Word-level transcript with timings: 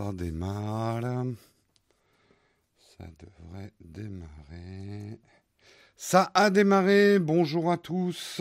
Ça 0.00 0.12
démarre. 0.12 1.26
Ça 2.96 3.04
devrait 3.18 3.72
démarrer. 3.80 5.18
Ça 5.96 6.30
a 6.34 6.50
démarré. 6.50 7.18
Bonjour 7.18 7.70
à 7.70 7.76
tous. 7.76 8.40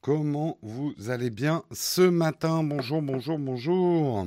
Comment 0.00 0.58
vous 0.62 0.94
allez 1.08 1.30
bien 1.30 1.62
ce 1.72 2.02
matin? 2.02 2.62
Bonjour, 2.64 3.02
bonjour, 3.02 3.38
bonjour. 3.38 4.26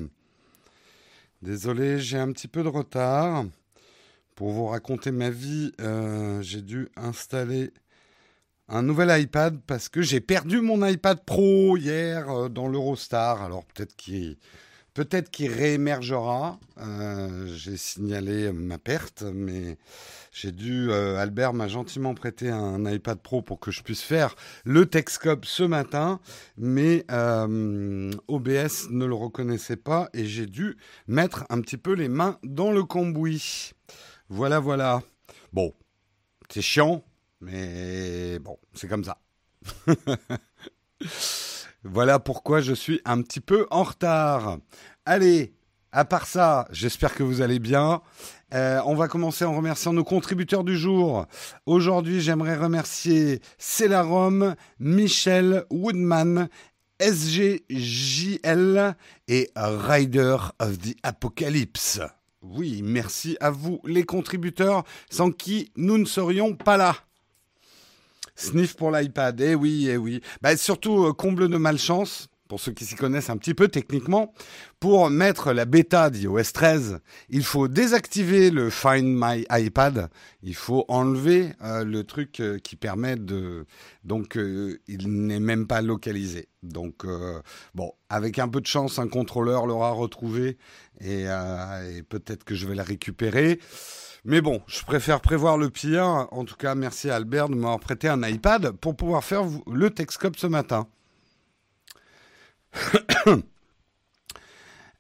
Désolé, 1.42 2.00
j'ai 2.00 2.18
un 2.18 2.32
petit 2.32 2.48
peu 2.48 2.64
de 2.64 2.70
retard. 2.70 3.46
Pour 4.36 4.52
vous 4.52 4.68
raconter 4.68 5.12
ma 5.12 5.30
vie, 5.30 5.74
euh, 5.82 6.42
j'ai 6.42 6.62
dû 6.62 6.90
installer 6.96 7.72
un 8.74 8.82
nouvel 8.82 9.22
iPad 9.22 9.60
parce 9.68 9.88
que 9.88 10.02
j'ai 10.02 10.20
perdu 10.20 10.60
mon 10.60 10.86
iPad 10.86 11.24
Pro 11.24 11.78
hier 11.78 12.28
euh, 12.30 12.50
dans 12.50 12.68
l'Eurostar. 12.68 13.44
Alors 13.44 13.66
peut-être 13.66 13.96
qu'il 13.96 14.38
peut-être 14.96 15.30
réémergera. 15.48 16.60
Euh, 16.80 17.48
j'ai 17.56 17.78
signalé 17.78 18.52
ma 18.52 18.80
perte, 18.80 19.24
mais 19.32 19.78
j'ai 20.32 20.52
dû. 20.52 20.90
Euh, 20.90 21.18
Albert 21.18 21.54
m'a 21.54 21.68
gentiment 21.68 22.16
prêté 22.16 22.50
un 22.50 22.84
iPad 22.92 23.20
Pro 23.20 23.44
pour 23.44 23.60
que 23.60 23.70
je 23.70 23.84
puisse 23.84 24.02
faire 24.02 24.36
le 24.66 24.88
Texcope 24.88 25.46
ce 25.46 25.64
matin, 25.64 26.20
mais 26.58 27.06
OBS 28.28 28.90
ne 28.90 29.06
le 29.06 29.14
reconnaissait 29.14 29.78
pas 29.78 30.10
et 30.16 30.26
j'ai 30.26 30.48
dû 30.48 30.78
mettre 31.08 31.46
un 31.50 31.62
petit 31.62 31.78
peu 31.78 31.94
les 31.94 32.10
mains 32.10 32.40
dans 32.44 32.72
le 32.72 32.84
cambouis. 32.84 33.74
Voilà, 34.30 34.60
voilà. 34.60 35.04
Bon, 35.52 35.76
c'est 36.50 36.64
chiant, 36.64 37.04
mais 37.44 38.40
bon, 38.40 38.58
c'est 38.74 38.88
comme 38.88 39.04
ça. 39.04 39.20
voilà 41.84 42.20
pourquoi 42.20 42.62
je 42.62 42.74
suis 42.74 43.02
un 43.04 43.22
petit 43.22 43.42
peu 43.42 43.68
en 43.70 43.84
retard. 43.84 44.60
Allez, 45.06 45.54
à 45.92 46.06
part 46.06 46.26
ça, 46.26 46.68
j'espère 46.72 47.14
que 47.14 47.24
vous 47.24 47.42
allez 47.42 47.60
bien. 47.60 48.02
Euh, 48.54 48.80
on 48.86 48.96
va 48.96 49.10
commencer 49.10 49.44
en 49.44 49.56
remerciant 49.56 49.92
nos 49.92 50.06
contributeurs 50.06 50.64
du 50.64 50.78
jour. 50.78 51.26
Aujourd'hui, 51.66 52.22
j'aimerais 52.22 52.56
remercier 52.56 53.42
Célarom, 53.58 54.56
Michel 54.80 55.66
Woodman, 55.70 56.48
SGJL 57.02 58.96
et 59.28 59.52
Rider 59.56 60.38
of 60.60 60.78
the 60.78 60.96
Apocalypse. 61.04 62.00
Oui, 62.42 62.82
merci 62.84 63.36
à 63.40 63.50
vous 63.52 63.82
les 63.86 64.04
contributeurs, 64.04 64.84
sans 65.10 65.32
qui 65.32 65.72
nous 65.76 65.98
ne 65.98 66.06
serions 66.06 66.56
pas 66.56 66.78
là. 66.78 66.96
Sniff 68.36 68.76
pour 68.76 68.92
l'iPad, 68.92 69.40
eh 69.42 69.56
oui, 69.56 69.88
eh 69.90 69.98
oui. 69.98 70.22
Bah, 70.42 70.56
surtout, 70.58 71.06
euh, 71.06 71.14
comble 71.14 71.50
de 71.50 71.58
malchance, 71.58 72.30
pour 72.48 72.60
ceux 72.60 72.72
qui 72.72 72.86
s'y 72.86 72.96
connaissent 72.96 73.30
un 73.30 73.38
petit 73.38 73.54
peu 73.54 73.68
techniquement, 73.68 74.34
pour 74.80 75.10
mettre 75.10 75.54
la 75.54 75.66
bêta 75.66 76.10
d'iOS 76.10 76.52
13, 76.54 77.00
il 77.30 77.44
faut 77.44 77.68
désactiver 77.68 78.52
le 78.52 78.70
Find 78.70 79.06
My 79.06 79.46
iPad, 79.50 80.10
il 80.42 80.56
faut 80.56 80.86
enlever 80.88 81.54
euh, 81.64 81.84
le 81.84 82.04
truc 82.04 82.40
euh, 82.40 82.60
qui 82.60 82.76
permet 82.76 83.16
de... 83.16 83.66
Donc, 84.04 84.36
il 84.36 85.26
n'est 85.26 85.40
même 85.40 85.66
pas 85.66 85.82
localisé. 85.82 86.50
Donc, 86.62 87.06
bon, 87.74 87.94
avec 88.10 88.38
un 88.40 88.50
peu 88.50 88.60
de 88.60 88.66
chance, 88.68 89.00
un 89.00 89.08
contrôleur 89.08 89.66
l'aura 89.66 89.92
retrouvé 89.92 90.58
et, 91.00 91.24
et 91.24 92.04
peut-être 92.04 92.44
que 92.44 92.54
je 92.54 92.68
vais 92.68 92.76
la 92.76 92.84
récupérer. 92.84 93.60
Mais 94.26 94.40
bon, 94.40 94.62
je 94.68 94.82
préfère 94.84 95.20
prévoir 95.20 95.58
le 95.58 95.70
pire. 95.70 96.28
En 96.32 96.46
tout 96.46 96.56
cas, 96.56 96.76
merci 96.76 97.10
à 97.10 97.16
Albert 97.16 97.50
de 97.50 97.56
m'avoir 97.56 97.80
prêté 97.80 98.08
un 98.08 98.22
iPad 98.24 98.72
pour 98.72 98.96
pouvoir 98.96 99.24
faire 99.24 99.44
le 99.72 99.90
Texcope 99.90 100.38
ce 100.38 100.48
matin. 100.48 100.88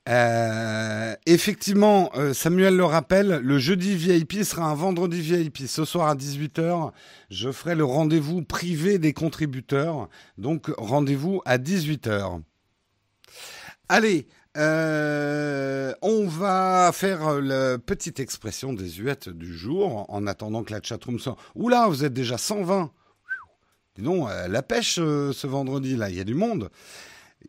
Euh, 0.09 1.15
effectivement, 1.25 2.11
euh, 2.15 2.33
Samuel 2.33 2.75
le 2.75 2.83
rappelle, 2.83 3.39
le 3.41 3.57
jeudi 3.57 3.95
VIP 3.95 4.43
sera 4.43 4.65
un 4.65 4.75
vendredi 4.75 5.21
VIP. 5.21 5.59
Ce 5.59 5.85
soir 5.85 6.09
à 6.09 6.15
18h, 6.15 6.91
je 7.29 7.51
ferai 7.53 7.73
le 7.73 7.85
rendez-vous 7.85 8.41
privé 8.41 8.99
des 8.99 9.13
contributeurs. 9.13 10.09
Donc 10.37 10.69
rendez-vous 10.77 11.41
à 11.45 11.57
18h. 11.57 12.41
Allez, 13.87 14.27
euh, 14.55 15.93
on 16.03 16.27
va 16.27 16.91
faire 16.93 17.41
la 17.41 17.79
petite 17.79 18.19
expression 18.19 18.73
des 18.73 18.89
huettes 18.89 19.29
du 19.29 19.57
jour 19.57 20.05
en 20.09 20.27
attendant 20.27 20.63
que 20.63 20.71
la 20.73 20.81
chatroom 20.81 21.19
soit. 21.19 21.37
Oula, 21.55 21.87
vous 21.87 22.05
êtes 22.05 22.13
déjà 22.13 22.37
120. 22.37 22.91
Dis 23.95 24.03
donc, 24.03 24.29
euh, 24.29 24.47
la 24.47 24.61
pêche 24.61 24.99
euh, 24.99 25.31
ce 25.33 25.47
vendredi 25.47 25.95
là, 25.95 26.09
il 26.09 26.17
y 26.17 26.19
a 26.19 26.23
du 26.23 26.35
monde. 26.35 26.69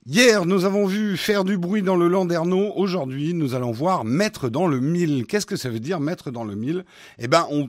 Hier, 0.07 0.45
nous 0.45 0.65
avons 0.65 0.87
vu 0.87 1.17
faire 1.17 1.45
du 1.45 1.57
bruit 1.57 1.83
dans 1.83 1.97
le 1.97 2.09
Landerneau. 2.09 2.73
Aujourd'hui, 2.75 3.33
nous 3.33 3.55
allons 3.55 3.71
voir 3.71 4.05
mettre 4.05 4.49
dans 4.49 4.67
le 4.67 4.81
mille. 4.81 5.25
Qu'est-ce 5.27 5.47
que 5.47 5.57
ça 5.57 5.71
veut 5.71 5.81
dire 5.81 6.01
mettre 6.01 6.31
dans 6.31 6.45
le 6.45 6.57
mille? 6.57 6.85
Eh 7.19 7.29
ben, 7.29 7.47
on, 7.51 7.69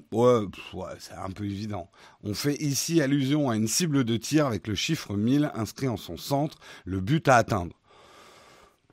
c'est 0.97 1.13
un 1.13 1.29
peu 1.29 1.45
évident. 1.45 1.89
On 2.23 2.33
fait 2.33 2.55
ici 2.55 3.01
allusion 3.01 3.49
à 3.49 3.55
une 3.55 3.67
cible 3.67 4.03
de 4.03 4.17
tir 4.17 4.47
avec 4.47 4.67
le 4.67 4.75
chiffre 4.75 5.15
1000 5.15 5.51
inscrit 5.53 5.87
en 5.87 5.97
son 5.97 6.17
centre, 6.17 6.57
le 6.83 6.99
but 6.99 7.27
à 7.27 7.35
atteindre. 7.35 7.75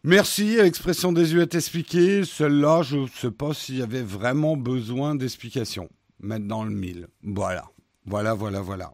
Merci, 0.04 0.58
expression 0.58 1.12
désuète 1.12 1.54
expliquée. 1.54 2.24
Celle-là, 2.24 2.82
je 2.82 2.96
ne 2.96 3.06
sais 3.06 3.30
pas 3.30 3.54
s'il 3.54 3.76
y 3.76 3.82
avait 3.82 4.02
vraiment 4.02 4.56
besoin 4.56 5.14
d'explication. 5.14 5.88
Mettre 6.18 6.46
dans 6.46 6.64
le 6.64 6.72
mille. 6.72 7.06
Voilà. 7.22 7.70
Voilà, 8.04 8.34
voilà, 8.34 8.60
voilà. 8.60 8.92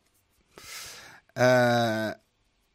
Euh, 1.39 2.13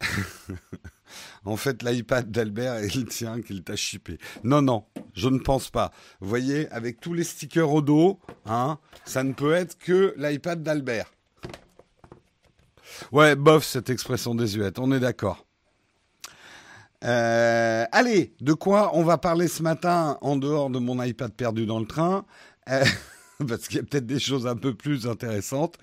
en 1.46 1.58
fait, 1.58 1.84
l'iPad 1.84 2.32
d'Albert 2.32 2.78
est 2.78 2.96
le 2.96 3.06
tien 3.06 3.40
qu'il 3.44 3.64
t'a 3.64 3.76
chippé. 3.76 4.18
Non, 4.44 4.64
non, 4.64 4.86
je 5.14 5.30
ne 5.30 5.38
pense 5.38 5.70
pas. 5.70 5.92
Vous 6.20 6.28
voyez, 6.28 6.68
avec 6.70 7.00
tous 7.00 7.14
les 7.14 7.24
stickers 7.24 7.72
au 7.72 7.84
dos, 7.84 8.20
hein, 8.48 8.80
ça 9.06 9.24
ne 9.24 9.34
peut 9.34 9.54
être 9.54 9.78
que 9.78 10.16
l'iPad 10.18 10.64
d'Albert. 10.64 11.14
Ouais, 13.12 13.36
bof, 13.36 13.64
cette 13.64 13.92
expression 13.92 14.34
désuète, 14.34 14.80
on 14.80 14.92
est 14.92 15.00
d'accord. 15.00 15.46
Euh, 17.04 17.86
allez, 17.92 18.34
de 18.42 18.54
quoi 18.54 18.92
on 18.94 19.04
va 19.04 19.18
parler 19.18 19.48
ce 19.48 19.62
matin 19.62 20.18
en 20.22 20.36
dehors 20.38 20.70
de 20.70 20.80
mon 20.80 21.02
iPad 21.04 21.34
perdu 21.34 21.66
dans 21.66 21.80
le 21.80 21.86
train 21.86 22.26
euh, 22.70 22.84
Parce 23.48 23.68
qu'il 23.68 23.78
y 23.78 23.80
a 23.80 23.84
peut-être 23.84 24.06
des 24.06 24.20
choses 24.20 24.48
un 24.48 24.56
peu 24.56 24.74
plus 24.74 25.08
intéressantes. 25.08 25.76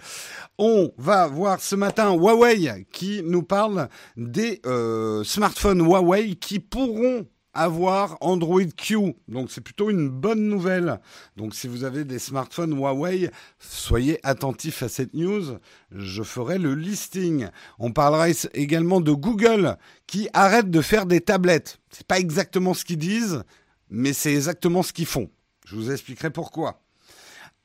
On 0.57 0.93
va 0.97 1.27
voir 1.27 1.61
ce 1.61 1.77
matin 1.77 2.15
Huawei 2.15 2.87
qui 2.93 3.23
nous 3.25 3.43
parle 3.43 3.89
des 4.17 4.61
euh, 4.67 5.25
smartphones 5.25 5.81
Huawei 5.81 6.37
qui 6.37 6.59
pourront 6.59 7.27
avoir 7.55 8.17
Android 8.21 8.63
Q. 8.77 9.15
Donc 9.29 9.51
c'est 9.51 9.61
plutôt 9.61 9.91
une 9.91 10.09
bonne 10.09 10.49
nouvelle. 10.49 11.01
Donc 11.37 11.55
si 11.55 11.69
vous 11.69 11.85
avez 11.85 12.05
des 12.05 12.19
smartphones 12.19 12.77
Huawei, 12.77 13.31
soyez 13.59 14.19
attentifs 14.23 14.83
à 14.83 14.89
cette 14.89 15.15
news. 15.15 15.59
Je 15.91 16.23
ferai 16.23 16.59
le 16.59 16.75
listing. 16.75 17.49
On 17.79 17.93
parlera 17.93 18.29
également 18.55 19.01
de 19.01 19.13
Google 19.13 19.77
qui 20.07 20.29
arrête 20.33 20.71
de 20.71 20.81
faire 20.81 21.07
des 21.07 21.21
tablettes. 21.21 21.79
C'est 21.91 22.07
pas 22.07 22.19
exactement 22.19 22.75
ce 22.75 22.85
qu'ils 22.85 22.99
disent, 22.99 23.43
mais 23.89 24.13
c'est 24.13 24.33
exactement 24.33 24.83
ce 24.83 24.93
qu'ils 24.93 25.07
font. 25.07 25.31
Je 25.67 25.77
vous 25.77 25.91
expliquerai 25.91 26.31
pourquoi. 26.31 26.83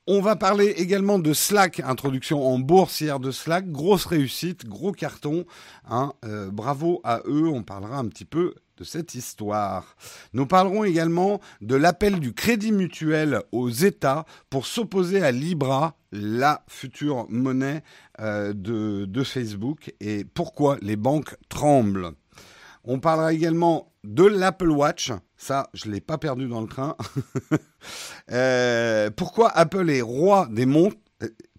On 0.07 0.21
va 0.21 0.35
parler 0.35 0.67
également 0.77 1.17
de 1.17 1.33
Slack, 1.33 1.79
introduction 1.79 2.47
en 2.47 2.59
boursière 2.59 3.19
de 3.19 3.31
Slack, 3.31 3.71
grosse 3.71 4.05
réussite, 4.05 4.67
gros 4.67 4.91
carton. 4.91 5.45
Hein, 5.89 6.13
euh, 6.23 6.51
bravo 6.51 7.01
à 7.03 7.21
eux, 7.25 7.47
on 7.47 7.63
parlera 7.63 7.97
un 7.97 8.07
petit 8.07 8.25
peu 8.25 8.53
de 8.77 8.83
cette 8.83 9.15
histoire. 9.15 9.95
Nous 10.33 10.45
parlerons 10.45 10.83
également 10.83 11.39
de 11.61 11.75
l'appel 11.75 12.19
du 12.19 12.33
crédit 12.33 12.71
mutuel 12.71 13.41
aux 13.51 13.69
États 13.69 14.25
pour 14.49 14.65
s'opposer 14.65 15.23
à 15.23 15.31
Libra, 15.31 15.97
la 16.11 16.63
future 16.67 17.25
monnaie 17.29 17.83
euh, 18.19 18.53
de, 18.53 19.05
de 19.05 19.23
Facebook, 19.23 19.93
et 19.99 20.25
pourquoi 20.25 20.77
les 20.81 20.95
banques 20.95 21.35
tremblent. 21.49 22.11
On 22.83 22.99
parlera 22.99 23.33
également 23.33 23.91
de 24.03 24.23
l'Apple 24.23 24.69
Watch. 24.69 25.11
Ça, 25.37 25.69
je 25.73 25.87
ne 25.87 25.93
l'ai 25.93 26.01
pas 26.01 26.17
perdu 26.17 26.47
dans 26.47 26.61
le 26.61 26.67
train. 26.67 26.95
euh, 28.31 29.09
pourquoi 29.15 29.49
Apple 29.49 29.89
est 29.89 30.01
roi 30.01 30.47
des 30.51 30.65
montres? 30.65 30.97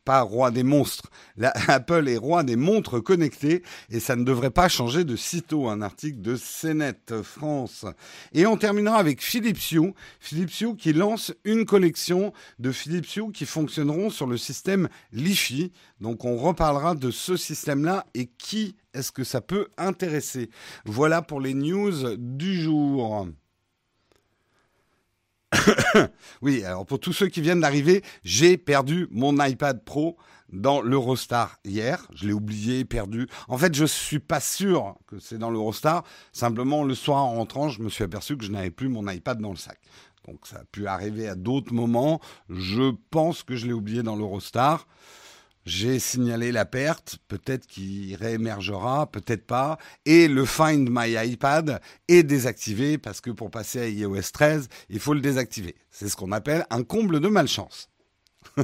Pas 0.06 0.22
roi 0.22 0.50
des 0.50 0.62
monstres. 0.62 1.10
Apple 1.68 2.08
est 2.08 2.16
roi 2.16 2.44
des 2.44 2.56
montres 2.56 3.02
connectées 3.02 3.62
et 3.90 4.00
ça 4.00 4.16
ne 4.16 4.24
devrait 4.24 4.50
pas 4.50 4.68
changer 4.68 5.04
de 5.04 5.16
sitôt. 5.16 5.68
Un 5.68 5.82
article 5.82 6.22
de 6.22 6.36
CNET 6.36 7.22
France. 7.22 7.84
Et 8.32 8.46
on 8.46 8.56
terminera 8.56 8.96
avec 8.96 9.22
Philips 9.22 9.72
Hue. 9.72 9.92
Philips 10.20 10.76
qui 10.78 10.92
lance 10.92 11.34
une 11.44 11.66
collection 11.66 12.32
de 12.60 12.70
Philips 12.70 13.16
Hue 13.16 13.32
qui 13.32 13.44
fonctionneront 13.44 14.08
sur 14.08 14.26
le 14.26 14.38
système 14.38 14.88
Li-Fi. 15.12 15.72
Donc 16.00 16.24
on 16.24 16.36
reparlera 16.36 16.94
de 16.94 17.10
ce 17.10 17.36
système-là 17.36 18.06
et 18.14 18.26
qui 18.26 18.76
est-ce 18.94 19.10
que 19.10 19.24
ça 19.24 19.40
peut 19.40 19.68
intéresser. 19.76 20.50
Voilà 20.84 21.20
pour 21.20 21.40
les 21.40 21.52
news 21.52 22.16
du 22.16 22.62
jour. 22.62 23.26
oui, 26.43 26.64
alors 26.64 26.87
pour 26.87 26.98
tous 26.98 27.12
ceux 27.12 27.28
qui 27.28 27.40
viennent 27.40 27.60
d'arriver, 27.60 28.02
j'ai 28.25 28.56
perdu 28.56 29.06
mon 29.10 29.43
iPad 29.44 29.84
Pro. 29.84 30.16
dans 30.52 30.81
l'Eurostar 30.81 31.58
hier. 31.64 32.06
Je 32.14 32.26
l'ai 32.26 32.32
oublié, 32.32 32.84
perdu. 32.84 33.26
En 33.48 33.58
fait, 33.58 33.75
je 33.75 33.84
suis 33.84 34.20
pas 34.20 34.40
sûr 34.40 34.96
que 35.06 35.19
c'est 35.19 35.38
dans 35.38 35.50
l'Eurostar. 35.50 36.04
Simplement, 36.32 36.84
le 36.84 36.94
soir 36.94 37.25
en 37.25 37.34
rentrant, 37.34 37.69
je 37.69 37.82
me 37.82 37.88
suis 37.88 38.04
aperçu 38.04 38.37
que 38.37 38.44
je 38.44 38.52
n'avais 38.52 38.70
plus 38.70 38.88
mon 38.88 39.08
iPad 39.08 39.40
dans 39.40 39.50
le 39.50 39.56
sac. 39.56 39.78
Donc 40.26 40.46
ça 40.46 40.58
a 40.58 40.64
pu 40.64 40.87
arriver 40.87 41.28
à 41.28 41.34
d'autres 41.34 41.72
moments. 41.72 42.20
Je 42.49 42.92
pense 43.10 43.42
que 43.42 43.56
je 43.56 43.66
l'ai 43.66 43.72
oublié 43.72 44.02
dans 44.02 44.16
l'Eurostar. 44.16 44.87
J'ai 45.66 45.98
signalé 45.98 46.52
la 46.52 46.64
perte, 46.64 47.18
peut-être 47.26 47.66
qu'il 47.66 48.14
réémergera, 48.14 49.10
peut-être 49.10 49.44
pas. 49.44 49.78
Et 50.04 50.28
le 50.28 50.44
Find 50.44 50.88
My 50.88 51.16
iPad 51.32 51.82
est 52.06 52.22
désactivé 52.22 52.98
parce 52.98 53.20
que 53.20 53.32
pour 53.32 53.50
passer 53.50 53.80
à 53.80 53.88
iOS 53.88 54.30
13, 54.32 54.68
il 54.90 55.00
faut 55.00 55.12
le 55.12 55.20
désactiver. 55.20 55.74
C'est 55.90 56.08
ce 56.08 56.14
qu'on 56.14 56.30
appelle 56.30 56.64
un 56.70 56.84
comble 56.84 57.18
de 57.18 57.26
malchance. 57.26 57.90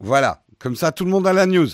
voilà, 0.00 0.44
comme 0.60 0.76
ça 0.76 0.92
tout 0.92 1.04
le 1.04 1.10
monde 1.10 1.26
a 1.26 1.32
la 1.32 1.46
news. 1.46 1.68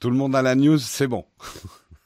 Tout 0.00 0.10
le 0.10 0.16
monde 0.16 0.34
a 0.34 0.42
la 0.42 0.56
news, 0.56 0.78
c'est 0.78 1.06
bon. 1.06 1.26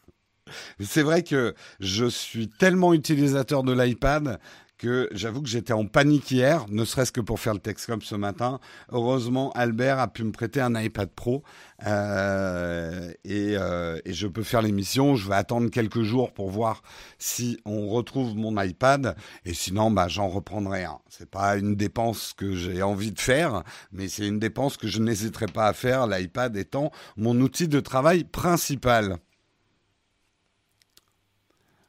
c'est 0.81 1.03
vrai 1.03 1.23
que 1.23 1.55
je 1.81 2.05
suis 2.05 2.51
tellement 2.51 2.93
utilisateur 2.93 3.63
de 3.63 3.73
l'iPad 3.73 4.39
que 4.79 5.09
j'avoue 5.13 5.43
que 5.43 5.49
j'étais 5.49 5.73
en 5.73 5.87
panique 5.87 6.31
hier, 6.31 6.67
ne 6.69 6.85
serait-ce 6.85 7.13
que 7.13 7.21
pour 7.21 7.41
faire 7.41 7.55
le 7.55 7.61
texte 7.61 7.87
comme 7.87 8.03
ce 8.03 8.15
matin. 8.15 8.61
Heureusement, 8.91 9.53
Albert 9.53 9.99
a 9.99 10.09
pu 10.09 10.25
me 10.25 10.33
prêter 10.33 10.61
un 10.61 10.75
iPad 10.81 11.09
Pro 11.11 11.43
euh, 11.87 13.13
euh, 13.27 14.01
et, 14.05 14.13
je 14.13 14.27
peux 14.27 14.43
faire 14.43 14.63
l'émission. 14.63 15.17
Je 15.17 15.29
vais 15.29 15.35
attendre 15.35 15.71
quelques 15.71 16.03
jours 16.03 16.33
pour 16.33 16.51
voir 16.51 16.83
si 17.19 17.61
on 17.65 17.89
retrouve 17.89 18.37
mon 18.37 18.61
iPad 18.61 19.17
et 19.45 19.55
sinon, 19.55 19.91
bah, 19.91 20.09
j'en 20.09 20.29
reprendrai 20.29 20.85
un. 20.85 20.99
C'est 21.09 21.31
pas 21.31 21.57
une 21.57 21.77
dépense 21.77 22.33
que 22.33 22.55
j'ai 22.55 22.83
envie 22.83 23.13
de 23.13 23.21
faire, 23.21 23.63
mais 23.93 24.09
c'est 24.09 24.27
une 24.27 24.39
dépense 24.39 24.77
que 24.77 24.89
je 24.89 25.01
n'hésiterai 25.01 25.47
pas 25.47 25.69
à 25.69 25.73
faire. 25.73 26.07
L'iPad 26.07 26.57
étant 26.57 26.91
mon 27.17 27.41
outil 27.41 27.69
de 27.69 27.81
travail 27.81 28.25
principal. 28.25 29.19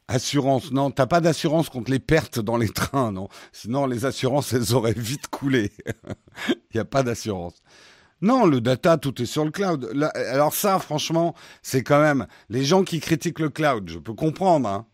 Assurance, 0.08 0.72
non, 0.72 0.92
t'as 0.92 1.08
pas 1.08 1.20
d'assurance 1.20 1.70
contre 1.70 1.90
les 1.90 2.00
pertes 2.00 2.40
dans 2.40 2.58
les 2.58 2.70
trains, 2.70 3.12
non. 3.12 3.28
Sinon, 3.52 3.88
les 3.88 4.06
assurances, 4.06 4.54
elles 4.54 4.76
auraient 4.76 4.94
vite 4.94 5.28
coulé. 5.28 5.72
Il 6.48 6.76
n'y 6.76 6.80
a 6.80 6.86
pas 6.86 7.02
d'assurance. 7.02 7.56
Non, 8.22 8.46
le 8.46 8.62
data, 8.62 8.98
tout 8.98 9.20
est 9.22 9.26
sur 9.26 9.44
le 9.46 9.52
cloud. 9.52 9.92
alors 10.16 10.54
ça, 10.54 10.80
franchement, 10.80 11.34
c'est 11.62 11.84
quand 11.84 12.00
même 12.00 12.28
les 12.50 12.64
gens 12.64 12.84
qui 12.84 13.00
critiquent 13.00 13.40
le 13.40 13.50
cloud. 13.50 13.90
Je 13.90 14.00
peux 14.00 14.14
comprendre, 14.14 14.70
hein. 14.70 14.86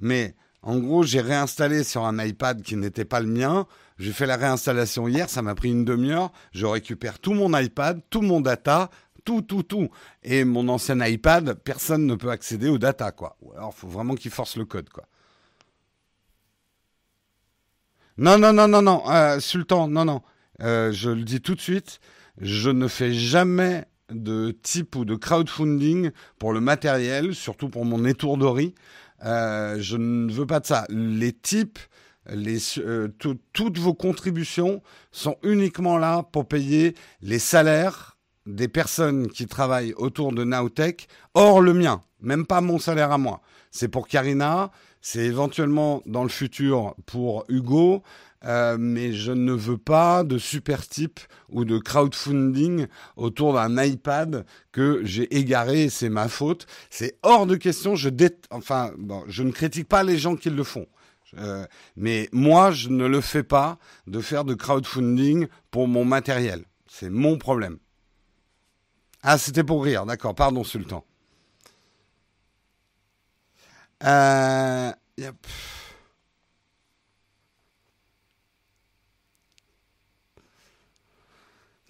mais 0.00 0.36
en 0.62 0.78
gros, 0.78 1.02
j'ai 1.02 1.20
réinstallé 1.20 1.82
sur 1.82 2.04
un 2.04 2.22
iPad 2.22 2.62
qui 2.62 2.76
n'était 2.76 3.04
pas 3.04 3.20
le 3.20 3.26
mien. 3.26 3.66
J'ai 3.98 4.12
fait 4.12 4.26
la 4.26 4.36
réinstallation 4.36 5.08
hier, 5.08 5.30
ça 5.30 5.42
m'a 5.42 5.54
pris 5.54 5.70
une 5.70 5.84
demi-heure. 5.84 6.30
Je 6.52 6.66
récupère 6.66 7.18
tout 7.18 7.32
mon 7.32 7.56
iPad, 7.58 8.00
tout 8.10 8.22
mon 8.22 8.40
data, 8.40 8.90
tout, 9.28 9.42
tout, 9.42 9.62
tout. 9.62 9.90
Et 10.22 10.44
mon 10.44 10.68
ancien 10.70 11.04
iPad, 11.04 11.52
personne 11.62 12.06
ne 12.06 12.14
peut 12.14 12.30
accéder 12.30 12.70
aux 12.70 12.78
data, 12.78 13.12
quoi. 13.12 13.36
Ou 13.42 13.52
alors, 13.52 13.74
faut 13.74 13.86
vraiment 13.86 14.14
qu'il 14.14 14.30
force 14.30 14.56
le 14.56 14.64
code, 14.64 14.88
quoi. 14.88 15.04
Non, 18.16 18.38
non, 18.38 18.54
non, 18.54 18.66
non, 18.66 18.80
non, 18.80 19.02
euh, 19.10 19.38
Sultan, 19.38 19.86
non, 19.86 20.06
non. 20.06 20.22
Euh, 20.62 20.92
je 20.92 21.10
le 21.10 21.24
dis 21.24 21.42
tout 21.42 21.54
de 21.54 21.60
suite, 21.60 22.00
je 22.40 22.70
ne 22.70 22.88
fais 22.88 23.12
jamais 23.12 23.84
de 24.10 24.56
type 24.62 24.96
ou 24.96 25.04
de 25.04 25.14
crowdfunding 25.14 26.10
pour 26.38 26.54
le 26.54 26.60
matériel, 26.60 27.34
surtout 27.34 27.68
pour 27.68 27.84
mon 27.84 28.06
étourderie. 28.06 28.74
Euh, 29.26 29.76
je 29.78 29.98
ne 29.98 30.32
veux 30.32 30.46
pas 30.46 30.60
de 30.60 30.66
ça. 30.66 30.86
Les 30.88 31.34
types, 31.34 31.78
les, 32.30 32.58
toutes 33.52 33.78
vos 33.78 33.94
contributions 33.94 34.82
sont 35.12 35.36
uniquement 35.42 35.98
là 35.98 36.22
pour 36.32 36.48
payer 36.48 36.94
les 37.20 37.38
salaires 37.38 38.17
des 38.48 38.68
personnes 38.68 39.28
qui 39.28 39.46
travaillent 39.46 39.94
autour 39.96 40.32
de 40.32 40.42
Nowtech, 40.42 41.06
hors 41.34 41.60
le 41.60 41.74
mien, 41.74 42.00
même 42.20 42.46
pas 42.46 42.60
mon 42.60 42.78
salaire 42.78 43.12
à 43.12 43.18
moi. 43.18 43.40
C'est 43.70 43.88
pour 43.88 44.08
Karina, 44.08 44.70
c'est 45.02 45.24
éventuellement 45.24 46.02
dans 46.06 46.22
le 46.22 46.28
futur 46.28 46.94
pour 47.06 47.44
Hugo, 47.48 48.02
euh, 48.44 48.76
mais 48.78 49.12
je 49.12 49.32
ne 49.32 49.52
veux 49.52 49.76
pas 49.76 50.24
de 50.24 50.38
super 50.38 50.86
type 50.86 51.20
ou 51.50 51.64
de 51.64 51.78
crowdfunding 51.78 52.86
autour 53.16 53.52
d'un 53.52 53.82
iPad 53.82 54.46
que 54.72 55.00
j'ai 55.04 55.36
égaré 55.36 55.88
c'est 55.88 56.08
ma 56.08 56.28
faute. 56.28 56.66
C'est 56.88 57.18
hors 57.22 57.46
de 57.46 57.56
question. 57.56 57.96
Je 57.96 58.08
enfin, 58.50 58.92
bon, 58.96 59.24
je 59.28 59.42
ne 59.42 59.50
critique 59.50 59.88
pas 59.88 60.04
les 60.04 60.18
gens 60.18 60.36
qui 60.36 60.50
le 60.50 60.64
font. 60.64 60.86
Euh, 61.36 61.66
mais 61.96 62.28
moi, 62.32 62.70
je 62.70 62.88
ne 62.88 63.06
le 63.06 63.20
fais 63.20 63.42
pas 63.42 63.78
de 64.06 64.20
faire 64.20 64.44
de 64.44 64.54
crowdfunding 64.54 65.48
pour 65.70 65.86
mon 65.86 66.04
matériel. 66.04 66.64
C'est 66.86 67.10
mon 67.10 67.36
problème. 67.36 67.78
Ah, 69.30 69.36
c'était 69.36 69.62
pour 69.62 69.84
rire, 69.84 70.06
d'accord, 70.06 70.34
pardon, 70.34 70.64
Sultan. 70.64 71.04
Euh, 74.02 74.90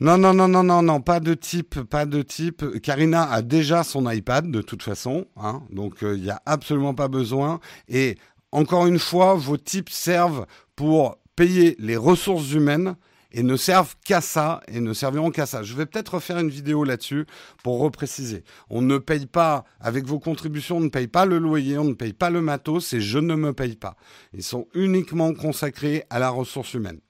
Non, 0.01 0.19
non, 0.19 0.35
non, 0.35 0.49
non, 0.49 0.65
non, 0.65 0.83
non, 0.83 1.01
pas 1.01 1.21
de 1.21 1.35
type, 1.35 1.81
pas 1.83 2.07
de 2.07 2.23
type. 2.23 2.81
Karina 2.81 3.31
a 3.31 3.43
déjà 3.43 3.85
son 3.85 4.11
iPad 4.11 4.51
de 4.51 4.61
toute 4.61 4.83
façon, 4.83 5.27
hein, 5.37 5.63
donc 5.71 6.03
euh, 6.03 6.17
il 6.17 6.25
n'y 6.25 6.31
a 6.31 6.43
absolument 6.45 6.95
pas 6.95 7.07
besoin. 7.07 7.61
Et 7.89 8.19
encore 8.51 8.87
une 8.87 8.99
fois, 8.99 9.35
vos 9.35 9.57
types 9.57 9.91
servent 9.91 10.45
pour 10.75 11.19
payer 11.37 11.77
les 11.79 11.97
ressources 11.97 12.51
humaines 12.53 12.97
et 13.33 13.43
ne 13.43 13.57
servent 13.57 13.95
qu'à 14.05 14.21
ça 14.21 14.61
et 14.69 14.81
ne 14.81 14.93
serviront 14.93 15.31
qu'à 15.31 15.47
ça. 15.47 15.63
Je 15.63 15.75
vais 15.75 15.87
peut-être 15.87 16.15
refaire 16.15 16.39
une 16.39 16.49
vidéo 16.49 16.85
là-dessus 16.85 17.27
pour 17.63 17.79
repréciser. 17.79 18.45
On 18.71 18.83
ne 18.83 18.99
paye 18.99 19.27
pas, 19.27 19.65
avec 19.81 20.07
vos 20.07 20.19
contributions, 20.19 20.79
on 20.79 20.81
ne 20.81 20.89
paye 20.89 21.09
pas 21.09 21.27
le 21.27 21.39
loyer, 21.39 21.79
on 21.79 21.85
ne 21.85 21.95
paye 21.95 22.13
pas 22.13 22.31
le 22.31 22.41
matos 22.41 22.93
et 22.93 23.01
je 23.01 23.19
ne 23.19 23.35
me 23.35 23.53
paye 23.53 23.77
pas. 23.77 23.97
Ils 24.33 24.43
sont 24.43 24.67
uniquement 24.75 25.35
consacrés 25.35 26.05
à 26.11 26.19
la 26.19 26.31
ressource 26.31 26.75
humaine. 26.75 27.01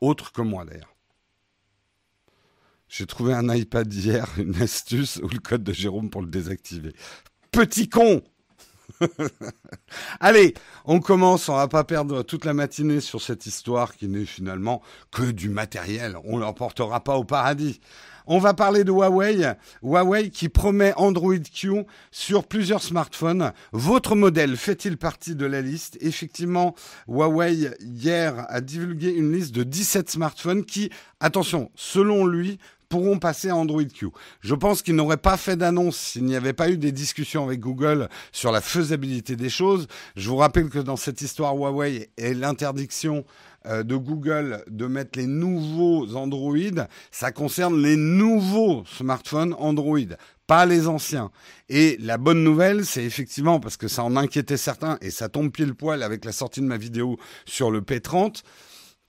Autre 0.00 0.32
que 0.32 0.42
moi 0.42 0.64
d'ailleurs. 0.64 0.94
J'ai 2.88 3.06
trouvé 3.06 3.32
un 3.32 3.54
iPad 3.54 3.90
hier, 3.92 4.26
une 4.36 4.60
astuce 4.60 5.16
ou 5.22 5.28
le 5.28 5.38
code 5.38 5.64
de 5.64 5.72
Jérôme 5.72 6.10
pour 6.10 6.20
le 6.20 6.28
désactiver. 6.28 6.92
Petit 7.50 7.88
con 7.88 8.22
Allez, 10.20 10.54
on 10.84 11.00
commence, 11.00 11.48
on 11.48 11.56
va 11.56 11.68
pas 11.68 11.84
perdre 11.84 12.22
toute 12.22 12.44
la 12.44 12.54
matinée 12.54 13.00
sur 13.00 13.20
cette 13.20 13.46
histoire 13.46 13.94
qui 13.94 14.08
n'est 14.08 14.24
finalement 14.24 14.82
que 15.10 15.30
du 15.30 15.48
matériel. 15.48 16.16
On 16.24 16.38
l'emportera 16.38 17.00
pas 17.00 17.16
au 17.16 17.24
paradis. 17.24 17.80
On 18.26 18.38
va 18.38 18.54
parler 18.54 18.84
de 18.84 18.92
Huawei. 18.92 19.54
Huawei 19.82 20.30
qui 20.30 20.48
promet 20.48 20.92
Android 20.96 21.34
Q 21.38 21.84
sur 22.10 22.44
plusieurs 22.44 22.82
smartphones. 22.82 23.52
Votre 23.72 24.14
modèle 24.14 24.56
fait-il 24.56 24.96
partie 24.96 25.34
de 25.34 25.46
la 25.46 25.60
liste? 25.60 25.98
Effectivement, 26.00 26.74
Huawei 27.08 27.70
hier 27.80 28.46
a 28.48 28.60
divulgué 28.60 29.10
une 29.10 29.32
liste 29.32 29.54
de 29.54 29.64
17 29.64 30.10
smartphones 30.10 30.64
qui, 30.64 30.90
attention, 31.20 31.70
selon 31.74 32.26
lui, 32.26 32.58
pourront 32.92 33.18
passer 33.18 33.48
à 33.48 33.56
Android 33.56 33.82
Q. 33.84 34.08
Je 34.42 34.54
pense 34.54 34.82
qu'ils 34.82 34.94
n'auraient 34.94 35.16
pas 35.16 35.38
fait 35.38 35.56
d'annonce 35.56 35.96
s'il 35.96 36.24
n'y 36.26 36.36
avait 36.36 36.52
pas 36.52 36.68
eu 36.68 36.76
des 36.76 36.92
discussions 36.92 37.42
avec 37.42 37.58
Google 37.58 38.10
sur 38.32 38.52
la 38.52 38.60
faisabilité 38.60 39.34
des 39.34 39.48
choses. 39.48 39.86
Je 40.14 40.28
vous 40.28 40.36
rappelle 40.36 40.68
que 40.68 40.78
dans 40.78 40.96
cette 40.96 41.22
histoire 41.22 41.56
Huawei 41.56 42.10
et 42.18 42.34
l'interdiction 42.34 43.24
euh, 43.64 43.82
de 43.82 43.96
Google 43.96 44.62
de 44.68 44.86
mettre 44.86 45.18
les 45.18 45.26
nouveaux 45.26 46.16
Android, 46.16 46.84
ça 47.10 47.32
concerne 47.32 47.80
les 47.80 47.96
nouveaux 47.96 48.84
smartphones 48.84 49.54
Android, 49.58 49.98
pas 50.46 50.66
les 50.66 50.86
anciens. 50.86 51.30
Et 51.70 51.96
la 51.98 52.18
bonne 52.18 52.44
nouvelle, 52.44 52.84
c'est 52.84 53.04
effectivement, 53.04 53.58
parce 53.58 53.78
que 53.78 53.88
ça 53.88 54.04
en 54.04 54.16
inquiétait 54.16 54.58
certains, 54.58 54.98
et 55.00 55.10
ça 55.10 55.30
tombe 55.30 55.50
pile 55.50 55.74
poil 55.74 56.02
avec 56.02 56.26
la 56.26 56.32
sortie 56.32 56.60
de 56.60 56.66
ma 56.66 56.76
vidéo 56.76 57.16
sur 57.46 57.70
le 57.70 57.80
P30, 57.80 58.42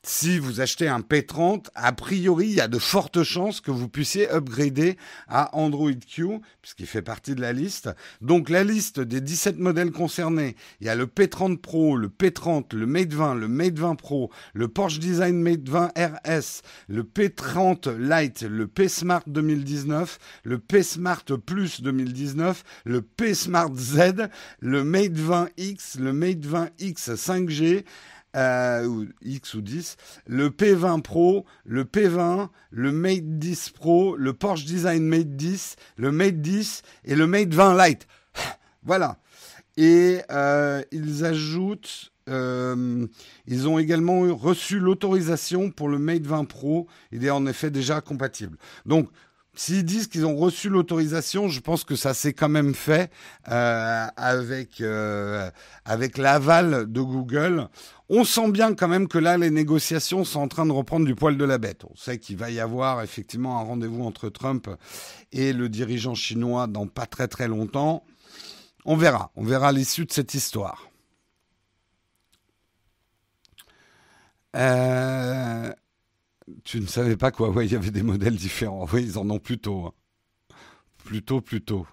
si 0.05 0.37
vous 0.37 0.59
achetez 0.59 0.89
un 0.89 0.99
P30, 0.99 1.67
a 1.75 1.93
priori, 1.93 2.47
il 2.47 2.55
y 2.55 2.61
a 2.61 2.67
de 2.67 2.77
fortes 2.77 3.23
chances 3.23 3.61
que 3.61 3.71
vous 3.71 3.87
puissiez 3.87 4.29
upgrader 4.29 4.97
à 5.29 5.55
Android 5.55 5.91
Q, 5.93 6.41
puisqu'il 6.61 6.87
fait 6.87 7.01
partie 7.01 7.35
de 7.35 7.41
la 7.41 7.53
liste. 7.53 7.89
Donc 8.19 8.49
la 8.49 8.65
liste 8.65 8.99
des 8.99 9.21
17 9.21 9.59
modèles 9.59 9.91
concernés, 9.91 10.57
il 10.81 10.87
y 10.87 10.89
a 10.89 10.95
le 10.95 11.05
P30 11.05 11.57
Pro, 11.57 11.95
le 11.95 12.09
P30, 12.09 12.75
le 12.75 12.85
Mate 12.85 13.13
20, 13.13 13.35
le 13.35 13.47
Mate 13.47 13.79
20 13.79 13.95
Pro, 13.95 14.29
le 14.53 14.67
Porsche 14.67 14.99
Design 14.99 15.41
Mate 15.41 15.69
20 15.69 15.93
RS, 15.95 16.63
le 16.89 17.03
P30 17.03 17.97
Lite, 17.97 18.41
le 18.41 18.67
P 18.67 18.89
Smart 18.89 19.23
2019, 19.25 20.19
le 20.43 20.59
P 20.59 20.83
Smart 20.83 21.23
Plus 21.45 21.81
2019, 21.81 22.63
le 22.83 23.01
P 23.01 23.33
Smart 23.33 23.73
Z, 23.73 24.27
le 24.59 24.83
Mate 24.83 25.13
20 25.13 25.47
X, 25.55 25.97
le 25.97 26.11
Mate 26.11 26.45
20 26.45 26.69
X 26.79 27.09
5G, 27.11 27.85
euh, 28.35 29.05
X 29.21 29.53
ou 29.53 29.61
10, 29.61 29.97
le 30.27 30.49
P20 30.49 31.01
Pro, 31.01 31.45
le 31.65 31.83
P20, 31.83 32.49
le 32.71 32.91
Mate 32.91 33.37
10 33.39 33.69
Pro, 33.71 34.15
le 34.15 34.33
Porsche 34.33 34.65
Design 34.65 35.03
Mate 35.03 35.35
10, 35.35 35.75
le 35.97 36.11
Mate 36.11 36.41
10 36.41 36.81
et 37.05 37.15
le 37.15 37.27
Mate 37.27 37.53
20 37.53 37.85
Lite. 37.85 38.07
voilà. 38.83 39.17
Et 39.77 40.19
euh, 40.31 40.81
ils 40.91 41.25
ajoutent 41.25 42.13
euh, 42.29 43.05
ils 43.47 43.67
ont 43.67 43.79
également 43.79 44.21
reçu 44.35 44.79
l'autorisation 44.79 45.71
pour 45.71 45.89
le 45.89 45.99
Mate 45.99 46.25
20 46.25 46.45
Pro. 46.45 46.87
Il 47.11 47.25
est 47.25 47.29
en 47.29 47.45
effet 47.45 47.69
déjà 47.69 48.01
compatible. 48.01 48.57
Donc, 48.85 49.09
S'ils 49.55 49.85
disent 49.85 50.07
qu'ils 50.07 50.25
ont 50.25 50.35
reçu 50.35 50.67
l'autorisation, 50.67 51.47
je 51.47 51.59
pense 51.59 51.83
que 51.83 51.95
ça 51.95 52.15
s'est 52.15 52.33
quand 52.33 52.49
même 52.49 52.73
fait 52.73 53.11
euh, 53.49 54.07
avec 54.17 54.81
euh, 54.81 55.51
avec 55.85 56.17
l'aval 56.17 56.91
de 56.91 57.01
Google. 57.01 57.67
On 58.09 58.23
sent 58.23 58.49
bien 58.51 58.73
quand 58.73 58.87
même 58.87 59.07
que 59.07 59.19
là, 59.19 59.37
les 59.37 59.51
négociations 59.51 60.23
sont 60.23 60.39
en 60.39 60.47
train 60.47 60.65
de 60.65 60.71
reprendre 60.71 61.05
du 61.05 61.13
poil 61.13 61.37
de 61.37 61.45
la 61.45 61.59
bête. 61.59 61.83
On 61.85 61.95
sait 61.95 62.17
qu'il 62.17 62.37
va 62.37 62.49
y 62.49 62.59
avoir 62.59 63.03
effectivement 63.03 63.59
un 63.59 63.63
rendez-vous 63.63 64.03
entre 64.03 64.29
Trump 64.29 64.67
et 65.31 65.53
le 65.53 65.69
dirigeant 65.69 66.15
chinois 66.15 66.65
dans 66.65 66.87
pas 66.87 67.05
très 67.05 67.27
très 67.27 67.47
longtemps. 67.47 68.03
On 68.85 68.97
verra, 68.97 69.31
on 69.35 69.43
verra 69.43 69.71
l'issue 69.71 70.05
de 70.05 70.11
cette 70.11 70.33
histoire. 70.33 70.89
Euh, 74.55 75.73
tu 76.63 76.79
ne 76.79 76.87
savais 76.87 77.17
pas 77.17 77.31
quoi 77.31 77.49
Ouais, 77.49 77.67
y 77.67 77.75
avait 77.75 77.91
des 77.91 78.03
modèles 78.03 78.35
différents. 78.35 78.87
Oui, 78.93 79.03
ils 79.03 79.17
en 79.17 79.29
ont 79.29 79.39
plutôt. 79.39 79.85
Hein. 79.85 79.93
Plutôt, 81.03 81.41
plutôt. 81.41 81.85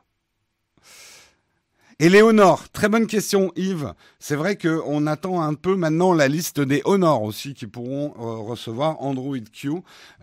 Léonore, 2.09 2.71
très 2.71 2.88
bonne 2.88 3.07
question 3.07 3.52
Yves. 3.57 3.92
C'est 4.19 4.37
vrai 4.37 4.57
qu'on 4.57 5.07
attend 5.07 5.42
un 5.42 5.52
peu 5.52 5.76
maintenant 5.76 6.14
la 6.14 6.28
liste 6.28 6.59
des 6.59 6.80
Honor 6.87 7.23
aussi 7.23 7.52
qui 7.52 7.66
pourront 7.66 8.14
euh, 8.19 8.37
recevoir 8.49 9.02
Android 9.02 9.37
Q, 9.52 9.73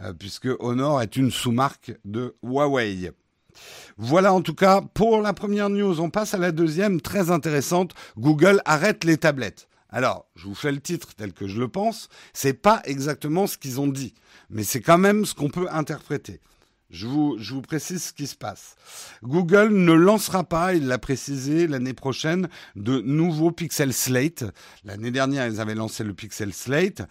euh, 0.01 0.13
puisque 0.13 0.49
Honor 0.59 1.01
est 1.03 1.15
une 1.17 1.29
sous-marque 1.29 1.93
de 2.03 2.35
Huawei. 2.41 3.11
Voilà 3.97 4.33
en 4.33 4.41
tout 4.41 4.55
cas 4.55 4.81
pour 4.81 5.21
la 5.21 5.33
première 5.33 5.69
news. 5.69 6.01
On 6.01 6.09
passe 6.09 6.33
à 6.33 6.37
la 6.39 6.51
deuxième, 6.51 6.99
très 6.99 7.29
intéressante. 7.29 7.93
Google 8.17 8.61
arrête 8.65 9.03
les 9.03 9.17
tablettes. 9.17 9.67
Alors, 9.89 10.27
je 10.35 10.47
vous 10.47 10.55
fais 10.55 10.71
le 10.71 10.81
titre 10.81 11.13
tel 11.15 11.33
que 11.33 11.47
je 11.47 11.59
le 11.59 11.67
pense. 11.67 12.09
C'est 12.33 12.53
pas 12.53 12.81
exactement 12.85 13.47
ce 13.47 13.57
qu'ils 13.57 13.79
ont 13.79 13.87
dit, 13.87 14.13
mais 14.49 14.63
c'est 14.63 14.81
quand 14.81 14.97
même 14.97 15.25
ce 15.25 15.33
qu'on 15.33 15.49
peut 15.49 15.67
interpréter. 15.71 16.41
Je 16.89 17.05
vous, 17.05 17.61
précise 17.61 18.01
ce 18.01 18.13
qui 18.13 18.27
se 18.27 18.35
passe. 18.35 18.77
Google 19.21 19.73
ne 19.73 19.91
lancera 19.91 20.45
pas, 20.45 20.73
il 20.73 20.87
l'a 20.87 20.97
précisé, 20.97 21.67
l'année 21.67 21.93
prochaine, 21.93 22.47
de 22.77 23.01
nouveaux 23.01 23.51
Pixel 23.51 23.91
Slate. 23.91 24.45
L'année 24.85 25.11
dernière, 25.11 25.47
ils 25.47 25.59
avaient 25.59 25.75
lancé 25.75 26.05
le 26.05 26.13
Pixel 26.13 26.53
Slate. 26.53 27.01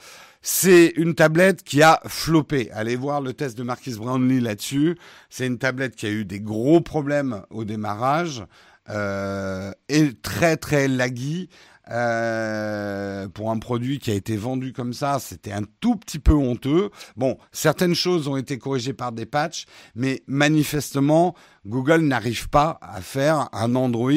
C'est 0.41 0.95
une 0.97 1.15
tablette 1.15 1.63
qui 1.63 1.83
a 1.83 2.01
floppé. 2.07 2.71
Allez 2.73 2.97
voir 2.97 3.21
le 3.21 3.35
test 3.35 3.59
de 3.59 3.63
Marquis 3.65 3.97
Brownlee 3.97 4.41
là-dessus. 4.41 4.97
C'est 5.29 5.47
une 5.47 5.59
tablette 5.59 5.95
qui 5.95 6.07
a 6.07 6.11
eu 6.11 6.25
des 6.25 6.41
gros 6.41 6.81
problèmes 6.81 7.43
au 7.51 7.65
démarrage 7.65 8.45
euh, 8.89 9.73
et 9.91 10.15
très 10.15 10.57
très 10.57 10.89
laggy 10.89 11.51
euh, 11.91 13.29
pour 13.29 13.51
un 13.51 13.59
produit 13.59 13.99
qui 13.99 14.11
a 14.11 14.15
été 14.15 14.37
vendu 14.37 14.73
comme 14.73 14.93
ça, 14.93 15.19
c'était 15.21 15.53
un 15.53 15.63
tout 15.81 15.97
petit 15.97 16.19
peu 16.19 16.33
honteux. 16.33 16.91
Bon, 17.17 17.39
certaines 17.53 17.95
choses 17.95 18.29
ont 18.29 18.37
été 18.37 18.59
corrigées 18.59 18.93
par 18.93 19.13
des 19.13 19.27
patchs, 19.27 19.67
mais 19.95 20.23
manifestement, 20.27 21.35
Google 21.67 22.03
n'arrive 22.03 22.49
pas 22.49 22.79
à 22.83 23.01
faire 23.01 23.49
un 23.53 23.75
Android 23.75 24.13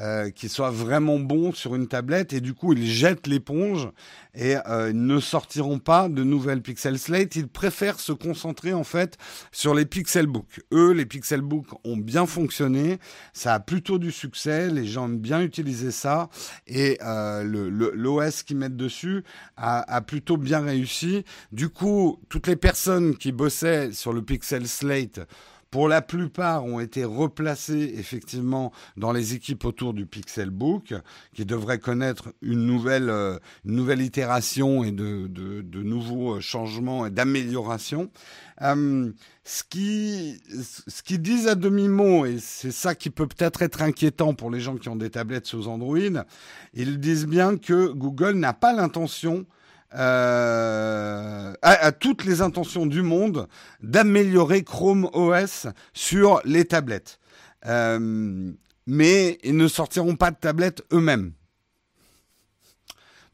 euh, 0.00 0.30
qui 0.30 0.48
soit 0.48 0.70
vraiment 0.70 1.18
bon 1.18 1.52
sur 1.52 1.74
une 1.74 1.86
tablette 1.86 2.32
et 2.32 2.40
du 2.40 2.54
coup 2.54 2.72
ils 2.72 2.86
jettent 2.86 3.26
l'éponge 3.26 3.90
et 4.34 4.56
euh, 4.66 4.92
ne 4.94 5.20
sortiront 5.20 5.78
pas 5.78 6.08
de 6.08 6.24
nouvelles 6.24 6.62
Pixel 6.62 6.98
Slate. 6.98 7.36
Ils 7.36 7.48
préfèrent 7.48 8.00
se 8.00 8.12
concentrer 8.12 8.72
en 8.72 8.84
fait 8.84 9.18
sur 9.52 9.74
les 9.74 9.84
Pixel 9.84 10.26
Book. 10.26 10.62
Eux, 10.72 10.92
les 10.92 11.04
Pixel 11.04 11.42
Book 11.42 11.66
ont 11.84 11.98
bien 11.98 12.24
fonctionné, 12.24 12.98
ça 13.34 13.54
a 13.54 13.60
plutôt 13.60 13.98
du 13.98 14.10
succès, 14.10 14.70
les 14.70 14.86
gens 14.86 15.04
aiment 15.04 15.18
bien 15.18 15.42
utiliser 15.42 15.90
ça 15.90 16.30
et 16.66 16.98
euh, 17.04 17.44
l'OS 17.44 18.42
qu'ils 18.42 18.56
mettent 18.56 18.76
dessus 18.76 19.22
a, 19.56 19.80
a, 19.94 20.00
plutôt 20.00 20.38
bien 20.38 20.60
réussi. 20.60 21.24
Du 21.52 21.68
coup, 21.68 22.20
toutes 22.28 22.46
les 22.46 22.56
personnes 22.56 23.16
qui 23.16 23.32
bossaient 23.32 23.92
sur 23.92 24.12
le 24.12 24.22
Pixel 24.22 24.66
Slate 24.66 25.20
pour 25.70 25.88
la 25.88 26.02
plupart, 26.02 26.64
ont 26.64 26.80
été 26.80 27.04
replacés 27.04 27.94
effectivement 27.96 28.72
dans 28.96 29.12
les 29.12 29.34
équipes 29.34 29.64
autour 29.64 29.94
du 29.94 30.04
Pixelbook, 30.04 30.94
qui 31.32 31.44
devrait 31.44 31.78
connaître 31.78 32.32
une 32.42 32.66
nouvelle, 32.66 33.08
euh, 33.08 33.38
une 33.64 33.76
nouvelle 33.76 34.02
itération 34.02 34.82
et 34.82 34.90
de, 34.90 35.26
de, 35.28 35.62
de 35.62 35.82
nouveaux 35.82 36.36
euh, 36.36 36.40
changements 36.40 37.06
et 37.06 37.10
d'améliorations. 37.10 38.10
Euh, 38.62 39.10
ce 39.44 39.62
qui, 39.62 40.40
ce 40.88 41.02
qu'ils 41.02 41.22
disent 41.22 41.48
à 41.48 41.54
demi-mot, 41.54 42.26
et 42.26 42.38
c'est 42.40 42.72
ça 42.72 42.94
qui 42.94 43.10
peut 43.10 43.26
peut-être 43.26 43.62
être 43.62 43.82
inquiétant 43.82 44.34
pour 44.34 44.50
les 44.50 44.60
gens 44.60 44.76
qui 44.76 44.88
ont 44.88 44.96
des 44.96 45.10
tablettes 45.10 45.46
sous 45.46 45.68
Android, 45.68 45.98
ils 46.74 46.98
disent 46.98 47.26
bien 47.26 47.56
que 47.56 47.88
Google 47.92 48.32
n'a 48.32 48.52
pas 48.52 48.72
l'intention 48.72 49.46
euh, 49.94 51.52
à, 51.62 51.92
toutes 51.92 52.24
les 52.24 52.42
intentions 52.42 52.86
du 52.86 53.02
monde 53.02 53.48
d'améliorer 53.82 54.62
Chrome 54.62 55.08
OS 55.12 55.66
sur 55.92 56.40
les 56.44 56.64
tablettes. 56.64 57.18
Euh, 57.66 58.52
mais 58.86 59.38
ils 59.42 59.56
ne 59.56 59.68
sortiront 59.68 60.16
pas 60.16 60.30
de 60.30 60.36
tablettes 60.36 60.82
eux-mêmes. 60.92 61.32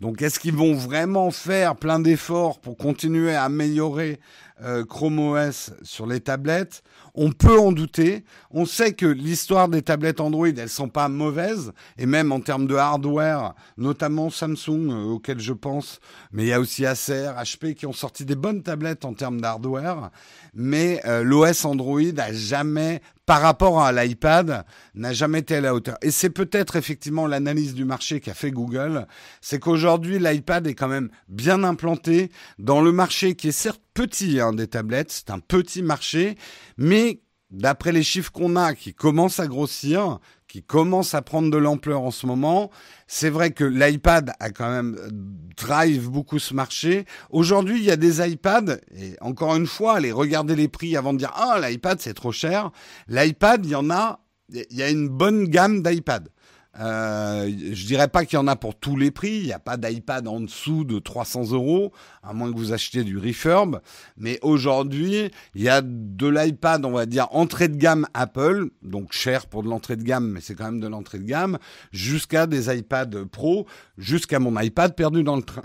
Donc 0.01 0.21
est-ce 0.21 0.39
qu'ils 0.39 0.55
vont 0.55 0.75
vraiment 0.75 1.31
faire 1.31 1.77
plein 1.77 1.99
d'efforts 1.99 2.61
pour 2.61 2.77
continuer 2.77 3.35
à 3.35 3.45
améliorer 3.45 4.21
euh, 4.63 4.85
Chrome 4.85 5.19
OS 5.19 5.73
sur 5.83 6.07
les 6.07 6.21
tablettes. 6.21 6.83
On 7.15 7.31
peut 7.31 7.59
en 7.59 7.73
douter. 7.73 8.25
On 8.51 8.65
sait 8.65 8.95
que 8.95 9.07
l'histoire 9.07 9.69
des 9.69 9.83
tablettes 9.83 10.21
Android, 10.21 10.49
elles 10.49 10.69
sont 10.69 10.89
pas 10.89 11.09
mauvaises, 11.09 11.73
et 11.99 12.07
même 12.07 12.33
en 12.33 12.41
termes 12.41 12.67
de 12.67 12.75
hardware, 12.75 13.55
notamment 13.77 14.31
Samsung, 14.31 14.91
euh, 14.91 15.05
auquel 15.05 15.41
je 15.41 15.53
pense, 15.53 16.01
mais 16.33 16.45
il 16.45 16.49
y 16.49 16.53
a 16.53 16.61
aussi 16.61 16.87
Acer, 16.87 17.33
HP 17.37 17.75
qui 17.75 17.87
ont 17.87 17.93
sorti 17.93 18.25
des 18.25 18.37
bonnes 18.37 18.63
tablettes 18.63 19.05
en 19.05 19.15
termes 19.15 19.41
d'hardware, 19.41 20.11
mais 20.55 21.01
euh, 21.05 21.23
l'OS 21.23 21.65
Android 21.65 22.01
a 22.19 22.33
jamais 22.33 23.03
par 23.27 23.43
rapport 23.43 23.83
à 23.83 23.93
l'iPad, 23.93 24.65
n'a 24.95 25.13
jamais 25.13 25.41
été 25.41 25.57
à 25.57 25.61
la 25.61 25.75
hauteur. 25.75 25.97
Et 26.01 26.13
c'est 26.13 26.31
peut-être 26.31 26.77
effectivement 26.77 27.27
l'analyse 27.27 27.75
du 27.75 27.85
marché 27.85 28.21
qu'a 28.21 28.35
fait 28.35 28.53
Google, 28.53 29.07
c'est 29.41 29.59
qu'aujourd'hui 29.59 30.21
l'iPad 30.21 30.67
est 30.69 30.75
quand 30.75 30.89
même 30.89 31.11
bien 31.29 31.65
implanté 31.65 32.31
dans 32.59 32.81
le 32.81 32.93
marché 32.93 33.35
qui 33.35 33.49
est 33.49 33.53
certes 33.53 33.83
petit 33.95 34.41
hein, 34.41 34.53
des 34.53 34.69
tablettes, 34.69 35.11
c'est 35.11 35.31
un 35.31 35.41
petit 35.41 35.83
marché, 35.83 36.37
mais 36.79 37.21
d'après 37.51 37.93
les 37.93 38.03
chiffres 38.03 38.31
qu'on 38.31 38.57
a, 38.57 38.75
qui 38.75 38.95
commencent 38.95 39.41
à 39.41 39.47
grossir, 39.47 40.21
qui 40.57 40.63
commencent 40.63 41.13
à 41.13 41.21
prendre 41.21 41.51
de 41.51 41.59
l'ampleur 41.59 42.01
en 42.01 42.11
ce 42.11 42.25
moment, 42.25 42.71
c'est 43.07 43.29
vrai 43.29 43.51
que 43.51 43.63
l'iPad 43.63 44.33
a 44.41 44.49
quand 44.49 44.71
même 44.71 44.97
euh, 44.99 45.11
drive 45.55 46.09
beaucoup 46.09 46.39
ce 46.39 46.55
marché. 46.55 47.05
Aujourd'hui, 47.29 47.77
il 47.77 47.85
y 47.85 47.91
a 47.91 47.97
des 47.97 48.27
iPads, 48.27 48.79
et 48.97 49.17
encore 49.21 49.55
une 49.55 49.67
fois, 49.67 49.97
allez 49.97 50.13
regarder 50.13 50.57
les 50.57 50.69
prix 50.69 50.97
avant 50.97 51.13
de 51.13 51.19
dire 51.19 51.33
ah 51.35 51.61
l'iPad 51.61 52.01
c'est 52.01 52.15
trop 52.15 52.33
cher. 52.33 52.71
L'iPad, 53.07 53.67
il 53.67 53.73
y 53.73 53.75
en 53.75 53.91
a, 53.91 54.21
il 54.49 54.65
y 54.71 54.83
a 54.83 54.89
une 54.89 55.11
bonne 55.11 55.47
gamme 55.47 55.83
d'iPad. 55.83 56.31
Euh, 56.79 57.51
je 57.73 57.87
dirais 57.87 58.09
pas 58.09 58.25
qu'il 58.25 58.37
y 58.37 58.41
en 58.41 58.47
a 58.47 58.57
pour 58.57 58.75
tous 58.75 58.97
les 58.97 59.11
prix. 59.11 59.39
Il 59.39 59.47
n'y 59.47 59.53
a 59.53 59.59
pas 59.59 59.77
d'iPad 59.77 60.27
en 60.29 60.41
dessous 60.41 60.85
de 60.85 60.99
300 60.99 61.53
euros, 61.53 61.93
à 62.23 62.33
moins 62.33 62.53
que 62.53 62.57
vous 62.57 62.73
achetiez 62.73 63.05
du 63.05 63.19
refurb. 63.19 63.81
Mais 64.17 64.39
aujourd'hui, 64.43 65.31
il 65.55 65.63
y 65.63 65.69
a 65.69 65.81
de 65.83 66.27
l'iPad, 66.27 66.85
on 66.85 66.93
va 66.93 67.07
dire, 67.07 67.29
entrée 67.31 67.69
de 67.69 67.77
gamme 67.77 68.07
Apple, 68.15 68.71
donc 68.83 69.13
cher 69.13 69.47
pour 69.47 69.63
de 69.63 69.69
l'entrée 69.69 69.97
de 69.97 70.03
gamme, 70.03 70.29
mais 70.29 70.41
c'est 70.41 70.55
quand 70.55 70.67
même 70.67 70.81
de 70.81 70.89
l'entrée 70.89 71.19
de 71.19 71.25
gamme, 71.25 71.59
jusqu'à 71.93 72.47
des 72.47 72.77
iPad 72.77 73.25
Pro, 73.25 73.67
jusqu'à 73.97 74.39
mon 74.39 74.59
iPad 74.61 74.95
perdu 74.95 75.23
dans 75.23 75.37
le 75.37 75.43
train. 75.43 75.63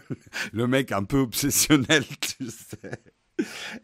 le 0.52 0.66
mec 0.66 0.92
un 0.92 1.04
peu 1.04 1.18
obsessionnel, 1.18 2.04
tu 2.20 2.46
sais. 2.50 3.00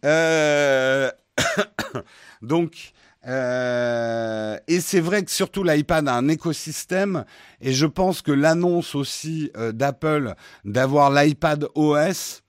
Euh... 0.04 1.10
donc, 2.42 2.92
euh, 3.26 4.56
et 4.68 4.80
c'est 4.80 5.00
vrai 5.00 5.24
que 5.24 5.30
surtout 5.30 5.64
l'iPad 5.64 6.08
a 6.08 6.14
un 6.14 6.28
écosystème 6.28 7.24
et 7.60 7.72
je 7.72 7.86
pense 7.86 8.22
que 8.22 8.30
l'annonce 8.30 8.94
aussi 8.94 9.50
euh, 9.56 9.72
d'Apple 9.72 10.34
d'avoir 10.64 11.10
l'iPad 11.10 11.66
OS 11.74 12.42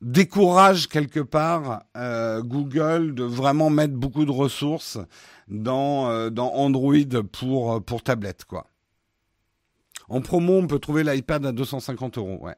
décourage 0.00 0.88
quelque 0.88 1.20
part 1.20 1.82
euh, 1.96 2.40
Google 2.40 3.14
de 3.14 3.24
vraiment 3.24 3.68
mettre 3.68 3.94
beaucoup 3.94 4.24
de 4.24 4.30
ressources 4.30 4.98
dans, 5.48 6.30
dans 6.30 6.52
Android 6.54 6.94
pour, 7.32 7.82
pour 7.84 8.02
tablette 8.02 8.44
quoi. 8.44 8.68
En 10.08 10.20
promo, 10.20 10.58
on 10.58 10.66
peut 10.66 10.78
trouver 10.78 11.04
l'iPad 11.04 11.46
à 11.46 11.52
250 11.52 12.18
euros, 12.18 12.38
ouais. 12.42 12.56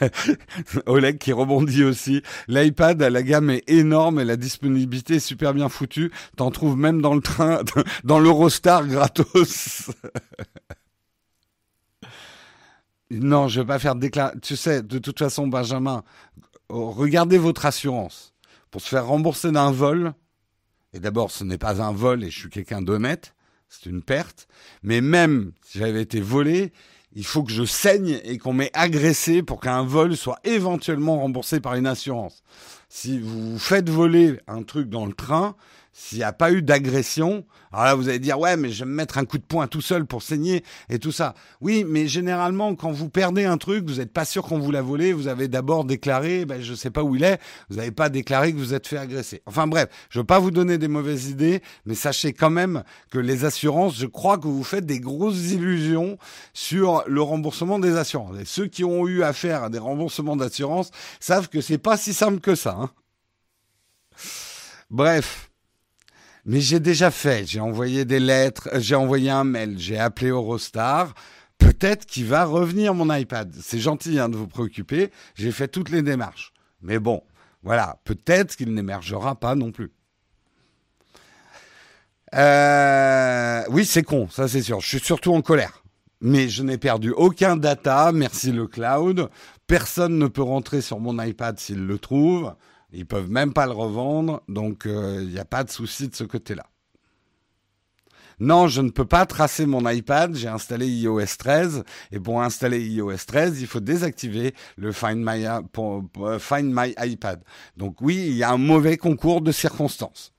Oleg 0.86 1.18
qui 1.18 1.32
rebondit 1.32 1.84
aussi. 1.84 2.22
L'iPad, 2.48 3.00
la 3.00 3.22
gamme 3.22 3.50
est 3.50 3.68
énorme 3.68 4.20
et 4.20 4.24
la 4.24 4.36
disponibilité 4.36 5.16
est 5.16 5.20
super 5.20 5.54
bien 5.54 5.68
foutue. 5.68 6.10
T'en 6.36 6.50
trouves 6.50 6.76
même 6.76 7.00
dans 7.00 7.14
le 7.14 7.20
train, 7.20 7.60
dans 8.04 8.18
l'Eurostar 8.18 8.86
gratos. 8.86 9.90
non, 13.10 13.48
je 13.48 13.60
vais 13.60 13.66
pas 13.66 13.78
faire 13.78 13.94
déclarer. 13.94 14.38
Tu 14.40 14.56
sais, 14.56 14.82
de 14.82 14.98
toute 14.98 15.18
façon, 15.18 15.46
Benjamin, 15.46 16.02
regardez 16.68 17.38
votre 17.38 17.66
assurance. 17.66 18.34
Pour 18.70 18.82
se 18.82 18.88
faire 18.88 19.06
rembourser 19.06 19.50
d'un 19.50 19.72
vol, 19.72 20.12
et 20.92 21.00
d'abord, 21.00 21.30
ce 21.30 21.44
n'est 21.44 21.58
pas 21.58 21.82
un 21.82 21.92
vol 21.92 22.24
et 22.24 22.30
je 22.30 22.38
suis 22.38 22.50
quelqu'un 22.50 22.82
d'honnête, 22.82 23.34
c'est 23.68 23.86
une 23.86 24.02
perte. 24.02 24.48
Mais 24.82 25.00
même 25.00 25.52
si 25.62 25.78
j'avais 25.78 26.02
été 26.02 26.20
volé, 26.20 26.72
il 27.14 27.24
faut 27.24 27.42
que 27.42 27.52
je 27.52 27.64
saigne 27.64 28.20
et 28.24 28.38
qu'on 28.38 28.52
m'ait 28.52 28.70
agressé 28.74 29.42
pour 29.42 29.60
qu'un 29.60 29.82
vol 29.82 30.16
soit 30.16 30.38
éventuellement 30.44 31.18
remboursé 31.18 31.60
par 31.60 31.74
une 31.74 31.86
assurance. 31.86 32.42
Si 32.88 33.18
vous 33.18 33.58
faites 33.58 33.88
voler 33.88 34.38
un 34.46 34.62
truc 34.62 34.88
dans 34.88 35.06
le 35.06 35.12
train, 35.12 35.56
s'il 35.98 36.18
n'y 36.18 36.24
a 36.24 36.32
pas 36.32 36.52
eu 36.52 36.62
d'agression, 36.62 37.44
alors 37.72 37.84
là 37.84 37.94
vous 37.96 38.08
allez 38.08 38.20
dire 38.20 38.38
ouais 38.38 38.56
mais 38.56 38.70
je 38.70 38.84
vais 38.84 38.88
me 38.88 38.94
mettre 38.94 39.18
un 39.18 39.24
coup 39.24 39.36
de 39.36 39.42
poing 39.42 39.66
tout 39.66 39.80
seul 39.80 40.06
pour 40.06 40.22
saigner 40.22 40.62
et 40.88 41.00
tout 41.00 41.10
ça. 41.10 41.34
Oui 41.60 41.84
mais 41.84 42.06
généralement 42.06 42.76
quand 42.76 42.92
vous 42.92 43.08
perdez 43.08 43.44
un 43.46 43.58
truc, 43.58 43.84
vous 43.88 43.96
n'êtes 43.96 44.12
pas 44.12 44.24
sûr 44.24 44.44
qu'on 44.44 44.60
vous 44.60 44.70
l'a 44.70 44.80
volé, 44.80 45.12
vous 45.12 45.26
avez 45.26 45.48
d'abord 45.48 45.84
déclaré, 45.84 46.44
ben, 46.44 46.62
je 46.62 46.70
ne 46.70 46.76
sais 46.76 46.90
pas 46.90 47.02
où 47.02 47.16
il 47.16 47.24
est, 47.24 47.40
vous 47.68 47.76
n'avez 47.76 47.90
pas 47.90 48.10
déclaré 48.10 48.52
que 48.52 48.58
vous 48.58 48.74
êtes 48.74 48.86
fait 48.86 48.96
agresser. 48.96 49.42
Enfin 49.44 49.66
bref, 49.66 49.88
je 50.08 50.18
ne 50.18 50.22
veux 50.22 50.26
pas 50.26 50.38
vous 50.38 50.52
donner 50.52 50.78
des 50.78 50.86
mauvaises 50.86 51.30
idées, 51.30 51.62
mais 51.84 51.96
sachez 51.96 52.32
quand 52.32 52.50
même 52.50 52.84
que 53.10 53.18
les 53.18 53.44
assurances, 53.44 53.98
je 53.98 54.06
crois 54.06 54.38
que 54.38 54.46
vous 54.46 54.62
faites 54.62 54.86
des 54.86 55.00
grosses 55.00 55.50
illusions 55.50 56.16
sur 56.54 57.02
le 57.08 57.22
remboursement 57.22 57.80
des 57.80 57.96
assurances. 57.96 58.38
Et 58.40 58.44
ceux 58.44 58.68
qui 58.68 58.84
ont 58.84 59.08
eu 59.08 59.24
affaire 59.24 59.64
à 59.64 59.68
des 59.68 59.80
remboursements 59.80 60.36
d'assurance 60.36 60.92
savent 61.18 61.48
que 61.48 61.60
c'est 61.60 61.78
pas 61.78 61.96
si 61.96 62.14
simple 62.14 62.38
que 62.38 62.54
ça. 62.54 62.78
Hein. 62.80 62.90
Bref. 64.90 65.47
Mais 66.48 66.62
j'ai 66.62 66.80
déjà 66.80 67.10
fait, 67.10 67.46
j'ai 67.46 67.60
envoyé 67.60 68.06
des 68.06 68.20
lettres, 68.20 68.70
euh, 68.72 68.80
j'ai 68.80 68.94
envoyé 68.94 69.28
un 69.28 69.44
mail, 69.44 69.74
j'ai 69.78 69.98
appelé 69.98 70.30
Eurostar. 70.30 71.14
Peut-être 71.58 72.06
qu'il 72.06 72.24
va 72.24 72.46
revenir 72.46 72.94
mon 72.94 73.14
iPad. 73.14 73.54
C'est 73.60 73.78
gentil 73.78 74.18
hein, 74.18 74.30
de 74.30 74.36
vous 74.36 74.46
préoccuper, 74.46 75.10
j'ai 75.34 75.52
fait 75.52 75.68
toutes 75.68 75.90
les 75.90 76.00
démarches. 76.00 76.54
Mais 76.80 76.98
bon, 76.98 77.22
voilà, 77.62 77.98
peut-être 78.04 78.56
qu'il 78.56 78.72
n'émergera 78.72 79.34
pas 79.34 79.56
non 79.56 79.72
plus. 79.72 79.92
Euh, 82.34 83.62
oui, 83.68 83.84
c'est 83.84 84.02
con, 84.02 84.30
ça 84.30 84.48
c'est 84.48 84.62
sûr. 84.62 84.80
Je 84.80 84.86
suis 84.86 85.00
surtout 85.00 85.34
en 85.34 85.42
colère. 85.42 85.82
Mais 86.22 86.48
je 86.48 86.62
n'ai 86.62 86.78
perdu 86.78 87.10
aucun 87.10 87.58
data, 87.58 88.10
merci 88.10 88.52
le 88.52 88.66
cloud. 88.66 89.28
Personne 89.66 90.18
ne 90.18 90.28
peut 90.28 90.42
rentrer 90.42 90.80
sur 90.80 90.98
mon 90.98 91.22
iPad 91.22 91.58
s'il 91.58 91.84
le 91.84 91.98
trouve. 91.98 92.54
Ils 92.92 93.06
peuvent 93.06 93.30
même 93.30 93.52
pas 93.52 93.66
le 93.66 93.72
revendre, 93.72 94.42
donc 94.48 94.82
il 94.84 94.90
euh, 94.90 95.24
n'y 95.24 95.38
a 95.38 95.44
pas 95.44 95.64
de 95.64 95.70
souci 95.70 96.08
de 96.08 96.14
ce 96.14 96.24
côté-là. 96.24 96.64
Non, 98.40 98.68
je 98.68 98.80
ne 98.80 98.90
peux 98.90 99.04
pas 99.04 99.26
tracer 99.26 99.66
mon 99.66 99.88
iPad. 99.88 100.34
J'ai 100.34 100.48
installé 100.48 100.86
iOS 100.86 101.36
13 101.38 101.84
et 102.12 102.20
pour 102.20 102.40
installer 102.40 102.80
iOS 102.80 103.16
13, 103.26 103.60
il 103.60 103.66
faut 103.66 103.80
désactiver 103.80 104.54
le 104.76 104.92
Find 104.92 105.18
My, 105.18 105.44
euh, 105.46 106.38
Find 106.38 106.72
My 106.72 106.94
iPad. 106.98 107.42
Donc 107.76 108.00
oui, 108.00 108.26
il 108.28 108.36
y 108.36 108.44
a 108.44 108.50
un 108.50 108.58
mauvais 108.58 108.96
concours 108.96 109.40
de 109.40 109.50
circonstances. 109.50 110.32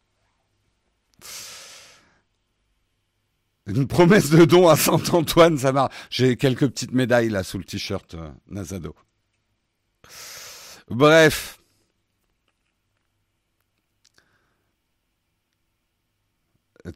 Une 3.67 3.87
promesse 3.87 4.29
de 4.29 4.45
don 4.45 4.67
à 4.69 4.75
Saint-Antoine, 4.77 5.57
ça 5.57 5.71
marche. 5.71 5.93
J'ai 6.09 6.37
quelques 6.37 6.67
petites 6.69 6.93
médailles 6.93 7.29
là 7.29 7.43
sous 7.43 7.57
le 7.57 7.65
t-shirt 7.65 8.15
euh, 8.15 8.29
Nazado. 8.49 8.95
Bref. 10.89 11.58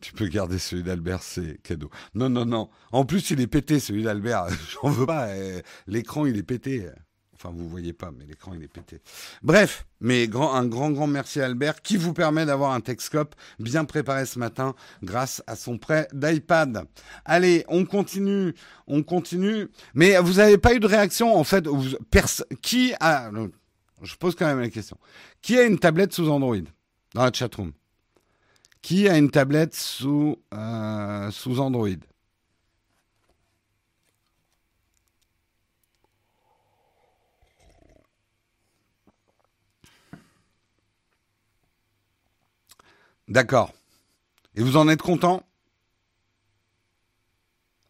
Tu 0.02 0.14
peux 0.14 0.28
garder 0.28 0.60
celui 0.60 0.84
d'Albert, 0.84 1.22
c'est 1.22 1.62
cadeau. 1.62 1.90
Non, 2.16 2.30
non, 2.30 2.46
non. 2.46 2.70
En 2.92 3.06
plus, 3.06 3.32
il 3.32 3.42
est 3.42 3.48
pété, 3.48 3.80
celui 3.80 4.04
d'Albert. 4.04 4.48
J'en 4.82 4.90
veux 4.90 5.06
pas. 5.06 5.28
Euh, 5.28 5.62
l'écran, 5.88 6.26
il 6.26 6.38
est 6.38 6.44
pété. 6.44 6.90
Enfin, 7.34 7.54
vous 7.54 7.68
voyez 7.68 7.92
pas, 7.92 8.12
mais 8.18 8.26
l'écran, 8.26 8.54
il 8.54 8.64
est 8.64 8.70
pété. 8.70 9.02
Bref, 9.42 9.86
mais 10.00 10.30
grand, 10.30 10.54
un 10.54 10.66
grand, 10.66 10.92
grand 10.92 11.08
merci 11.08 11.42
à 11.42 11.46
Albert 11.46 11.82
qui 11.82 11.98
vous 11.98 12.14
permet 12.14 12.46
d'avoir 12.46 12.72
un 12.72 12.80
Texcope 12.80 13.36
bien 13.60 13.84
préparé 13.84 14.26
ce 14.26 14.40
matin 14.40 14.76
grâce 15.02 15.44
à 15.46 15.58
son 15.58 15.78
prêt 15.78 16.08
d'iPad. 16.14 16.86
Allez, 17.26 17.66
on 17.68 17.84
continue, 17.84 18.54
on 18.88 19.04
continue. 19.04 19.68
Mais 19.94 20.18
vous 20.20 20.36
n'avez 20.36 20.58
pas 20.58 20.74
eu 20.74 20.80
de 20.80 20.88
réaction, 20.88 21.36
en 21.36 21.44
fait. 21.44 21.68
qui 22.62 22.94
a, 23.02 23.30
je 24.02 24.16
pose 24.16 24.36
quand 24.36 24.46
même 24.46 24.62
la 24.62 24.70
question. 24.70 24.98
Qui 25.42 25.58
a 25.60 25.64
une 25.64 25.80
tablette 25.80 26.14
sous 26.14 26.30
Android? 26.30 26.56
Dans 27.14 27.26
la 27.26 27.34
chatroom? 27.34 27.74
Qui 28.84 29.08
a 29.08 29.18
une 29.18 29.32
tablette 29.32 29.74
sous, 29.74 30.38
euh, 30.54 31.32
sous 31.32 31.60
Android? 31.60 31.88
D'accord. 43.30 43.74
Et 44.56 44.62
vous 44.62 44.76
en 44.76 44.90
êtes 44.90 45.02
content? 45.02 45.44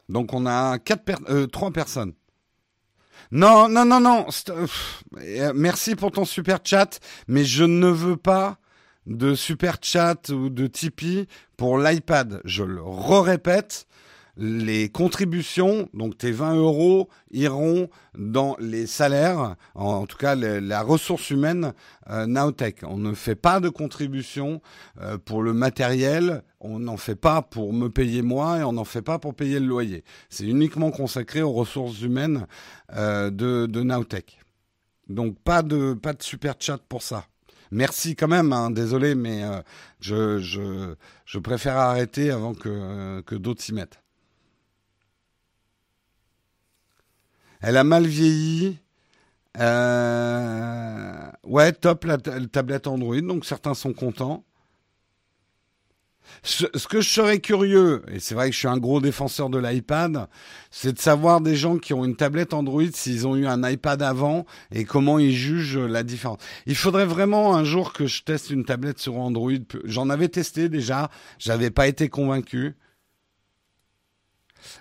Donc 0.09 0.31
on 0.33 0.45
a 0.45 0.77
quatre 0.77 1.09
euh, 1.29 1.47
trois 1.47 1.71
personnes. 1.71 2.13
Non, 3.31 3.67
non, 3.67 3.83
non, 3.83 3.99
non. 3.99 4.27
Euh, 5.17 5.53
merci 5.55 5.95
pour 5.95 6.11
ton 6.11 6.23
super 6.23 6.59
chat, 6.63 6.99
mais 7.27 7.43
je 7.43 7.63
ne 7.63 7.87
veux 7.87 8.17
pas 8.17 8.59
de 9.07 9.35
super 9.35 9.77
chat 9.81 10.29
ou 10.29 10.49
de 10.49 10.67
Tipeee 10.67 11.27
pour 11.57 11.77
l'iPad. 11.77 12.41
Je 12.45 12.63
le 12.63 12.81
répète, 12.83 13.87
les 14.35 14.89
contributions, 14.89 15.89
donc 15.93 16.17
tes 16.17 16.31
20 16.31 16.55
euros, 16.55 17.09
iront 17.31 17.89
dans 18.17 18.55
les 18.59 18.87
salaires, 18.87 19.55
en, 19.75 20.05
tout 20.07 20.17
cas 20.17 20.35
la 20.35 20.81
ressource 20.81 21.29
humaine 21.29 21.73
euh. 22.09 22.25
On 22.83 22.97
ne 22.97 23.13
fait 23.13 23.35
pas 23.35 23.59
de 23.59 23.69
contribution 23.69 24.61
euh, 24.99 25.17
pour 25.17 25.43
le 25.43 25.53
matériel, 25.53 26.43
on 26.59 26.79
n'en 26.79 26.97
fait 26.97 27.15
pas 27.15 27.41
pour 27.41 27.73
me 27.73 27.89
payer 27.89 28.21
moi 28.21 28.59
et 28.59 28.63
on 28.63 28.73
n'en 28.73 28.85
fait 28.85 29.01
pas 29.01 29.19
pour 29.19 29.35
payer 29.35 29.59
le 29.59 29.67
loyer. 29.67 30.03
C'est 30.29 30.45
uniquement 30.45 30.91
consacré 30.91 31.41
aux 31.41 31.51
ressources 31.53 32.01
humaines 32.01 32.47
euh, 32.95 33.29
de, 33.29 33.67
de. 33.67 33.83
Donc 35.09 35.37
pas 35.39 35.61
de, 35.61 35.93
pas 35.93 36.13
de 36.13 36.23
super 36.23 36.55
chat 36.59 36.79
pour 36.89 37.03
ça. 37.03 37.25
Merci 37.73 38.15
quand 38.15 38.27
même, 38.27 38.53
hein, 38.53 38.69
désolé, 38.69 39.15
mais 39.15 39.43
euh, 39.43 39.61
je, 39.99 41.39
préfère 41.39 41.77
arrêter 41.77 42.29
avant 42.31 42.53
que, 42.53 43.21
que 43.21 43.35
d'autres 43.35 43.61
s'y 43.61 43.73
mettent. 43.73 43.99
Elle 47.61 47.77
a 47.77 47.83
mal 47.83 48.05
vieilli. 48.05 48.77
Euh, 49.59 51.31
ouais, 51.43 51.71
top 51.71 52.05
la, 52.05 52.17
tablette 52.17 52.87
Android, 52.87 53.21
donc 53.21 53.45
certains 53.45 53.73
sont 53.73 53.93
contents. 53.93 54.43
Ce, 56.41 56.65
que 56.87 57.01
je 57.01 57.09
serais 57.09 57.39
curieux, 57.39 58.03
et 58.11 58.19
c'est 58.19 58.35
vrai 58.35 58.49
que 58.49 58.53
je 58.53 58.59
suis 58.59 58.67
un 58.67 58.77
gros 58.77 58.99
défenseur 58.99 59.49
de 59.49 59.57
l'iPad, 59.57 60.27
c'est 60.71 60.93
de 60.93 60.99
savoir 60.99 61.41
des 61.41 61.55
gens 61.55 61.77
qui 61.77 61.93
ont 61.93 62.03
une 62.03 62.15
tablette 62.15 62.53
Android 62.53 62.83
s'ils 62.91 63.25
ont 63.27 63.35
eu 63.35 63.45
un 63.45 63.67
iPad 63.67 64.01
avant 64.01 64.45
et 64.71 64.83
comment 64.83 65.19
ils 65.19 65.33
jugent 65.33 65.77
la 65.77 66.03
différence. 66.03 66.39
Il 66.65 66.75
faudrait 66.75 67.05
vraiment 67.05 67.55
un 67.55 67.63
jour 67.63 67.93
que 67.93 68.07
je 68.07 68.23
teste 68.23 68.49
une 68.49 68.65
tablette 68.65 68.99
sur 68.99 69.17
Android. 69.17 69.51
J'en 69.85 70.09
avais 70.09 70.27
testé 70.27 70.69
déjà, 70.69 71.09
j'avais 71.39 71.71
pas 71.71 71.87
été 71.87 72.09
convaincu. 72.09 72.75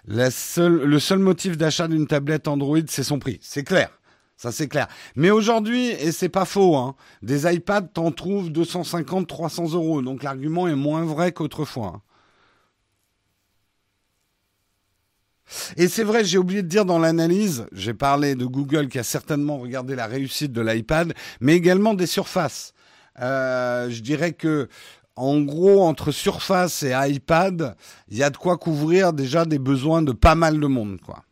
le 0.06 0.30
seul 0.30 1.18
motif 1.18 1.56
d'achat 1.56 1.86
d'une 1.86 2.06
tablette 2.06 2.48
Android, 2.48 2.78
c'est 2.88 3.04
son 3.04 3.18
prix. 3.18 3.38
C'est 3.40 3.64
clair. 3.64 3.90
Ça, 4.36 4.50
c'est 4.50 4.68
clair. 4.68 4.88
Mais 5.14 5.30
aujourd'hui, 5.30 5.90
et 5.90 6.10
c'est 6.10 6.28
pas 6.28 6.44
faux, 6.44 6.76
hein, 6.76 6.96
des 7.22 7.52
iPads, 7.52 7.82
t'en 7.82 8.10
trouves 8.10 8.50
250, 8.50 9.28
300 9.28 9.74
euros. 9.74 10.02
Donc 10.02 10.22
l'argument 10.22 10.66
est 10.66 10.74
moins 10.74 11.04
vrai 11.04 11.32
qu'autrefois. 11.32 11.92
Hein. 11.96 12.02
Et 15.76 15.88
c'est 15.88 16.04
vrai, 16.04 16.24
j'ai 16.24 16.38
oublié 16.38 16.62
de 16.62 16.68
dire 16.68 16.84
dans 16.84 16.98
l'analyse, 16.98 17.66
j'ai 17.72 17.94
parlé 17.94 18.34
de 18.34 18.46
Google 18.46 18.88
qui 18.88 18.98
a 18.98 19.02
certainement 19.02 19.58
regardé 19.58 19.94
la 19.94 20.06
réussite 20.06 20.52
de 20.52 20.60
l'iPad, 20.60 21.12
mais 21.40 21.54
également 21.54 21.94
des 21.94 22.06
surfaces. 22.06 22.72
Euh, 23.20 23.90
je 23.90 24.00
dirais 24.00 24.32
que, 24.32 24.68
en 25.16 25.40
gros, 25.40 25.82
entre 25.82 26.10
Surface 26.10 26.82
et 26.82 26.94
iPad, 26.94 27.76
il 28.08 28.16
y 28.16 28.22
a 28.22 28.30
de 28.30 28.36
quoi 28.36 28.56
couvrir 28.56 29.12
déjà 29.12 29.44
des 29.44 29.58
besoins 29.58 30.02
de 30.02 30.12
pas 30.12 30.34
mal 30.34 30.58
de 30.58 30.66
monde, 30.66 30.98
quoi. 31.04 31.22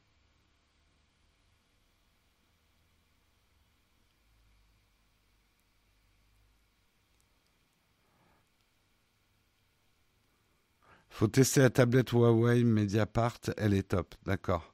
Faut 11.21 11.29
tester 11.29 11.61
la 11.61 11.69
tablette 11.69 12.13
Huawei 12.13 12.65
Mediapart, 12.65 13.41
elle 13.59 13.75
est 13.75 13.89
top, 13.89 14.15
d'accord. 14.25 14.73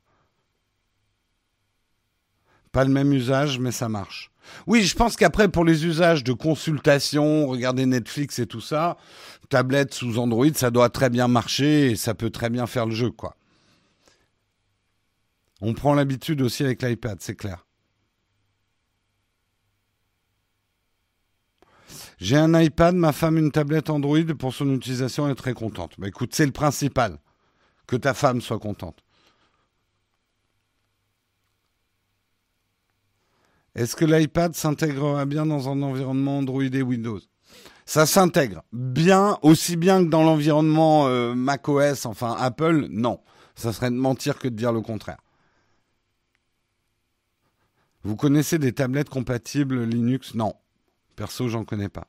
Pas 2.70 2.85
le 2.85 2.92
même 2.92 3.12
usage, 3.12 3.59
mais 3.59 3.72
ça 3.72 3.88
marche. 3.88 4.30
Oui, 4.68 4.85
je 4.85 4.94
pense 4.94 5.16
qu'après, 5.16 5.48
pour 5.48 5.64
les 5.64 5.87
usages 5.87 6.22
de 6.22 6.32
consultation, 6.32 7.48
regarder 7.48 7.85
Netflix 7.85 8.38
et 8.38 8.46
tout 8.46 8.61
ça, 8.61 8.96
tablette 9.48 9.92
sous 9.92 10.20
Android, 10.20 10.54
ça 10.54 10.70
doit 10.70 10.88
très 10.88 11.11
bien 11.11 11.26
marcher 11.26 11.90
et 11.90 11.96
ça 11.96 12.14
peut 12.14 12.30
très 12.30 12.48
bien 12.48 12.68
faire 12.68 12.87
le 12.87 12.94
jeu, 12.94 13.11
quoi. 13.11 13.37
On 15.61 15.74
prend 15.74 15.94
l'habitude 15.94 16.42
aussi 16.42 16.62
avec 16.62 16.80
l'iPad, 16.80 17.18
c'est 17.20 17.35
clair. 17.35 17.65
J'ai 22.18 22.37
un 22.37 22.59
iPad, 22.59 22.94
ma 22.94 23.12
femme 23.12 23.37
une 23.37 23.52
tablette 23.52 23.90
Android 23.90 24.24
pour 24.38 24.55
son 24.55 24.74
utilisation, 24.74 25.26
elle 25.26 25.33
est 25.33 25.37
très 25.37 25.55
contente. 25.55 25.92
Bah, 25.98 26.09
écoute, 26.09 26.35
c'est 26.35 26.46
le 26.46 26.52
principal. 26.52 27.18
que 27.87 27.96
ta 27.96 28.14
femme 28.14 28.40
soit 28.40 28.59
contente. 28.59 29.02
Est-ce 33.74 33.94
que 33.94 34.05
l'iPad 34.05 34.55
s'intégrera 34.55 35.26
bien 35.26 35.46
dans 35.46 35.68
un 35.68 35.83
environnement 35.83 36.38
Android 36.38 36.62
et 36.62 36.83
Windows? 36.83 37.20
Ça 37.85 38.07
s'intègre 38.07 38.64
bien, 38.72 39.38
aussi 39.42 39.76
bien 39.76 40.05
que 40.05 40.09
dans 40.09 40.24
l'environnement 40.24 41.07
euh, 41.07 41.35
macOS, 41.35 42.07
enfin 42.07 42.35
Apple, 42.38 42.87
non. 42.90 43.20
Ça 43.55 43.72
serait 43.72 43.90
de 43.90 43.96
mentir 43.96 44.38
que 44.38 44.48
de 44.48 44.57
dire 44.57 44.72
le 44.72 44.81
contraire. 44.81 45.18
Vous 48.02 48.16
connaissez 48.16 48.59
des 48.59 48.72
tablettes 48.72 49.11
compatibles 49.11 49.85
Linux? 49.85 50.35
Non. 50.35 50.55
Perso, 51.16 51.48
j'en 51.48 51.64
connais 51.64 51.88
pas. 51.88 52.09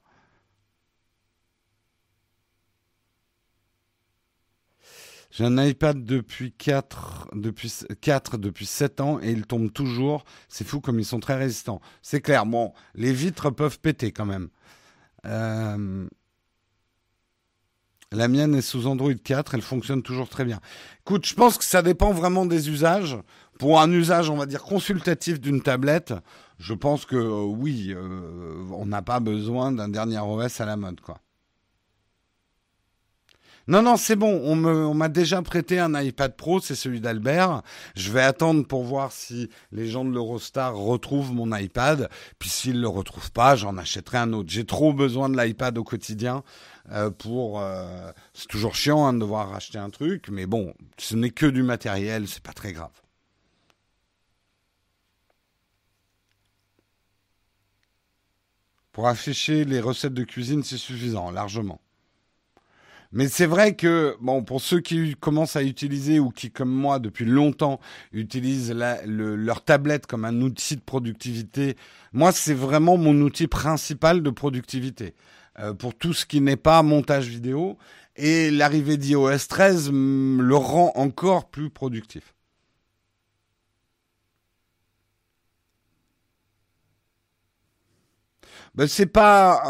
J'ai 5.32 5.44
un 5.44 5.64
iPad 5.64 6.04
depuis 6.04 6.52
4, 6.52 7.30
depuis 7.34 7.72
4, 8.02 8.38
depuis 8.38 8.66
7 8.66 9.02
ans 9.02 9.20
et 9.22 9.32
il 9.32 9.46
tombe 9.46 9.72
toujours. 9.72 10.26
C'est 10.50 10.66
fou 10.66 10.82
comme 10.82 11.00
ils 11.00 11.06
sont 11.06 11.20
très 11.20 11.36
résistants. 11.36 11.80
C'est 12.02 12.22
clair. 12.22 12.46
Bon, 12.46 12.74
les 12.96 13.14
vitres 13.14 13.52
peuvent 13.52 13.80
péter 13.80 14.12
quand 14.12 14.26
même. 14.26 14.50
Euh, 15.26 16.08
la 18.12 18.28
mienne 18.30 18.56
est 18.56 18.62
sous 18.62 18.88
Android 18.88 19.14
4, 19.14 19.56
elle 19.56 19.62
fonctionne 19.62 20.02
toujours 20.02 20.30
très 20.30 20.46
bien. 20.46 20.62
Écoute, 21.02 21.26
je 21.26 21.36
pense 21.36 21.58
que 21.58 21.66
ça 21.66 21.82
dépend 21.82 22.14
vraiment 22.14 22.46
des 22.46 22.70
usages. 22.70 23.18
Pour 23.60 23.82
un 23.82 23.92
usage, 23.92 24.30
on 24.30 24.38
va 24.38 24.46
dire, 24.46 24.64
consultatif 24.64 25.42
d'une 25.42 25.62
tablette, 25.62 26.14
je 26.58 26.74
pense 26.74 27.06
que 27.06 27.16
euh, 27.16 27.44
oui, 27.44 27.94
euh, 27.96 28.64
on 28.72 28.86
n'a 28.86 29.02
pas 29.02 29.20
besoin 29.20 29.72
d'un 29.72 29.90
dernier 29.90 30.20
OS 30.20 30.60
à 30.60 30.66
la 30.66 30.76
mode, 30.76 31.02
quoi. 31.02 31.20
Non, 33.70 33.82
non, 33.82 33.98
c'est 33.98 34.16
bon. 34.16 34.30
On 34.46 34.94
m'a 34.94 35.10
déjà 35.10 35.42
prêté 35.42 35.78
un 35.78 36.02
iPad 36.02 36.34
Pro, 36.38 36.62
c'est 36.62 36.74
celui 36.74 37.02
d'Albert. 37.02 37.64
Je 37.98 38.14
vais 38.14 38.22
attendre 38.22 38.66
pour 38.66 38.86
voir 38.86 39.12
si 39.12 39.50
les 39.74 39.88
gens 39.88 40.06
de 40.06 40.12
l'Eurostar 40.12 40.74
retrouvent 40.74 41.34
mon 41.34 41.54
iPad. 41.54 42.10
Puis 42.40 42.48
s'ils 42.48 42.80
le 42.80 42.88
retrouvent 42.88 43.34
pas, 43.34 43.58
j'en 43.58 43.78
achèterai 43.78 44.20
un 44.20 44.32
autre. 44.32 44.50
J'ai 44.50 44.66
trop 44.66 44.94
besoin 44.94 45.28
de 45.28 45.38
l'iPad 45.38 45.78
au 45.78 45.84
quotidien 45.84 46.44
euh, 46.94 47.10
pour. 47.10 47.62
C'est 48.34 48.48
toujours 48.48 48.74
chiant 48.74 49.06
hein, 49.06 49.12
de 49.12 49.20
devoir 49.20 49.50
racheter 49.50 49.80
un 49.80 49.90
truc, 49.90 50.30
mais 50.32 50.46
bon, 50.46 50.74
ce 50.98 51.18
n'est 51.18 51.32
que 51.32 51.46
du 51.46 51.62
matériel, 51.62 52.30
c'est 52.30 52.44
pas 52.44 52.54
très 52.54 52.72
grave. 52.72 52.92
Pour 58.98 59.08
afficher 59.08 59.64
les 59.64 59.80
recettes 59.80 60.16
de 60.16 60.24
cuisine, 60.24 60.64
c'est 60.64 60.76
suffisant, 60.76 61.30
largement. 61.30 61.80
Mais 63.12 63.28
c'est 63.28 63.46
vrai 63.46 63.76
que, 63.76 64.18
bon, 64.22 64.44
pour 64.44 64.60
ceux 64.60 64.80
qui 64.80 65.16
commencent 65.20 65.56
à 65.56 65.62
utiliser 65.62 66.20
ou 66.20 66.32
qui, 66.32 66.50
comme 66.50 66.72
moi, 66.72 66.98
depuis 66.98 67.26
longtemps, 67.26 67.80
utilisent 68.12 68.74
leur 68.74 69.64
tablette 69.64 70.08
comme 70.08 70.26
un 70.26 70.42
outil 70.42 70.78
de 70.78 70.82
productivité, 70.82 71.76
moi, 72.12 72.32
c'est 72.32 72.56
vraiment 72.56 72.98
mon 72.98 73.14
outil 73.22 73.46
principal 73.46 74.24
de 74.24 74.32
productivité. 74.32 75.14
Euh, 75.60 75.76
pour 75.76 75.94
tout 75.94 76.14
ce 76.14 76.26
qui 76.26 76.42
n'est 76.42 76.56
pas 76.56 76.82
montage 76.82 77.28
vidéo. 77.28 77.78
Et 78.16 78.50
l'arrivée 78.50 78.98
d'iOS 78.98 79.46
13 79.48 79.92
le 79.92 80.56
rend 80.56 80.92
encore 80.96 81.52
plus 81.52 81.70
productif. 81.70 82.34
Ben, 88.78 88.88
c'est 88.88 89.08
pas, 89.08 89.64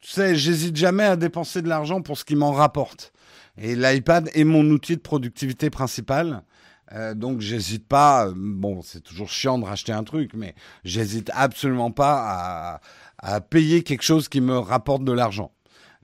tu 0.00 0.08
sais, 0.08 0.36
j'hésite 0.36 0.76
jamais 0.76 1.02
à 1.02 1.16
dépenser 1.16 1.62
de 1.62 1.68
l'argent 1.68 2.00
pour 2.00 2.16
ce 2.16 2.24
qui 2.24 2.36
m'en 2.36 2.52
rapporte. 2.52 3.12
Et 3.58 3.74
l'iPad 3.74 4.30
est 4.34 4.44
mon 4.44 4.64
outil 4.70 4.94
de 4.94 5.00
productivité 5.00 5.68
principal. 5.68 6.44
Euh, 6.92 7.14
donc 7.14 7.40
j'hésite 7.40 7.88
pas. 7.88 8.30
Bon, 8.32 8.82
c'est 8.82 9.00
toujours 9.00 9.28
chiant 9.28 9.58
de 9.58 9.64
racheter 9.64 9.90
un 9.90 10.04
truc, 10.04 10.30
mais 10.34 10.54
j'hésite 10.84 11.32
absolument 11.34 11.90
pas 11.90 12.22
à, 12.24 12.80
à 13.18 13.40
payer 13.40 13.82
quelque 13.82 14.02
chose 14.04 14.28
qui 14.28 14.40
me 14.40 14.56
rapporte 14.56 15.02
de 15.02 15.12
l'argent. 15.12 15.50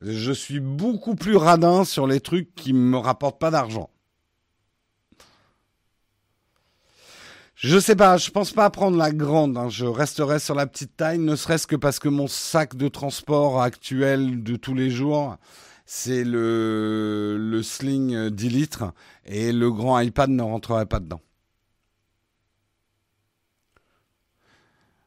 Je 0.02 0.32
suis 0.32 0.58
beaucoup 0.58 1.14
plus 1.14 1.36
radin 1.36 1.84
sur 1.84 2.08
les 2.08 2.18
trucs 2.18 2.52
qui 2.56 2.72
me 2.72 2.98
rapportent 2.98 3.38
pas 3.38 3.52
d'argent. 3.52 3.88
Je 7.56 7.78
sais 7.78 7.96
pas, 7.96 8.18
je 8.18 8.30
pense 8.30 8.52
pas 8.52 8.68
prendre 8.68 8.98
la 8.98 9.10
grande. 9.10 9.56
Hein. 9.56 9.70
Je 9.70 9.86
resterai 9.86 10.38
sur 10.38 10.54
la 10.54 10.66
petite 10.66 10.94
taille, 10.94 11.18
ne 11.18 11.34
serait-ce 11.36 11.66
que 11.66 11.74
parce 11.74 11.98
que 11.98 12.10
mon 12.10 12.26
sac 12.26 12.76
de 12.76 12.88
transport 12.88 13.62
actuel 13.62 14.42
de 14.42 14.56
tous 14.56 14.74
les 14.74 14.90
jours, 14.90 15.36
c'est 15.86 16.22
le, 16.22 17.60
Sling 17.62 18.28
10 18.28 18.48
litres 18.50 18.92
et 19.24 19.52
le 19.52 19.70
grand 19.72 19.98
iPad 19.98 20.28
ne 20.28 20.42
rentrerait 20.42 20.84
pas 20.84 21.00
dedans. 21.00 21.22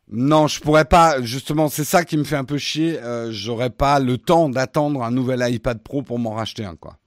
Non, 0.07 0.47
je 0.47 0.59
pourrais 0.59 0.85
pas. 0.85 1.21
Justement, 1.21 1.69
c'est 1.69 1.83
ça 1.83 2.03
qui 2.03 2.17
me 2.17 2.23
fait 2.23 2.35
un 2.35 2.45
peu 2.45 2.57
chier. 2.57 2.99
Euh, 2.99 3.31
J'aurais 3.31 3.69
pas 3.69 3.99
le 3.99 4.17
temps 4.17 4.49
d'attendre 4.49 5.03
un 5.03 5.11
nouvel 5.11 5.45
iPad 5.53 5.83
Pro 5.83 6.01
pour 6.01 6.17
m'en 6.17 6.31
racheter 6.31 6.65
un, 6.65 6.75
quoi. 6.75 6.97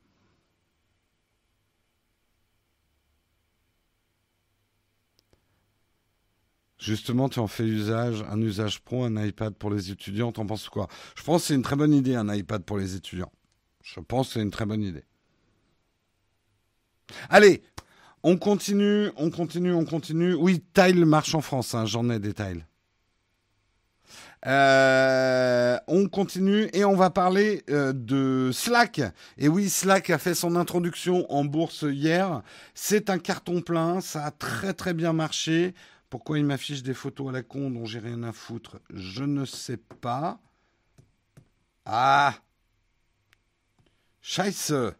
Justement, 6.82 7.28
tu 7.28 7.38
en 7.38 7.46
fais 7.46 7.62
usage, 7.62 8.24
un 8.28 8.40
usage 8.40 8.80
pro, 8.80 9.04
un 9.04 9.24
iPad 9.24 9.54
pour 9.54 9.70
les 9.70 9.92
étudiants, 9.92 10.32
t'en 10.32 10.46
penses 10.46 10.68
quoi? 10.68 10.88
Je 11.16 11.22
pense 11.22 11.42
que 11.42 11.46
c'est 11.46 11.54
une 11.54 11.62
très 11.62 11.76
bonne 11.76 11.92
idée, 11.92 12.16
un 12.16 12.34
iPad 12.34 12.64
pour 12.64 12.76
les 12.76 12.96
étudiants. 12.96 13.30
Je 13.84 14.00
pense 14.00 14.26
que 14.26 14.32
c'est 14.34 14.42
une 14.42 14.50
très 14.50 14.66
bonne 14.66 14.82
idée. 14.82 15.04
Allez, 17.28 17.62
on 18.24 18.36
continue, 18.36 19.10
on 19.16 19.30
continue, 19.30 19.72
on 19.72 19.84
continue. 19.84 20.34
Oui, 20.34 20.64
Tile 20.74 21.06
marche 21.06 21.36
en 21.36 21.40
France, 21.40 21.72
hein, 21.76 21.86
j'en 21.86 22.10
ai 22.10 22.18
des 22.18 22.34
Tile. 22.34 22.66
Euh, 24.44 25.78
on 25.86 26.08
continue 26.08 26.68
et 26.72 26.84
on 26.84 26.96
va 26.96 27.10
parler 27.10 27.62
euh, 27.70 27.92
de 27.92 28.50
Slack. 28.52 29.00
Et 29.38 29.46
oui, 29.46 29.70
Slack 29.70 30.10
a 30.10 30.18
fait 30.18 30.34
son 30.34 30.56
introduction 30.56 31.32
en 31.32 31.44
bourse 31.44 31.84
hier. 31.88 32.42
C'est 32.74 33.08
un 33.08 33.20
carton 33.20 33.60
plein, 33.60 34.00
ça 34.00 34.24
a 34.24 34.32
très 34.32 34.74
très 34.74 34.94
bien 34.94 35.12
marché. 35.12 35.74
Pourquoi 36.12 36.38
il 36.38 36.44
m'affiche 36.44 36.82
des 36.82 36.92
photos 36.92 37.30
à 37.30 37.32
la 37.32 37.42
con 37.42 37.70
dont 37.70 37.86
j'ai 37.86 37.98
rien 37.98 38.22
à 38.22 38.34
foutre? 38.34 38.82
Je 38.90 39.24
ne 39.24 39.46
sais 39.46 39.78
pas. 39.78 40.42
Ah! 41.86 42.34
Scheiße 44.20 44.92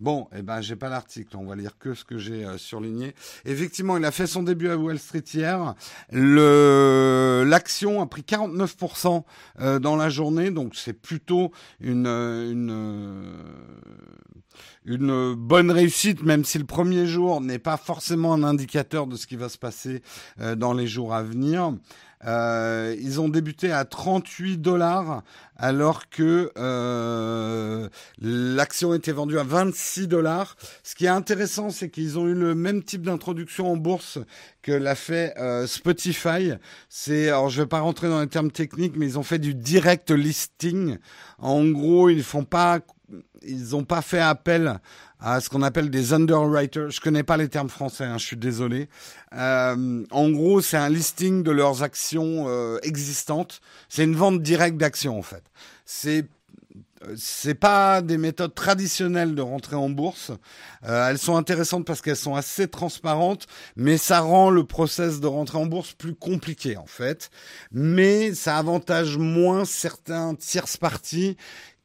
Bon, 0.00 0.28
eh 0.32 0.42
ben, 0.42 0.60
j'ai 0.60 0.76
pas 0.76 0.88
l'article. 0.88 1.36
On 1.36 1.44
va 1.44 1.56
lire 1.56 1.76
que 1.76 1.92
ce 1.92 2.04
que 2.04 2.18
j'ai 2.18 2.44
euh, 2.44 2.56
surligné. 2.56 3.16
Effectivement, 3.44 3.96
il 3.96 4.04
a 4.04 4.12
fait 4.12 4.28
son 4.28 4.44
début 4.44 4.68
à 4.68 4.76
Wall 4.76 4.96
Street 4.96 5.24
hier. 5.34 5.74
Le 6.12 7.42
l'action 7.44 8.00
a 8.00 8.06
pris 8.06 8.22
49% 8.22 9.24
euh, 9.58 9.80
dans 9.80 9.96
la 9.96 10.08
journée, 10.08 10.52
donc 10.52 10.76
c'est 10.76 10.92
plutôt 10.92 11.50
une 11.80 12.06
une 12.06 13.32
une 14.84 15.34
bonne 15.34 15.70
réussite, 15.72 16.22
même 16.22 16.44
si 16.44 16.58
le 16.58 16.64
premier 16.64 17.06
jour 17.06 17.40
n'est 17.40 17.58
pas 17.58 17.76
forcément 17.76 18.32
un 18.32 18.44
indicateur 18.44 19.08
de 19.08 19.16
ce 19.16 19.26
qui 19.26 19.36
va 19.36 19.48
se 19.48 19.58
passer 19.58 20.02
euh, 20.40 20.54
dans 20.54 20.74
les 20.74 20.86
jours 20.86 21.12
à 21.12 21.24
venir. 21.24 21.72
Euh, 22.26 22.96
ils 23.00 23.20
ont 23.20 23.28
débuté 23.28 23.70
à 23.70 23.84
38 23.84 24.58
dollars 24.58 25.22
alors 25.56 26.08
que 26.08 26.50
euh, 26.58 27.88
l'action 28.20 28.94
était 28.94 29.12
vendue 29.12 29.38
à 29.38 29.44
26 29.44 30.08
dollars. 30.08 30.56
Ce 30.82 30.94
qui 30.94 31.06
est 31.06 31.08
intéressant, 31.10 31.70
c'est 31.70 31.90
qu'ils 31.90 32.18
ont 32.18 32.26
eu 32.26 32.34
le 32.34 32.54
même 32.54 32.82
type 32.82 33.02
d'introduction 33.02 33.70
en 33.70 33.76
bourse 33.76 34.18
que 34.62 34.72
l'a 34.72 34.94
fait 34.94 35.34
euh, 35.38 35.66
Spotify. 35.66 36.52
C'est, 36.88 37.28
alors 37.28 37.50
je 37.50 37.62
vais 37.62 37.68
pas 37.68 37.80
rentrer 37.80 38.08
dans 38.08 38.20
les 38.20 38.28
termes 38.28 38.50
techniques, 38.50 38.96
mais 38.96 39.06
ils 39.06 39.18
ont 39.18 39.22
fait 39.22 39.38
du 39.38 39.54
direct 39.54 40.10
listing. 40.10 40.98
En 41.38 41.64
gros, 41.66 42.08
ils 42.08 42.22
font 42.22 42.44
pas 42.44 42.80
ils 43.42 43.70
n'ont 43.70 43.84
pas 43.84 44.02
fait 44.02 44.20
appel 44.20 44.78
à 45.20 45.40
ce 45.40 45.48
qu'on 45.48 45.62
appelle 45.62 45.90
des 45.90 46.12
underwriters. 46.12 46.90
Je 46.90 47.00
connais 47.00 47.22
pas 47.22 47.36
les 47.36 47.48
termes 47.48 47.68
français, 47.68 48.04
hein, 48.04 48.18
je 48.18 48.26
suis 48.26 48.36
désolé. 48.36 48.88
Euh, 49.34 50.04
en 50.10 50.30
gros, 50.30 50.60
c'est 50.60 50.76
un 50.76 50.88
listing 50.88 51.42
de 51.42 51.50
leurs 51.50 51.82
actions 51.82 52.46
euh, 52.48 52.78
existantes. 52.82 53.60
C'est 53.88 54.04
une 54.04 54.14
vente 54.14 54.42
directe 54.42 54.76
d'actions 54.76 55.18
en 55.18 55.22
fait. 55.22 55.42
C'est 55.84 56.26
c'est 57.16 57.54
pas 57.54 58.02
des 58.02 58.18
méthodes 58.18 58.54
traditionnelles 58.54 59.34
de 59.34 59.42
rentrer 59.42 59.76
en 59.76 59.88
bourse. 59.88 60.32
Euh, 60.84 61.08
elles 61.08 61.18
sont 61.18 61.36
intéressantes 61.36 61.84
parce 61.84 62.00
qu'elles 62.00 62.16
sont 62.16 62.34
assez 62.34 62.68
transparentes, 62.68 63.46
mais 63.76 63.96
ça 63.98 64.20
rend 64.20 64.50
le 64.50 64.64
process 64.64 65.20
de 65.20 65.26
rentrer 65.26 65.58
en 65.58 65.66
bourse 65.66 65.92
plus 65.92 66.14
compliqué 66.14 66.76
en 66.76 66.86
fait. 66.86 67.30
Mais 67.70 68.34
ça 68.34 68.58
avantage 68.58 69.16
moins 69.16 69.64
certains 69.64 70.34
tierces 70.34 70.76
parties 70.76 71.36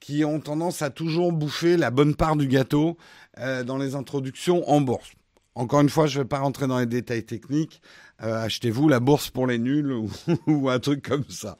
qui 0.04 0.26
ont 0.26 0.42
tendance 0.42 0.82
à 0.82 0.90
toujours 0.90 1.32
bouffer 1.32 1.78
la 1.78 1.90
bonne 1.90 2.14
part 2.14 2.36
du 2.36 2.50
gâteau 2.50 2.98
euh, 3.40 3.64
dans 3.64 3.78
les 3.78 3.96
introductions 3.96 4.70
en 4.70 4.82
bourse. 4.82 5.14
encore 5.56 5.80
une 5.80 5.90
fois, 5.90 6.08
je 6.08 6.20
ne 6.20 6.24
vais 6.24 6.28
pas 6.28 6.40
rentrer 6.40 6.68
dans 6.68 6.78
les 6.78 6.86
détails 6.86 7.24
techniques. 7.24 7.82
Euh, 8.24 8.46
achetez-vous 8.46 8.88
la 8.88 9.02
bourse 9.02 9.30
pour 9.30 9.48
les 9.48 9.58
nuls 9.58 9.92
ou, 10.48 10.70
un 10.70 10.80
truc 10.80 11.08
comme 11.08 11.26
ça. 11.28 11.58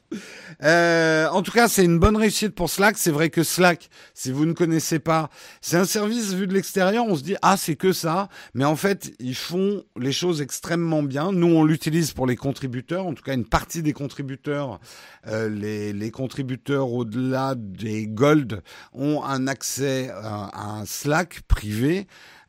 Euh, 0.62 1.28
en 1.28 1.42
tout 1.42 1.52
cas, 1.52 1.68
c'est 1.68 1.84
une 1.84 1.98
bonne 1.98 2.16
réussite 2.16 2.54
pour 2.54 2.70
Slack. 2.70 2.96
C'est 2.96 3.10
vrai 3.10 3.28
que 3.28 3.42
Slack, 3.42 3.90
si 4.14 4.32
vous 4.32 4.46
ne 4.46 4.54
connaissez 4.54 4.98
pas, 4.98 5.28
c'est 5.60 5.76
un 5.76 5.84
service 5.84 6.32
vu 6.32 6.46
de 6.46 6.54
l'extérieur. 6.54 7.04
On 7.06 7.16
se 7.16 7.22
dit 7.22 7.36
ah 7.42 7.56
c'est 7.58 7.76
que 7.76 7.92
ça, 7.92 8.28
mais 8.54 8.64
en 8.64 8.76
fait 8.76 9.12
ils 9.18 9.34
font 9.34 9.84
les 9.98 10.12
choses 10.12 10.40
extrêmement 10.40 11.02
bien. 11.02 11.32
Nous 11.32 11.48
on 11.48 11.64
l'utilise 11.64 12.12
pour 12.12 12.26
les 12.26 12.36
contributeurs, 12.36 13.06
en 13.06 13.12
tout 13.12 13.22
cas 13.22 13.34
une 13.34 13.44
partie 13.44 13.82
des 13.82 13.92
contributeurs, 13.92 14.80
euh, 15.26 15.48
les, 15.48 15.92
les, 15.92 16.10
contributeurs 16.10 16.90
au-delà 16.92 17.54
des 17.56 18.06
gold 18.06 18.62
ont 18.92 19.22
un 19.22 19.46
accès 19.46 20.10
à, 20.10 20.78
un 20.78 20.86
Slack 20.86 21.42
privé. 21.42 22.06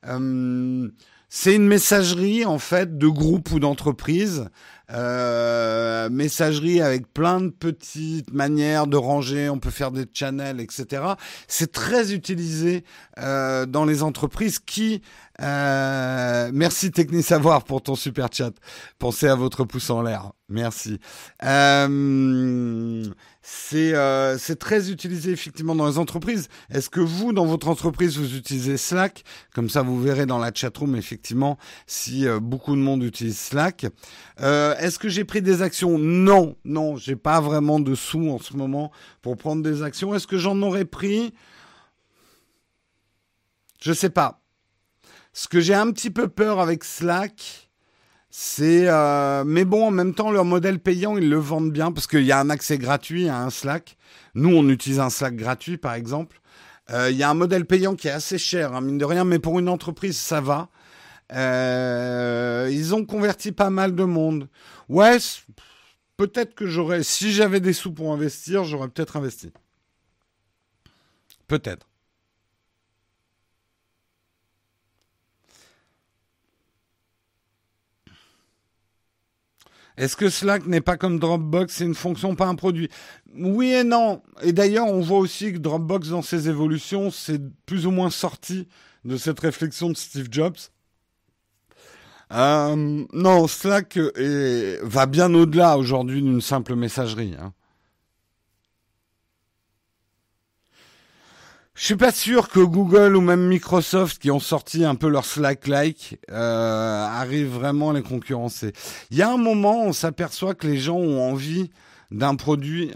Euh, 0.08 0.90
c'est 1.38 1.54
une 1.54 1.68
messagerie 1.68 2.46
en 2.46 2.60
fait 2.60 2.98
de 2.98 3.10
groupe 3.10 3.52
ou 3.52 3.60
d'entreprise. 3.60 4.48
Euh, 4.90 6.10
messagerie 6.10 6.80
avec 6.80 7.12
plein 7.12 7.42
de 7.42 7.50
petites 7.50 8.32
manières 8.32 8.88
de 8.88 8.96
ranger, 8.96 9.50
on 9.50 9.60
peut 9.60 9.70
faire 9.70 9.92
des 9.92 10.06
channels, 10.14 10.62
etc. 10.62 11.04
C'est 11.50 11.74
très 11.74 12.14
utilisé 12.14 12.86
euh, 13.20 13.66
dans 13.66 13.84
les 13.84 14.02
entreprises 14.02 14.60
qui... 14.60 15.02
Euh, 15.42 16.52
merci 16.54 16.92
Technisavoir 16.92 17.66
pour 17.66 17.84
ton 17.84 17.96
super 17.96 18.30
chat. 18.32 18.54
Pensez 18.98 19.28
à 19.28 19.36
votre 19.36 19.66
pouce 19.66 19.90
en 19.90 20.04
l'air. 20.04 20.32
Merci. 20.48 21.02
Euh, 23.74 23.94
euh, 23.94 24.38
c'est 24.40 24.58
très 24.58 24.92
utilisé 24.92 25.32
effectivement 25.32 25.76
dans 25.76 25.88
les 25.88 25.98
entreprises. 25.98 26.48
Est-ce 26.70 26.90
que 26.90 27.00
vous, 27.00 27.34
dans 27.34 27.46
votre 27.46 27.68
entreprise, 27.68 28.18
vous 28.18 28.36
utilisez 28.36 28.78
Slack? 28.78 29.24
Comme 29.54 29.70
ça, 29.70 29.82
vous 29.82 30.02
verrez 30.02 30.26
dans 30.26 30.40
la 30.40 30.52
chatroom 30.54 30.96
effectivement 30.96 31.58
si 31.86 32.28
euh, 32.28 32.40
beaucoup 32.40 32.76
de 32.76 32.82
monde 32.82 33.04
utilise 33.04 33.38
Slack. 33.38 33.86
Euh, 34.42 34.76
Est-ce 34.78 35.00
que 35.00 35.10
j'ai 35.10 35.26
pris 35.26 35.42
des 35.42 35.62
actions? 35.62 35.98
Non, 35.98 36.56
non, 36.66 36.96
j'ai 36.98 37.16
pas 37.16 37.40
vraiment 37.40 37.80
de 37.80 37.96
sous 37.96 38.30
en 38.30 38.40
ce 38.40 38.56
moment 38.56 38.92
pour 39.22 39.38
prendre 39.38 39.62
des 39.62 39.84
actions. 39.84 40.16
Est-ce 40.16 40.28
que 40.28 40.38
j'en 40.38 40.62
aurais 40.62 40.86
pris? 40.86 41.34
Je 43.82 43.94
sais 43.94 44.10
pas. 44.10 44.42
Ce 45.34 45.48
que 45.48 45.60
j'ai 45.60 45.76
un 45.76 45.92
petit 45.92 46.10
peu 46.10 46.28
peur 46.28 46.60
avec 46.60 46.84
Slack, 46.84 47.65
c'est, 48.38 48.90
euh, 48.90 49.46
mais 49.46 49.64
bon, 49.64 49.88
en 49.88 49.92
même 49.92 50.14
temps, 50.14 50.30
leur 50.30 50.44
modèle 50.44 50.80
payant, 50.80 51.16
ils 51.16 51.30
le 51.30 51.38
vendent 51.38 51.72
bien 51.72 51.94
parce 51.94 52.06
qu'il 52.06 52.26
y 52.26 52.34
a 52.34 52.40
un 52.42 52.50
accès 52.50 52.78
gratuit 52.78 53.30
à 53.30 53.42
un 53.42 53.50
Slack. 53.50 53.96
Nous, 54.34 54.54
on 54.54 54.68
utilise 54.68 55.00
un 55.00 55.10
Slack 55.10 55.38
gratuit, 55.38 55.78
par 55.78 55.94
exemple. 55.94 56.42
Euh, 56.90 57.10
il 57.10 57.16
y 57.16 57.24
a 57.24 57.30
un 57.30 57.34
modèle 57.34 57.66
payant 57.66 57.96
qui 57.96 58.10
est 58.10 58.12
assez 58.12 58.38
cher, 58.38 58.74
hein, 58.74 58.82
mine 58.82 58.98
de 58.98 59.06
rien, 59.06 59.24
mais 59.24 59.40
pour 59.40 59.58
une 59.58 59.70
entreprise, 59.70 60.18
ça 60.18 60.42
va. 60.42 60.68
Euh, 61.32 62.70
ils 62.74 62.94
ont 62.94 63.06
converti 63.06 63.54
pas 63.54 63.70
mal 63.70 63.96
de 63.96 64.04
monde. 64.04 64.50
Ouais, 64.90 65.18
peut-être 66.18 66.56
que 66.56 66.68
j'aurais, 66.68 67.04
si 67.04 67.32
j'avais 67.32 67.62
des 67.62 67.72
sous 67.72 67.94
pour 67.94 68.12
investir, 68.12 68.66
j'aurais 68.66 68.90
peut-être 68.90 69.16
investi. 69.16 69.54
Peut-être. 71.48 71.88
Est-ce 79.98 80.18
que 80.18 80.30
Slack 80.30 80.66
n'est 80.66 80.82
pas 80.82 80.98
comme 80.98 81.20
Dropbox, 81.20 81.74
c'est 81.74 81.86
une 81.86 81.96
fonction, 81.96 82.36
pas 82.36 82.48
un 82.48 82.56
produit? 82.56 82.90
Oui 83.38 83.72
et 83.72 83.84
non. 83.84 84.22
Et 84.42 84.52
d'ailleurs, 84.52 84.88
on 84.88 85.02
voit 85.02 85.20
aussi 85.20 85.54
que 85.54 85.58
Dropbox, 85.58 86.10
dans 86.10 86.22
ses 86.22 86.50
évolutions, 86.50 87.12
c'est 87.12 87.42
plus 87.66 87.86
ou 87.86 87.92
moins 87.92 88.10
sorti 88.10 88.68
de 89.06 89.18
cette 89.18 89.40
réflexion 89.40 89.90
de 89.90 89.96
Steve 89.96 90.28
Jobs. 90.32 90.58
Euh, 92.32 93.06
non, 93.14 93.48
Slack 93.48 94.00
va 94.82 95.06
bien 95.06 95.34
au-delà 95.34 95.78
aujourd'hui 95.78 96.22
d'une 96.22 96.42
simple 96.42 96.76
messagerie. 96.76 97.36
Hein. 97.40 97.54
Je 101.76 101.84
suis 101.84 101.98
pas 101.98 102.14
sûr 102.14 102.48
que 102.48 102.62
Google 102.62 103.18
ou 103.18 103.22
même 103.22 103.48
Microsoft, 103.48 104.22
qui 104.22 104.32
ont 104.32 104.40
sorti 104.40 104.86
un 104.86 104.96
peu 104.96 105.10
leur 105.10 105.26
Slack-like, 105.26 106.22
euh, 106.32 107.06
arrivent 107.06 107.54
vraiment 107.54 107.90
à 107.90 107.94
les 107.94 108.02
concurrencer. 108.02 108.72
Il 109.12 109.18
y 109.18 109.22
a 109.22 109.30
un 109.30 109.36
moment, 109.38 109.84
on 109.84 109.92
s'aperçoit 109.92 110.56
que 110.56 110.68
les 110.68 110.78
gens 110.78 110.96
ont 110.96 111.22
envie 111.22 111.70
d'un 112.12 112.36
produit. 112.36 112.92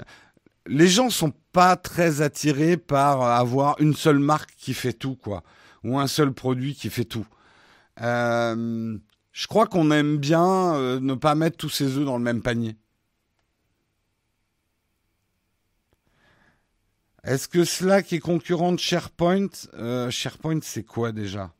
Les 0.65 0.87
gens 0.87 1.09
sont 1.09 1.33
pas 1.51 1.75
très 1.75 2.21
attirés 2.21 2.77
par 2.77 3.21
avoir 3.21 3.75
une 3.81 3.95
seule 3.95 4.19
marque 4.19 4.51
qui 4.55 4.73
fait 4.73 4.93
tout, 4.93 5.17
quoi, 5.17 5.43
ou 5.83 5.99
un 5.99 6.07
seul 6.07 6.31
produit 6.31 6.73
qui 6.73 6.89
fait 6.89 7.03
tout. 7.03 7.27
Euh, 8.01 8.97
je 9.33 9.47
crois 9.47 9.67
qu'on 9.67 9.91
aime 9.91 10.17
bien 10.17 10.73
euh, 10.75 11.01
ne 11.01 11.15
pas 11.15 11.35
mettre 11.35 11.57
tous 11.57 11.69
ses 11.69 11.97
œufs 11.97 12.05
dans 12.05 12.17
le 12.17 12.23
même 12.23 12.41
panier. 12.41 12.77
Est-ce 17.29 17.47
que 17.47 17.63
Slack 17.63 18.11
est 18.11 18.19
concurrent 18.19 18.71
de 18.71 18.79
SharePoint 18.79 19.49
euh, 19.75 20.09
SharePoint, 20.09 20.61
c'est 20.63 20.81
quoi 20.81 21.11
déjà? 21.11 21.53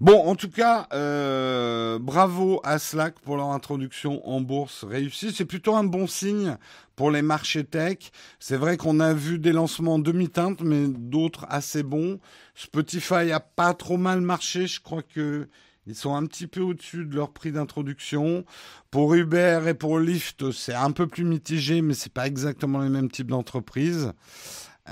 Bon, 0.00 0.18
en 0.18 0.34
tout 0.34 0.48
cas, 0.48 0.88
euh, 0.94 1.98
bravo 1.98 2.62
à 2.64 2.78
Slack 2.78 3.20
pour 3.20 3.36
leur 3.36 3.50
introduction 3.50 4.26
en 4.26 4.40
bourse 4.40 4.82
réussie. 4.82 5.30
C'est 5.30 5.44
plutôt 5.44 5.76
un 5.76 5.84
bon 5.84 6.06
signe 6.06 6.56
pour 6.96 7.10
les 7.10 7.20
marchés 7.20 7.64
tech. 7.64 7.98
C'est 8.40 8.56
vrai 8.56 8.78
qu'on 8.78 8.98
a 8.98 9.12
vu 9.12 9.38
des 9.38 9.52
lancements 9.52 9.98
demi-teinte, 9.98 10.62
mais 10.62 10.88
d'autres 10.88 11.44
assez 11.50 11.82
bons. 11.82 12.18
Spotify 12.54 13.30
a 13.30 13.40
pas 13.40 13.74
trop 13.74 13.98
mal 13.98 14.22
marché. 14.22 14.66
Je 14.66 14.80
crois 14.80 15.02
que 15.02 15.48
ils 15.86 15.96
sont 15.96 16.14
un 16.14 16.26
petit 16.26 16.46
peu 16.46 16.60
au-dessus 16.60 17.04
de 17.04 17.16
leur 17.16 17.32
prix 17.32 17.50
d'introduction. 17.50 18.44
Pour 18.90 19.14
Uber 19.14 19.62
et 19.66 19.74
pour 19.74 19.98
Lyft, 19.98 20.52
c'est 20.52 20.74
un 20.74 20.92
peu 20.92 21.06
plus 21.06 21.24
mitigé, 21.24 21.82
mais 21.82 21.94
c'est 21.94 22.12
pas 22.12 22.26
exactement 22.26 22.80
les 22.80 22.88
mêmes 22.88 23.10
types 23.10 23.28
d'entreprises. 23.28 24.12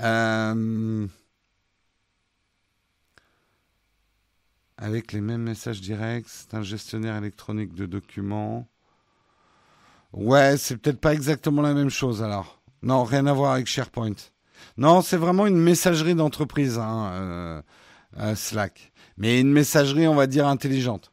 Euh, 0.01 1.07
avec 4.77 5.13
les 5.13 5.21
mêmes 5.21 5.43
messages 5.43 5.79
directs, 5.79 6.27
c'est 6.27 6.53
un 6.55 6.63
gestionnaire 6.63 7.15
électronique 7.15 7.73
de 7.73 7.85
documents. 7.85 8.67
Ouais, 10.11 10.57
c'est 10.57 10.75
peut-être 10.75 10.99
pas 10.99 11.13
exactement 11.13 11.61
la 11.61 11.73
même 11.73 11.89
chose 11.89 12.21
alors. 12.21 12.61
Non, 12.83 13.03
rien 13.05 13.27
à 13.27 13.33
voir 13.33 13.53
avec 13.53 13.67
SharePoint. 13.67 14.15
Non, 14.77 15.01
c'est 15.01 15.17
vraiment 15.17 15.47
une 15.47 15.59
messagerie 15.59 16.15
d'entreprise, 16.15 16.77
hein, 16.77 17.11
euh, 17.13 17.61
euh, 18.19 18.35
Slack 18.35 18.90
mais 19.21 19.39
une 19.39 19.51
messagerie, 19.51 20.07
on 20.07 20.15
va 20.15 20.25
dire, 20.25 20.47
intelligente. 20.47 21.11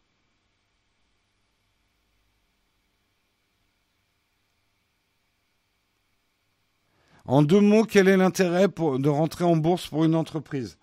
En 7.26 7.42
deux 7.42 7.60
mots, 7.60 7.84
quel 7.84 8.08
est 8.08 8.16
l'intérêt 8.16 8.66
de 8.66 9.08
rentrer 9.10 9.44
en 9.44 9.56
bourse 9.56 9.88
pour 9.88 10.06
une 10.06 10.14
entreprise? 10.14 10.78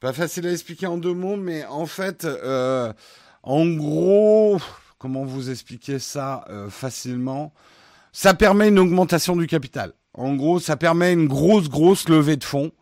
Pas 0.00 0.12
facile 0.12 0.48
à 0.48 0.50
expliquer 0.50 0.88
en 0.88 0.98
deux 0.98 1.14
mots, 1.14 1.36
mais 1.36 1.64
en 1.66 1.86
fait, 1.86 2.24
euh, 2.24 2.92
en 3.44 3.64
gros, 3.64 4.58
comment 4.98 5.24
vous 5.24 5.48
expliquer 5.48 6.00
ça 6.00 6.44
euh, 6.50 6.68
facilement? 6.68 7.54
Ça 8.10 8.34
permet 8.34 8.66
une 8.66 8.80
augmentation 8.80 9.36
du 9.36 9.46
capital. 9.46 9.92
En 10.12 10.34
gros, 10.34 10.58
ça 10.58 10.76
permet 10.76 11.12
une 11.12 11.28
grosse, 11.28 11.68
grosse 11.68 12.08
levée 12.08 12.36
de 12.36 12.42
fonds. 12.42 12.72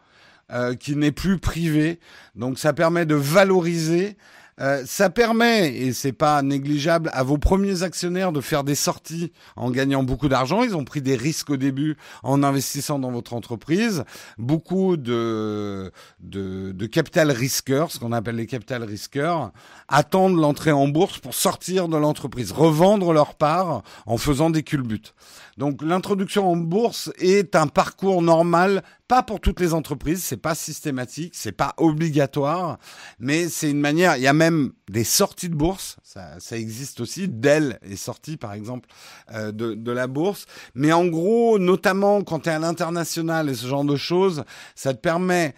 Euh, 0.53 0.75
qui 0.75 0.95
n'est 0.95 1.11
plus 1.11 1.39
privé. 1.39 1.99
Donc 2.35 2.59
ça 2.59 2.75
permet 2.75 3.07
de 3.07 3.15
valoriser. 3.15 4.19
Euh, 4.61 4.85
ça 4.87 5.11
permet, 5.11 5.75
et 5.75 5.93
c'est 5.93 6.13
pas 6.13 6.41
négligeable, 6.43 7.11
à 7.13 7.25
vos 7.25 7.39
premiers 7.39 7.83
actionnaires 7.83 8.31
de 8.31 8.41
faire 8.41 8.63
des 8.63 8.77
sorties 8.77 9.33
en 9.57 9.71
gagnant 9.71 10.03
beaucoup 10.03 10.29
d'argent. 10.29 10.63
Ils 10.63 10.77
ont 10.77 10.85
pris 10.85 11.01
des 11.01 11.17
risques 11.17 11.51
au 11.51 11.57
début 11.57 11.97
en 12.23 12.43
investissant 12.43 12.99
dans 12.99 13.11
votre 13.11 13.33
entreprise. 13.33 14.05
Beaucoup 14.39 14.97
de, 14.97 15.91
de, 16.21 16.73
de 16.73 16.87
capital 16.87 17.31
risqueurs, 17.33 17.91
ce 17.91 17.99
qu'on 17.99 18.13
appelle 18.13 18.37
les 18.37 18.47
capital 18.47 18.85
risqueurs, 18.85 19.51
attendent 19.89 20.39
l'entrée 20.39 20.73
en 20.73 20.89
bourse 20.89 21.19
pour 21.19 21.35
sortir 21.35 21.89
de 21.89 21.97
l'entreprise, 21.97 22.53
revendre 22.53 23.13
leur 23.13 23.35
part 23.35 23.83
en 24.07 24.19
faisant 24.19 24.51
des 24.51 24.63
culbutes. 24.63 25.15
Donc 25.59 25.83
l'introduction 25.83 26.51
en 26.51 26.57
bourse 26.57 27.13
est 27.19 27.55
un 27.55 27.67
parcours 27.67 28.23
normal, 28.23 28.83
pas 29.09 29.23
pour 29.23 29.41
toutes 29.41 29.61
les 29.61 29.75
entreprises, 29.75 30.23
c'est 30.25 30.37
pas 30.37 30.55
systématique, 30.55 31.35
c'est 31.37 31.53
pas 31.53 31.75
obligatoire, 31.77 32.79
mais 33.19 33.49
c'est 33.49 33.71
une 33.71 33.81
manière. 33.81 34.17
Il 34.17 34.23
y 34.23 34.27
a 34.27 34.33
même 34.33 34.73
des 34.89 35.05
sorties 35.05 35.49
de 35.49 35.55
bourse, 35.55 35.97
ça, 36.03 36.41
ça 36.41 36.57
existe 36.57 37.01
aussi. 37.01 37.29
Dell 37.29 37.79
est 37.83 37.97
sorti 37.97 38.37
par 38.37 38.53
exemple 38.53 38.89
euh, 39.33 39.53
de, 39.53 39.75
de 39.75 39.93
la 39.93 40.07
bourse, 40.07 40.47
mais 40.75 40.93
en 40.93 41.07
gros, 41.07 41.59
notamment 41.59 42.23
quand 42.23 42.41
tu 42.41 42.49
es 42.49 42.53
à 42.53 42.59
l'international 42.59 43.49
et 43.49 43.55
ce 43.55 43.67
genre 43.67 43.85
de 43.85 43.97
choses, 43.97 44.45
ça 44.75 44.95
te 44.95 45.01
permet 45.01 45.55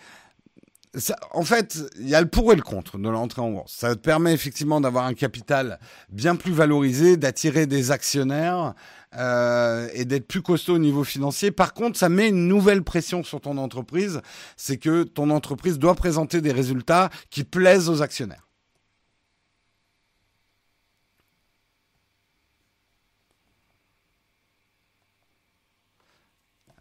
en 1.33 1.43
fait, 1.43 1.79
il 1.99 2.09
y 2.09 2.15
a 2.15 2.21
le 2.21 2.29
pour 2.29 2.53
et 2.53 2.57
le 2.57 2.63
contre 2.63 2.99
de 2.99 3.09
l'entrée 3.09 3.43
en 3.43 3.51
bourse. 3.51 3.73
Ça 3.73 3.95
te 3.95 4.01
permet 4.01 4.33
effectivement 4.33 4.81
d'avoir 4.81 5.05
un 5.05 5.15
capital 5.15 5.79
bien 6.09 6.37
plus 6.37 6.53
valorisé, 6.53 7.17
d'attirer 7.17 7.67
des 7.67 7.91
actionnaires, 7.91 8.75
euh, 9.15 9.89
et 9.95 10.05
d'être 10.05 10.27
plus 10.27 10.43
costaud 10.43 10.75
au 10.75 10.79
niveau 10.79 11.05
financier. 11.05 11.51
Par 11.51 11.75
contre, 11.75 11.99
ça 11.99 12.09
met 12.09 12.29
une 12.29 12.49
nouvelle 12.49 12.83
pression 12.83 13.23
sur 13.23 13.41
ton 13.41 13.57
entreprise, 13.59 14.21
c'est 14.57 14.79
que 14.79 15.05
ton 15.05 15.31
entreprise 15.31 15.79
doit 15.79 15.95
présenter 15.95 16.41
des 16.41 16.53
résultats 16.53 17.11
qui 17.31 17.45
plaisent 17.45 17.89
aux 17.89 18.03
actionnaires. 18.03 18.47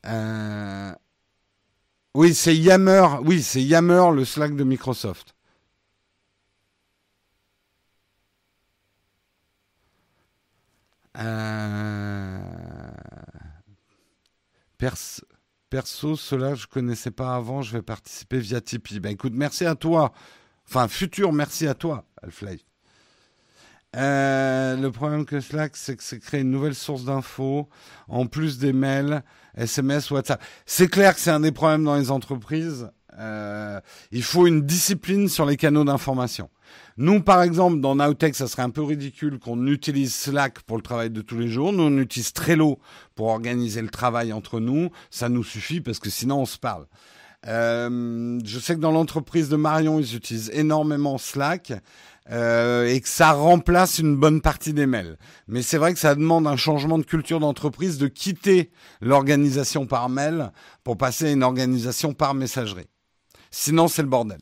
Euh, 0.05 0.93
oui, 2.15 2.33
c'est 2.33 2.55
Yammer. 2.55 3.07
Oui, 3.23 3.41
c'est 3.43 3.61
Yammer, 3.61 4.11
le 4.13 4.25
Slack 4.25 4.55
de 4.55 4.63
Microsoft. 4.63 5.35
Euh, 11.17 12.14
perso, 15.69 16.15
cela 16.15 16.55
je 16.55 16.67
connaissais 16.67 17.11
pas 17.11 17.35
avant. 17.35 17.61
Je 17.61 17.73
vais 17.73 17.81
participer 17.81 18.39
via 18.39 18.61
Tipeee. 18.61 18.99
Ben 18.99 19.11
écoute, 19.11 19.33
merci 19.35 19.65
à 19.65 19.75
toi. 19.75 20.13
Enfin, 20.67 20.87
futur, 20.87 21.31
merci 21.31 21.67
à 21.67 21.73
toi, 21.75 22.05
Half-Life. 22.23 22.65
Euh, 23.95 24.75
le 24.75 24.91
problème 24.91 25.25
que 25.25 25.39
Slack, 25.39 25.77
c'est 25.77 25.95
que 25.95 26.03
c'est 26.03 26.19
créer 26.19 26.41
une 26.41 26.51
nouvelle 26.51 26.75
source 26.75 27.05
d'infos, 27.05 27.69
en 28.09 28.25
plus 28.25 28.57
des 28.57 28.73
mails, 28.73 29.23
SMS, 29.55 30.11
WhatsApp. 30.11 30.43
C'est 30.65 30.89
clair 30.89 31.13
que 31.13 31.21
c'est 31.21 31.31
un 31.31 31.39
des 31.39 31.53
problèmes 31.53 31.85
dans 31.85 31.95
les 31.95 32.11
entreprises. 32.11 32.89
Euh, 33.17 33.79
il 34.11 34.23
faut 34.23 34.47
une 34.47 34.65
discipline 34.65 35.29
sur 35.29 35.45
les 35.45 35.55
canaux 35.55 35.85
d'information. 35.85 36.49
Nous, 36.97 37.21
par 37.21 37.41
exemple, 37.41 37.81
dans 37.81 37.95
Nowtech, 37.95 38.35
ça 38.35 38.47
serait 38.47 38.61
un 38.61 38.69
peu 38.69 38.81
ridicule 38.81 39.37
qu'on 39.37 39.67
utilise 39.67 40.15
Slack 40.15 40.61
pour 40.61 40.77
le 40.77 40.83
travail 40.83 41.09
de 41.09 41.21
tous 41.21 41.37
les 41.37 41.49
jours. 41.49 41.73
Nous, 41.73 41.83
on 41.83 41.97
utilise 41.97 42.31
Trello 42.31 42.79
pour 43.15 43.27
organiser 43.27 43.81
le 43.81 43.89
travail 43.89 44.31
entre 44.31 44.61
nous. 44.61 44.89
Ça 45.09 45.27
nous 45.27 45.43
suffit 45.43 45.81
parce 45.81 45.99
que 45.99 46.09
sinon, 46.09 46.39
on 46.41 46.45
se 46.45 46.57
parle. 46.57 46.85
Euh, 47.47 48.39
je 48.45 48.59
sais 48.59 48.75
que 48.75 48.79
dans 48.79 48.93
l'entreprise 48.93 49.49
de 49.49 49.57
Marion, 49.57 49.99
ils 49.99 50.15
utilisent 50.15 50.51
énormément 50.53 51.17
Slack. 51.17 51.73
Euh, 52.31 52.87
et 52.87 53.01
que 53.01 53.07
ça 53.07 53.33
remplace 53.33 53.99
une 53.99 54.15
bonne 54.15 54.41
partie 54.41 54.73
des 54.73 54.87
mails. 54.87 55.17
Mais 55.47 55.61
c'est 55.61 55.77
vrai 55.77 55.93
que 55.93 55.99
ça 55.99 56.15
demande 56.15 56.47
un 56.47 56.55
changement 56.55 56.97
de 56.97 57.03
culture 57.03 57.39
d'entreprise 57.39 57.99
de 57.99 58.07
quitter 58.07 58.71
l'organisation 58.99 59.85
par 59.85 60.09
mail 60.09 60.51
pour 60.83 60.97
passer 60.97 61.27
à 61.27 61.31
une 61.31 61.43
organisation 61.43 62.15
par 62.15 62.33
messagerie. 62.33 62.89
Sinon, 63.51 63.87
c'est 63.87 64.01
le 64.01 64.07
bordel. 64.07 64.39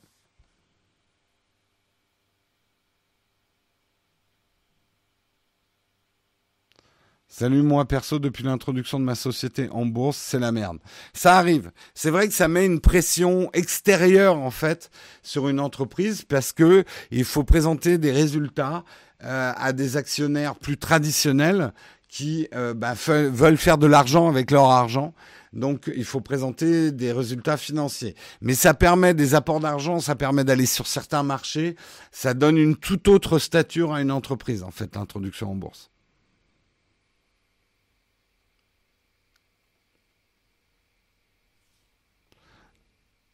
Salut 7.36 7.64
moi 7.64 7.86
perso, 7.86 8.20
depuis 8.20 8.44
l'introduction 8.44 9.00
de 9.00 9.06
ma 9.06 9.16
société 9.16 9.68
en 9.72 9.88
bourse, 9.88 10.18
c'est 10.18 10.38
la 10.38 10.52
merde. 10.52 10.78
Ça 11.16 11.36
arrive. 11.36 11.72
C'est 11.96 12.12
vrai 12.12 12.28
que 12.28 12.34
ça 12.36 12.48
met 12.48 12.64
une 12.64 12.80
pression 12.80 13.50
extérieure 13.54 14.38
en 14.38 14.52
fait 14.52 14.92
sur 15.24 15.50
une 15.50 15.60
entreprise 15.60 16.22
parce 16.22 16.52
que 16.52 16.84
il 17.10 17.24
faut 17.24 17.44
présenter 17.44 17.98
des 17.98 18.12
résultats 18.12 18.84
euh, 19.24 19.52
à 19.58 19.74
des 19.74 19.98
actionnaires 19.98 20.54
plus 20.54 20.78
traditionnels 20.78 21.74
qui 22.08 22.48
euh, 22.54 22.76
bah, 22.76 22.94
veulent 22.94 23.58
faire 23.58 23.80
de 23.80 23.88
l'argent 23.88 24.30
avec 24.30 24.52
leur 24.52 24.70
argent. 24.70 25.16
Donc 25.54 25.92
il 25.96 26.06
faut 26.06 26.22
présenter 26.22 26.92
des 26.92 27.12
résultats 27.12 27.58
financiers. 27.58 28.14
Mais 28.42 28.54
ça 28.54 28.76
permet 28.76 29.16
des 29.16 29.34
apports 29.34 29.60
d'argent, 29.60 30.00
ça 30.00 30.14
permet 30.16 30.44
d'aller 30.44 30.68
sur 30.68 30.86
certains 30.86 31.24
marchés, 31.24 31.78
ça 32.12 32.36
donne 32.36 32.60
une 32.60 32.76
toute 32.76 33.08
autre 33.08 33.40
stature 33.40 33.92
à 33.92 34.04
une 34.04 34.12
entreprise 34.12 34.62
en 34.62 34.70
fait 34.70 34.96
l'introduction 34.96 35.50
en 35.50 35.56
bourse. 35.56 35.90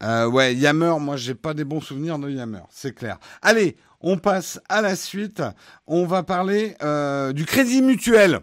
Euh, 0.01 0.27
ouais, 0.27 0.55
Yammer, 0.55 0.95
moi 0.99 1.17
j'ai 1.17 1.35
pas 1.35 1.53
des 1.53 1.65
bons 1.65 1.81
souvenirs 1.81 2.19
de 2.19 2.29
Yammer, 2.29 2.61
c'est 2.69 2.93
clair. 2.93 3.19
Allez, 3.41 3.75
on 4.01 4.17
passe 4.17 4.59
à 4.69 4.81
la 4.81 4.95
suite. 4.95 5.43
On 5.87 6.05
va 6.05 6.23
parler 6.23 6.75
euh, 6.83 7.33
du 7.33 7.45
crédit 7.45 7.81
mutuel. 7.81 8.39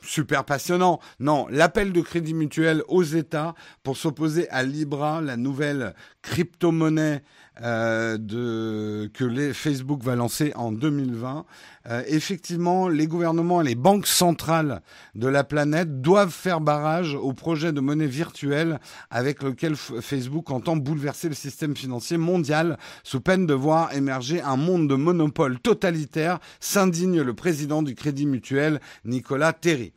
Super 0.00 0.44
passionnant. 0.44 1.00
Non, 1.18 1.46
l'appel 1.50 1.92
de 1.92 2.00
crédit 2.00 2.34
mutuel 2.34 2.82
aux 2.88 3.02
États 3.02 3.54
pour 3.82 3.96
s'opposer 3.96 4.48
à 4.50 4.62
Libra, 4.62 5.20
la 5.20 5.36
nouvelle 5.36 5.94
crypto-monnaie 6.22 7.22
euh, 7.60 8.18
de, 8.18 9.10
que 9.12 9.24
les 9.24 9.52
Facebook 9.52 10.02
va 10.04 10.14
lancer 10.14 10.52
en 10.54 10.70
2020. 10.70 11.44
Euh, 11.88 12.02
effectivement, 12.06 12.88
les 12.88 13.08
gouvernements 13.08 13.62
et 13.62 13.64
les 13.64 13.74
banques 13.74 14.06
centrales 14.06 14.80
de 15.16 15.26
la 15.26 15.42
planète 15.42 16.00
doivent 16.00 16.32
faire 16.32 16.60
barrage 16.60 17.14
au 17.14 17.32
projet 17.32 17.72
de 17.72 17.80
monnaie 17.80 18.06
virtuelle 18.06 18.78
avec 19.10 19.42
lequel 19.42 19.74
Facebook 19.74 20.50
entend 20.50 20.76
bouleverser 20.76 21.28
le 21.28 21.34
système 21.34 21.76
financier 21.76 22.16
mondial 22.16 22.78
sous 23.02 23.20
peine 23.20 23.46
de 23.46 23.54
voir 23.54 23.92
émerger 23.92 24.40
un 24.40 24.56
monde 24.56 24.88
de 24.88 24.94
monopole 24.94 25.58
totalitaire, 25.58 26.38
s'indigne 26.60 27.22
le 27.22 27.34
président 27.34 27.82
du 27.82 27.94
Crédit 27.94 28.26
Mutuel, 28.26 28.80
Nicolas 29.04 29.52
Terry. 29.52 29.92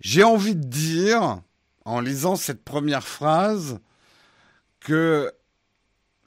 J'ai 0.00 0.24
envie 0.24 0.54
de 0.54 0.64
dire, 0.64 1.42
en 1.84 2.00
lisant 2.00 2.36
cette 2.36 2.64
première 2.64 3.06
phrase, 3.06 3.80
que 4.80 5.32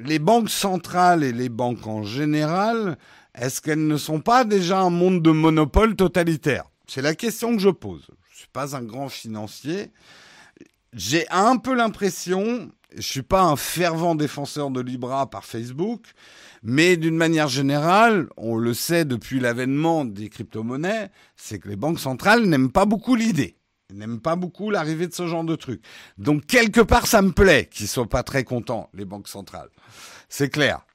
les 0.06 0.20
banques 0.20 0.50
centrales 0.50 1.24
et 1.24 1.32
les 1.32 1.50
banques 1.50 1.88
en 1.88 2.04
général, 2.04 2.98
est-ce 3.36 3.62
qu'elles 3.62 3.88
ne 3.88 3.98
sont 3.98 4.20
pas 4.20 4.44
déjà 4.44 4.82
un 4.82 4.90
monde 4.90 5.22
de 5.22 5.32
monopole 5.32 5.96
totalitaire 5.96 6.66
C'est 6.88 7.02
la 7.02 7.16
question 7.16 7.56
que 7.56 7.62
je 7.62 7.70
pose. 7.70 8.08
Je 8.30 8.34
ne 8.34 8.38
suis 8.38 8.48
pas 8.52 8.76
un 8.76 8.84
grand 8.84 9.10
financier. 9.10 9.92
J'ai 10.94 11.26
un 11.30 11.58
peu 11.58 11.74
l'impression, 11.74 12.70
je 12.92 12.98
ne 12.98 13.02
suis 13.02 13.22
pas 13.22 13.44
un 13.44 13.56
fervent 13.56 14.16
défenseur 14.16 14.72
de 14.72 14.82
Libra 14.82 15.30
par 15.30 15.46
Facebook, 15.46 16.08
mais 16.64 16.98
d'une 16.98 17.16
manière 17.16 17.48
générale, 17.48 18.28
on 18.36 18.58
le 18.58 18.74
sait 18.74 19.06
depuis 19.06 19.40
l'avènement 19.40 20.04
des 20.04 20.28
crypto-monnaies, 20.28 21.10
c'est 21.38 21.60
que 21.60 21.70
les 21.70 21.78
banques 21.78 22.00
centrales 22.00 22.46
n'aiment 22.46 22.72
pas 22.72 22.86
beaucoup 22.86 23.16
l'idée. 23.16 23.56
N'aiment 23.94 24.22
pas 24.22 24.36
beaucoup 24.36 24.70
l'arrivée 24.70 25.08
de 25.08 25.14
ce 25.14 25.28
genre 25.28 25.44
de 25.44 25.56
truc. 25.56 25.84
Donc 26.18 26.46
quelque 26.46 26.82
part, 26.82 27.08
ça 27.08 27.22
me 27.22 27.32
plaît 27.32 27.68
qu'ils 27.72 27.88
soient 27.88 28.10
pas 28.10 28.24
très 28.24 28.44
contents, 28.44 28.90
les 28.94 29.06
banques 29.06 29.28
centrales. 29.28 29.70
C'est 30.30 30.50
clair. 30.50 30.86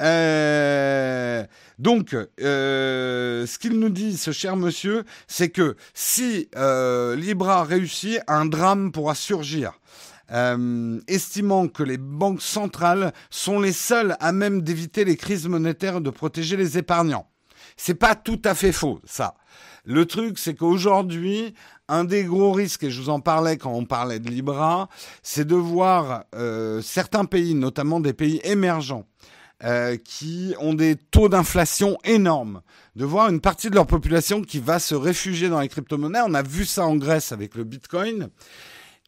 Euh, 0.00 1.44
donc, 1.78 2.16
euh, 2.40 3.46
ce 3.46 3.58
qu'il 3.58 3.78
nous 3.78 3.90
dit, 3.90 4.16
ce 4.16 4.32
cher 4.32 4.56
monsieur, 4.56 5.04
c'est 5.26 5.50
que 5.50 5.76
si 5.94 6.48
euh, 6.56 7.14
Libra 7.16 7.64
réussit, 7.64 8.20
un 8.26 8.46
drame 8.46 8.92
pourra 8.92 9.14
surgir. 9.14 9.72
estimant 11.08 11.68
que 11.68 11.82
les 11.82 11.98
banques 11.98 12.42
centrales 12.42 13.12
sont 13.28 13.60
les 13.60 13.72
seules 13.72 14.16
à 14.18 14.32
même 14.32 14.62
d'éviter 14.62 15.04
les 15.04 15.16
crises 15.16 15.46
monétaires 15.46 15.98
et 15.98 16.00
de 16.00 16.10
protéger 16.10 16.56
les 16.56 16.78
épargnants. 16.78 17.28
C'est 17.76 17.94
pas 17.94 18.14
tout 18.14 18.40
à 18.44 18.54
fait 18.54 18.72
faux, 18.72 19.00
ça. 19.04 19.34
Le 19.84 20.06
truc, 20.06 20.38
c'est 20.38 20.54
qu'aujourd'hui, 20.54 21.54
un 21.92 22.04
des 22.04 22.24
gros 22.24 22.52
risques, 22.52 22.84
et 22.84 22.90
je 22.90 23.00
vous 23.00 23.10
en 23.10 23.20
parlais 23.20 23.58
quand 23.58 23.72
on 23.72 23.84
parlait 23.84 24.18
de 24.18 24.28
Libra, 24.30 24.88
c'est 25.22 25.46
de 25.46 25.54
voir 25.54 26.24
euh, 26.34 26.80
certains 26.80 27.26
pays, 27.26 27.54
notamment 27.54 28.00
des 28.00 28.14
pays 28.14 28.40
émergents, 28.44 29.06
euh, 29.62 29.96
qui 29.96 30.54
ont 30.58 30.74
des 30.74 30.96
taux 30.96 31.28
d'inflation 31.28 31.98
énormes, 32.04 32.62
de 32.96 33.04
voir 33.04 33.28
une 33.28 33.40
partie 33.40 33.68
de 33.68 33.74
leur 33.74 33.86
population 33.86 34.42
qui 34.42 34.58
va 34.58 34.78
se 34.78 34.94
réfugier 34.94 35.48
dans 35.50 35.60
les 35.60 35.68
crypto-monnaies. 35.68 36.22
On 36.26 36.34
a 36.34 36.42
vu 36.42 36.64
ça 36.64 36.86
en 36.86 36.96
Grèce 36.96 37.30
avec 37.30 37.54
le 37.54 37.64
Bitcoin. 37.64 38.28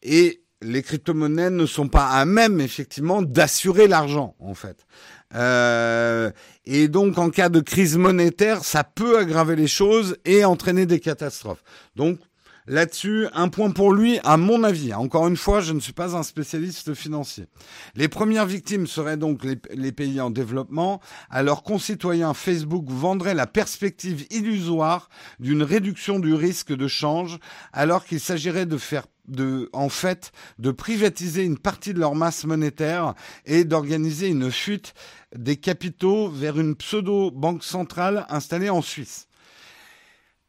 Et 0.03 0.43
les 0.61 0.81
crypto-monnaies 0.81 1.49
ne 1.49 1.65
sont 1.65 1.87
pas 1.87 2.07
à 2.07 2.23
même, 2.25 2.61
effectivement, 2.61 3.21
d'assurer 3.21 3.87
l'argent, 3.87 4.35
en 4.39 4.53
fait. 4.53 4.85
Euh, 5.33 6.31
et 6.65 6.87
donc, 6.87 7.17
en 7.17 7.29
cas 7.29 7.49
de 7.49 7.59
crise 7.59 7.97
monétaire, 7.97 8.63
ça 8.63 8.83
peut 8.83 9.17
aggraver 9.17 9.55
les 9.55 9.67
choses 9.67 10.17
et 10.23 10.45
entraîner 10.45 10.85
des 10.85 10.99
catastrophes. 10.99 11.63
Donc, 11.95 12.19
Là-dessus, 12.67 13.27
un 13.33 13.47
point 13.49 13.69
pour 13.69 13.93
lui, 13.93 14.19
à 14.23 14.37
mon 14.37 14.63
avis. 14.63 14.91
Encore 14.91 15.27
une 15.27 15.37
fois, 15.37 15.61
je 15.61 15.71
ne 15.71 15.79
suis 15.79 15.93
pas 15.93 16.15
un 16.15 16.23
spécialiste 16.23 16.95
financier. 16.95 17.45
Les 17.93 18.07
premières 18.07 18.47
victimes 18.47 18.87
seraient 18.87 19.17
donc 19.17 19.43
les, 19.43 19.91
pays 19.91 20.19
en 20.19 20.31
développement. 20.31 20.99
À 21.29 21.43
leurs 21.43 21.61
concitoyens, 21.61 22.33
Facebook 22.33 22.85
vendrait 22.87 23.35
la 23.35 23.45
perspective 23.45 24.25
illusoire 24.31 25.09
d'une 25.39 25.61
réduction 25.61 26.17
du 26.17 26.33
risque 26.33 26.73
de 26.75 26.87
change, 26.87 27.37
alors 27.71 28.03
qu'il 28.03 28.19
s'agirait 28.19 28.65
de 28.65 28.77
faire 28.77 29.05
de, 29.27 29.69
en 29.71 29.89
fait, 29.89 30.31
de 30.57 30.71
privatiser 30.71 31.43
une 31.43 31.59
partie 31.59 31.93
de 31.93 31.99
leur 31.99 32.15
masse 32.15 32.45
monétaire 32.45 33.13
et 33.45 33.63
d'organiser 33.63 34.27
une 34.27 34.51
fuite 34.51 34.95
des 35.35 35.57
capitaux 35.57 36.29
vers 36.29 36.59
une 36.59 36.75
pseudo-banque 36.75 37.63
centrale 37.63 38.25
installée 38.29 38.71
en 38.71 38.81
Suisse. 38.81 39.27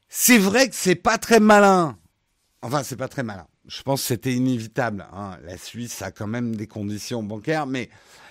C'est 0.09 0.39
vrai 0.39 0.69
que 0.71 0.75
c'est 0.75 0.95
pas 0.95 1.19
très 1.19 1.41
malin 1.41 1.99
Enfin, 2.63 2.83
c'est 2.83 2.97
pas 2.97 3.09
très 3.09 3.23
malin. 3.23 3.47
Je 3.67 3.83
pense 3.83 4.03
que 4.03 4.09
c'était 4.09 4.33
inévitable. 4.33 5.07
Hein. 5.13 5.39
La 5.45 5.57
Suisse 5.59 6.03
a 6.03 6.11
quand 6.11 6.27
même 6.27 6.57
des 6.57 6.67
conditions 6.67 7.23
bancaires, 7.23 7.67
mais 7.67 7.91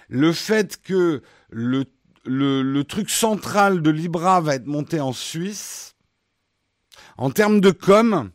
le 0.10 0.34
fait 0.34 0.82
que 0.82 1.22
le, 1.50 1.86
le, 2.26 2.84
truc 2.84 3.10
central 3.10 3.82
de 3.82 3.90
Libra 3.90 4.42
va 4.42 4.56
être 4.56 4.68
monté 4.68 5.00
en 5.00 5.14
Suisse, 5.14 5.96
en 7.18 7.30
termes 7.30 7.62
de 7.62 7.72
com, 7.72 8.32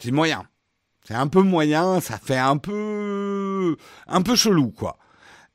c'est 0.00 0.10
moyen. 0.10 0.46
C'est 1.04 1.14
un 1.14 1.28
peu 1.28 1.42
moyen, 1.42 2.00
ça 2.00 2.18
fait 2.18 2.38
un 2.38 2.56
peu, 2.56 3.76
un 4.08 4.22
peu 4.22 4.34
chelou, 4.34 4.70
quoi. 4.70 4.98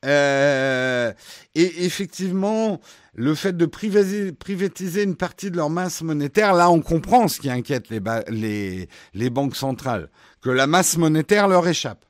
Euh, 0.06 1.14
et 1.54 1.86
effectivement, 1.86 2.80
le 3.14 3.36
fait 3.36 3.56
de 3.56 3.66
privatiser, 3.66 5.04
une 5.04 5.16
partie 5.16 5.52
de 5.52 5.58
leur 5.58 5.70
masse 5.70 6.02
monétaire, 6.02 6.54
là, 6.54 6.70
on 6.72 6.82
comprend 6.82 7.28
ce 7.28 7.39
qui 7.39 7.49
inquiète 7.49 7.89
les, 7.89 9.30
banques 9.30 9.56
centrales, 9.56 10.10
que 10.41 10.49
la 10.49 10.68
masse 10.68 10.97
monétaire 10.97 11.47
leur 11.47 11.68
échappe. 11.68 12.06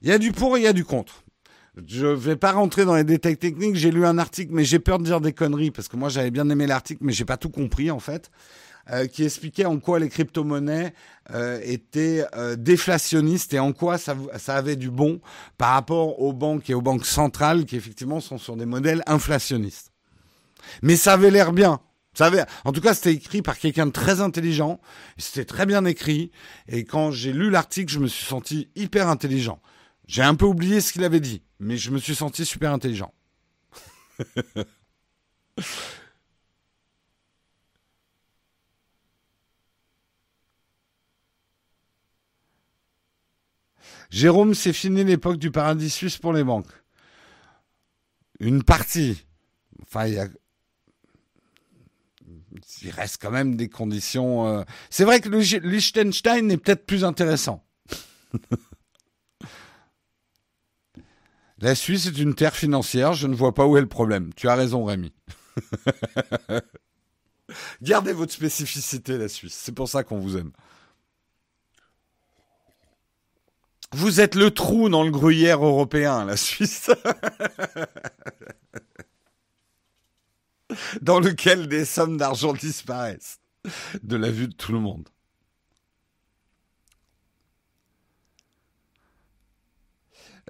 Il 0.00 0.08
y 0.08 0.12
a 0.12 0.18
du 0.18 0.32
pour 0.32 0.56
et 0.56 0.60
il 0.60 0.64
y 0.64 0.68
a 0.68 0.72
du 0.72 0.84
contre. 0.84 1.24
Je 1.86 2.06
vais 2.06 2.36
pas 2.36 2.52
rentrer 2.52 2.84
dans 2.84 2.96
les 2.96 3.04
détails 3.04 3.36
techniques. 3.36 3.76
J'ai 3.76 3.90
lu 3.90 4.04
un 4.04 4.18
article, 4.18 4.52
mais 4.52 4.64
j'ai 4.64 4.78
peur 4.78 4.98
de 4.98 5.04
dire 5.04 5.20
des 5.20 5.32
conneries 5.32 5.70
parce 5.70 5.88
que 5.88 5.96
moi 5.96 6.08
j'avais 6.08 6.30
bien 6.30 6.48
aimé 6.50 6.66
l'article, 6.66 7.00
mais 7.04 7.12
j'ai 7.12 7.24
pas 7.24 7.36
tout 7.36 7.50
compris 7.50 7.90
en 7.90 8.00
fait. 8.00 8.30
Euh, 8.90 9.06
qui 9.06 9.24
expliquait 9.24 9.66
en 9.66 9.78
quoi 9.80 9.98
les 9.98 10.08
crypto-monnaies 10.08 10.94
euh, 11.32 11.60
étaient 11.62 12.24
euh, 12.34 12.56
déflationnistes 12.56 13.52
et 13.52 13.58
en 13.58 13.74
quoi 13.74 13.98
ça, 13.98 14.16
ça 14.38 14.56
avait 14.56 14.76
du 14.76 14.90
bon 14.90 15.20
par 15.58 15.74
rapport 15.74 16.22
aux 16.22 16.32
banques 16.32 16.70
et 16.70 16.74
aux 16.74 16.80
banques 16.80 17.04
centrales 17.04 17.66
qui 17.66 17.76
effectivement 17.76 18.20
sont 18.20 18.38
sur 18.38 18.56
des 18.56 18.64
modèles 18.64 19.02
inflationnistes. 19.06 19.92
Mais 20.80 20.96
ça 20.96 21.12
avait 21.12 21.30
l'air 21.30 21.52
bien. 21.52 21.80
Ça 22.14 22.26
avait, 22.26 22.44
en 22.64 22.72
tout 22.72 22.80
cas, 22.80 22.94
c'était 22.94 23.12
écrit 23.12 23.42
par 23.42 23.58
quelqu'un 23.58 23.84
de 23.84 23.92
très 23.92 24.22
intelligent. 24.22 24.80
C'était 25.18 25.44
très 25.44 25.66
bien 25.66 25.84
écrit. 25.84 26.30
Et 26.66 26.84
quand 26.84 27.10
j'ai 27.10 27.34
lu 27.34 27.50
l'article, 27.50 27.92
je 27.92 27.98
me 27.98 28.06
suis 28.06 28.24
senti 28.24 28.70
hyper 28.74 29.08
intelligent. 29.08 29.60
J'ai 30.06 30.22
un 30.22 30.34
peu 30.34 30.46
oublié 30.46 30.80
ce 30.80 30.94
qu'il 30.94 31.04
avait 31.04 31.20
dit, 31.20 31.42
mais 31.60 31.76
je 31.76 31.90
me 31.90 31.98
suis 31.98 32.14
senti 32.14 32.46
super 32.46 32.72
intelligent. 32.72 33.12
Jérôme, 44.10 44.54
c'est 44.54 44.72
fini 44.72 45.04
l'époque 45.04 45.38
du 45.38 45.50
paradis 45.50 45.90
suisse 45.90 46.16
pour 46.16 46.32
les 46.32 46.44
banques. 46.44 46.72
Une 48.40 48.62
partie. 48.62 49.24
Enfin, 49.82 50.06
il 50.06 50.30
reste 52.90 53.20
quand 53.20 53.30
même 53.30 53.56
des 53.56 53.68
conditions. 53.68 54.46
Euh, 54.46 54.62
c'est 54.90 55.04
vrai 55.04 55.20
que 55.20 55.28
le 55.28 55.40
Liechtenstein 55.40 56.50
est 56.50 56.56
peut-être 56.56 56.86
plus 56.86 57.04
intéressant. 57.04 57.64
La 61.60 61.74
Suisse 61.74 62.06
est 62.06 62.18
une 62.18 62.34
terre 62.34 62.54
financière, 62.54 63.14
je 63.14 63.26
ne 63.26 63.34
vois 63.34 63.52
pas 63.52 63.66
où 63.66 63.76
est 63.76 63.80
le 63.80 63.88
problème. 63.88 64.32
Tu 64.34 64.48
as 64.48 64.54
raison, 64.54 64.84
Rémi. 64.84 65.12
Gardez 67.82 68.12
votre 68.12 68.32
spécificité, 68.32 69.18
la 69.18 69.28
Suisse. 69.28 69.58
C'est 69.60 69.74
pour 69.74 69.88
ça 69.88 70.04
qu'on 70.04 70.20
vous 70.20 70.36
aime. 70.36 70.52
Vous 73.92 74.20
êtes 74.20 74.34
le 74.34 74.50
trou 74.50 74.88
dans 74.88 75.02
le 75.02 75.10
gruyère 75.10 75.64
européen, 75.64 76.24
la 76.24 76.36
Suisse. 76.36 76.90
dans 81.02 81.20
lequel 81.20 81.68
des 81.68 81.84
sommes 81.84 82.16
d'argent 82.16 82.52
disparaissent 82.52 83.40
de 84.02 84.16
la 84.16 84.30
vue 84.30 84.48
de 84.48 84.54
tout 84.54 84.72
le 84.72 84.80
monde. 84.80 85.08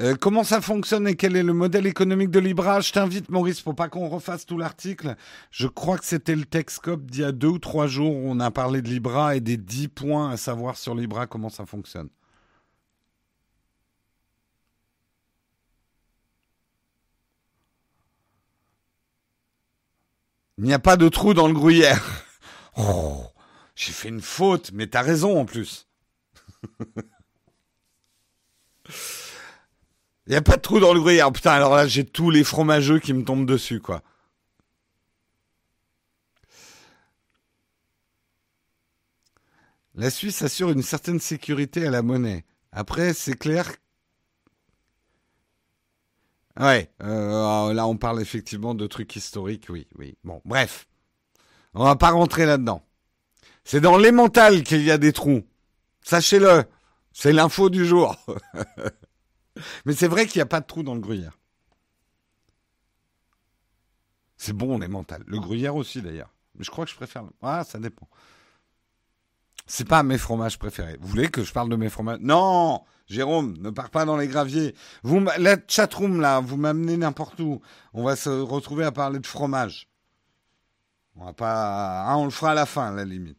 Euh, 0.01 0.15
comment 0.15 0.45
ça 0.45 0.61
fonctionne 0.61 1.09
et 1.09 1.17
quel 1.17 1.35
est 1.35 1.43
le 1.43 1.53
modèle 1.53 1.87
économique 1.87 2.31
de 2.31 2.39
Libra? 2.39 2.81
Je 2.81 2.93
t'invite, 2.93 3.31
Maurice, 3.31 3.61
pour 3.61 3.75
pas 3.75 3.89
qu'on 3.89 4.09
refasse 4.09 4.47
tout 4.47 4.57
l'article. 4.57 5.17
Je 5.51 5.67
crois 5.67 5.99
que 5.99 6.05
c'était 6.05 6.37
le 6.37 6.45
Texcope 6.45 7.11
d'il 7.11 7.23
y 7.23 7.25
a 7.25 7.33
deux 7.33 7.49
ou 7.49 7.59
trois 7.59 7.89
jours 7.89 8.15
où 8.15 8.31
on 8.31 8.39
a 8.39 8.53
parlé 8.53 8.81
de 8.81 8.89
Libra 8.89 9.35
et 9.35 9.41
des 9.41 9.57
dix 9.57 9.89
points 9.89 10.31
à 10.31 10.37
savoir 10.37 10.77
sur 10.77 10.95
Libra, 10.95 11.27
comment 11.27 11.49
ça 11.49 11.67
fonctionne. 11.67 12.09
Il 20.59 20.65
n'y 20.65 20.73
a 20.73 20.81
pas 20.81 20.97
de 20.97 21.09
trou 21.09 21.35
dans 21.35 21.49
le 21.49 21.55
gruyère. 21.55 22.05
Oh, 22.81 23.25
j'ai 23.75 23.91
fait 23.91 24.09
une 24.09 24.21
faute, 24.21 24.71
mais 24.73 24.87
t'as 24.87 25.03
raison 25.03 25.41
en 25.41 25.45
plus. 25.45 25.89
Il 30.29 30.31
n'y 30.31 30.37
a 30.37 30.43
pas 30.43 30.57
de 30.57 30.63
trou 30.63 30.79
dans 30.79 30.95
le 30.95 31.01
gruyère. 31.01 31.33
Putain, 31.33 31.51
alors 31.51 31.75
là, 31.75 31.89
j'ai 31.89 32.05
tous 32.05 32.31
les 32.31 32.45
fromageux 32.45 33.01
qui 33.01 33.13
me 33.15 33.25
tombent 33.25 33.47
dessus, 33.47 33.81
quoi. 33.81 34.05
La 39.97 40.11
Suisse 40.11 40.43
assure 40.43 40.71
une 40.71 40.83
certaine 40.83 41.19
sécurité 41.19 41.85
à 41.85 41.91
la 41.91 42.03
monnaie. 42.03 42.45
Après, 42.71 43.13
c'est 43.13 43.37
clair. 43.37 43.73
Ouais, 46.59 46.91
euh, 47.03 47.73
là 47.73 47.87
on 47.87 47.97
parle 47.97 48.21
effectivement 48.21 48.75
de 48.75 48.87
trucs 48.87 49.15
historiques, 49.15 49.67
oui, 49.69 49.87
oui. 49.97 50.17
Bon, 50.25 50.43
bref, 50.45 50.89
on 51.75 51.85
va 51.85 51.95
pas 51.97 52.11
rentrer 52.11 52.47
là-dedans. 52.47 52.83
C'est 53.65 53.81
dans 53.81 53.97
les 53.97 54.13
mentales 54.13 54.63
qu'il 54.63 54.83
y 54.83 54.91
a 54.91 54.99
des 54.99 55.13
trous. 55.13 55.45
Sachez-le, 56.03 56.65
c'est 57.13 57.33
l'info 57.33 57.71
du 57.71 57.85
jour. 57.85 58.17
Mais 59.85 59.93
c'est 59.93 60.09
vrai 60.09 60.27
qu'il 60.27 60.39
n'y 60.39 60.43
a 60.43 60.47
pas 60.47 60.61
de 60.61 60.67
trou 60.67 60.83
dans 60.83 60.95
le 60.95 61.01
gruyère. 61.01 61.39
C'est 64.37 64.53
bon, 64.53 64.79
les 64.79 64.89
mentales. 64.89 65.25
Le 65.27 65.39
gruyère 65.41 65.77
aussi, 65.77 66.01
d'ailleurs. 66.01 66.33
Mais 66.55 66.65
je 66.65 66.71
crois 66.71 66.85
que 66.85 66.91
je 66.91 66.97
préfère. 66.97 67.25
Ah, 67.43 67.65
ça 67.65 67.79
dépend. 67.79 68.09
C'est 69.69 69.87
pas 69.87 70.03
mes 70.03 70.19
fromages 70.19 70.59
préférés. 70.59 70.97
Vous 71.01 71.09
voulez 71.09 71.29
que 71.29 71.45
je 71.45 71.53
parle 71.53 71.69
de 71.69 71.77
mes 71.77 71.91
fromages? 71.91 72.19
Non 72.21 72.81
Jérôme, 73.07 73.57
ne 73.61 73.71
pars 73.71 73.91
pas 73.91 74.05
dans 74.05 74.17
les 74.17 74.27
graviers. 74.27 74.75
Vous, 75.03 75.25
la 75.39 75.57
chatroom, 75.67 76.21
là, 76.21 76.41
vous 76.41 76.57
m'amenez 76.57 76.97
n'importe 76.97 77.41
où. 77.41 77.61
On 77.95 78.05
va 78.05 78.17
se 78.17 78.29
retrouver 78.29 78.85
à 78.85 78.93
parler 78.93 79.19
de 79.19 79.27
fromage. 79.27 79.89
On 81.17 81.25
va 81.25 81.33
pas... 81.33 82.05
Ah, 82.07 82.17
on 82.19 82.25
le 82.25 82.31
fera 82.31 82.51
à 82.51 82.55
la 82.55 82.67
fin, 82.67 82.89
à 82.89 82.93
la 82.93 83.05
limite. 83.05 83.39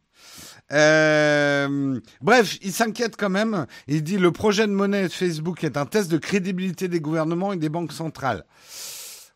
Euh, 0.72 2.00
bref, 2.22 2.58
il 2.62 2.74
s'inquiète 2.74 3.16
quand 3.16 3.30
même. 3.30 3.66
Il 3.88 4.04
dit 4.04 4.18
le 4.18 4.32
projet 4.32 4.68
de 4.68 4.72
monnaie 4.72 5.04
de 5.04 5.14
Facebook 5.14 5.64
est 5.64 5.78
un 5.78 5.86
test 5.86 6.12
de 6.12 6.18
crédibilité 6.18 6.88
des 6.88 7.00
gouvernements 7.00 7.54
et 7.54 7.58
des 7.58 7.70
banques 7.70 7.92
centrales. 7.92 8.46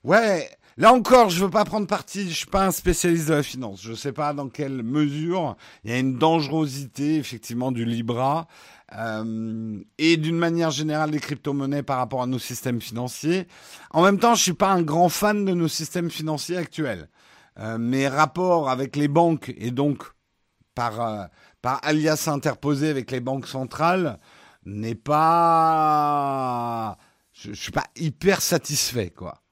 Ouais, 0.04 0.50
là 0.78 0.94
encore, 0.94 1.30
je 1.30 1.44
veux 1.44 1.50
pas 1.50 1.66
prendre 1.66 1.88
parti. 1.88 2.30
Je 2.30 2.36
suis 2.36 2.46
pas 2.48 2.66
un 2.66 2.72
spécialiste 2.72 3.28
de 3.28 3.34
la 3.34 3.44
finance. 3.44 3.82
Je 3.82 3.94
sais 3.94 4.12
pas 4.12 4.34
dans 4.34 4.50
quelle 4.50 4.84
mesure 4.84 5.56
il 5.84 5.92
y 5.92 5.94
a 5.94 6.00
une 6.00 6.18
dangerosité 6.18 7.18
effectivement 7.18 7.72
du 7.72 7.86
Libra 7.86 8.48
euh, 8.96 9.80
et 9.98 10.18
d'une 10.18 10.38
manière 10.38 10.72
générale 10.72 11.12
des 11.12 11.20
crypto-monnaies 11.20 11.84
par 11.84 11.98
rapport 11.98 12.22
à 12.22 12.28
nos 12.28 12.40
systèmes 12.40 12.82
financiers. 12.82 13.48
En 13.92 14.04
même 14.04 14.20
temps, 14.20 14.36
je 14.36 14.44
suis 14.44 14.54
pas 14.54 14.72
un 14.72 14.82
grand 14.82 15.10
fan 15.10 15.46
de 15.46 15.54
nos 15.54 15.68
systèmes 15.68 16.10
financiers 16.10 16.58
actuels. 16.58 17.10
Euh, 17.60 17.78
mes 17.78 18.08
rapports 18.08 18.70
avec 18.70 18.96
les 18.96 19.08
banques 19.08 19.54
et 19.58 19.72
donc 19.72 20.04
par, 20.74 21.02
euh, 21.02 21.26
par 21.62 21.80
alias 21.84 22.28
interposé 22.28 22.90
avec 22.90 23.12
les 23.12 23.20
banques 23.20 23.48
centrales 23.48 24.20
n'est 24.66 24.96
pas... 24.96 26.18
Je, 27.32 27.50
ne 27.50 27.56
suis 27.56 27.72
pas 27.72 27.86
hyper 27.96 28.42
satisfait, 28.42 29.10
quoi. 29.10 29.43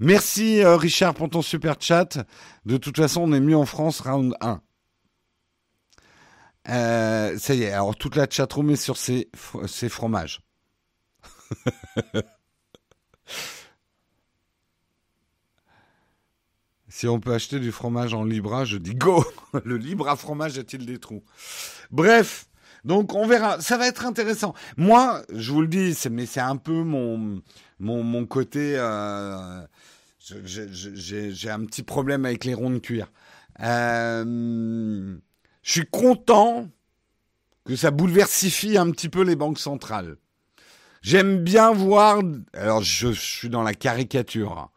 Merci 0.00 0.62
euh, 0.62 0.76
Richard 0.76 1.14
pour 1.14 1.28
ton 1.28 1.42
super 1.42 1.76
chat. 1.80 2.18
De 2.66 2.76
toute 2.76 2.96
façon, 2.96 3.22
on 3.22 3.32
est 3.32 3.40
mieux 3.40 3.56
en 3.56 3.66
France, 3.66 4.00
round 4.00 4.34
1. 4.40 4.60
Euh, 6.68 7.38
ça 7.38 7.54
y 7.54 7.62
est, 7.62 7.72
alors 7.72 7.96
toute 7.96 8.14
la 8.14 8.26
chatroom 8.28 8.70
est 8.70 8.76
sur 8.76 8.96
ces, 8.96 9.30
ces 9.66 9.88
fromages. 9.88 10.40
Si 16.90 17.06
on 17.06 17.20
peut 17.20 17.34
acheter 17.34 17.60
du 17.60 17.70
fromage 17.70 18.12
en 18.14 18.24
Libra, 18.24 18.64
je 18.64 18.76
dis 18.76 18.94
go 18.94 19.24
Le 19.64 19.76
Libra 19.76 20.16
fromage 20.16 20.58
a-t-il 20.58 20.84
des 20.84 20.98
trous? 20.98 21.22
Bref, 21.92 22.48
donc 22.84 23.14
on 23.14 23.26
verra. 23.26 23.60
Ça 23.60 23.76
va 23.76 23.86
être 23.86 24.04
intéressant. 24.04 24.54
Moi, 24.76 25.22
je 25.32 25.52
vous 25.52 25.60
le 25.60 25.68
dis, 25.68 25.94
mais 26.10 26.26
c'est 26.26 26.40
un 26.40 26.56
peu 26.56 26.82
mon, 26.82 27.42
mon, 27.78 28.02
mon 28.02 28.26
côté... 28.26 28.74
Euh, 28.76 29.62
j'ai 30.20 31.50
un 31.50 31.64
petit 31.64 31.82
problème 31.82 32.26
avec 32.26 32.44
les 32.44 32.54
ronds 32.54 32.70
de 32.70 32.78
cuir. 32.78 33.10
Euh, 33.60 35.16
je 35.62 35.72
suis 35.72 35.86
content 35.86 36.68
que 37.64 37.76
ça 37.76 37.90
bouleversifie 37.90 38.76
un 38.76 38.90
petit 38.90 39.08
peu 39.08 39.22
les 39.22 39.36
banques 39.36 39.58
centrales. 39.58 40.16
J'aime 41.02 41.38
bien 41.38 41.72
voir... 41.72 42.20
Alors, 42.52 42.82
je, 42.82 43.12
suis 43.12 43.48
dans 43.48 43.62
la 43.62 43.74
caricature. 43.74 44.58
Hein 44.58 44.70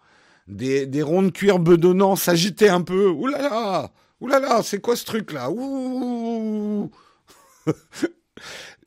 des, 0.52 0.86
des 0.86 1.02
ronds 1.02 1.24
de 1.24 1.30
cuir 1.30 1.60
bedonnants 1.60 2.16
s'agitaient 2.16 2.70
un 2.70 2.82
peu. 2.82 3.08
Ouh 3.10 3.28
là 3.28 3.41
là 3.41 3.91
là 4.22 4.39
là, 4.39 4.62
c'est 4.64 4.80
quoi 4.80 4.95
ce 4.95 5.06
truc-là? 5.06 5.49
Ouh 5.52 6.91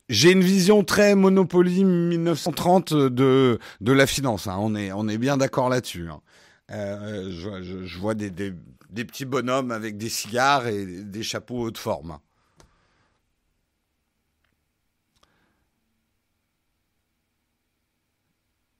j'ai 0.09 0.31
une 0.31 0.41
vision 0.41 0.83
très 0.83 1.15
Monopoly 1.15 1.83
1930 1.83 2.93
de, 2.93 3.59
de 3.81 3.91
la 3.91 4.05
finance. 4.05 4.47
Hein. 4.47 4.57
On, 4.59 4.75
est, 4.75 4.91
on 4.91 5.07
est 5.07 5.17
bien 5.17 5.37
d'accord 5.37 5.69
là-dessus. 5.69 6.09
Hein. 6.09 6.21
Euh, 6.71 7.31
je, 7.31 7.99
vois 7.99 8.13
des, 8.13 8.29
des, 8.29 8.53
petits 9.05 9.25
bonhommes 9.25 9.71
avec 9.71 9.97
des 9.97 10.09
cigares 10.09 10.67
et 10.67 10.85
des 10.85 11.23
chapeaux 11.23 11.61
haute 11.61 11.77
forme. 11.77 12.11
Hein. 12.11 12.21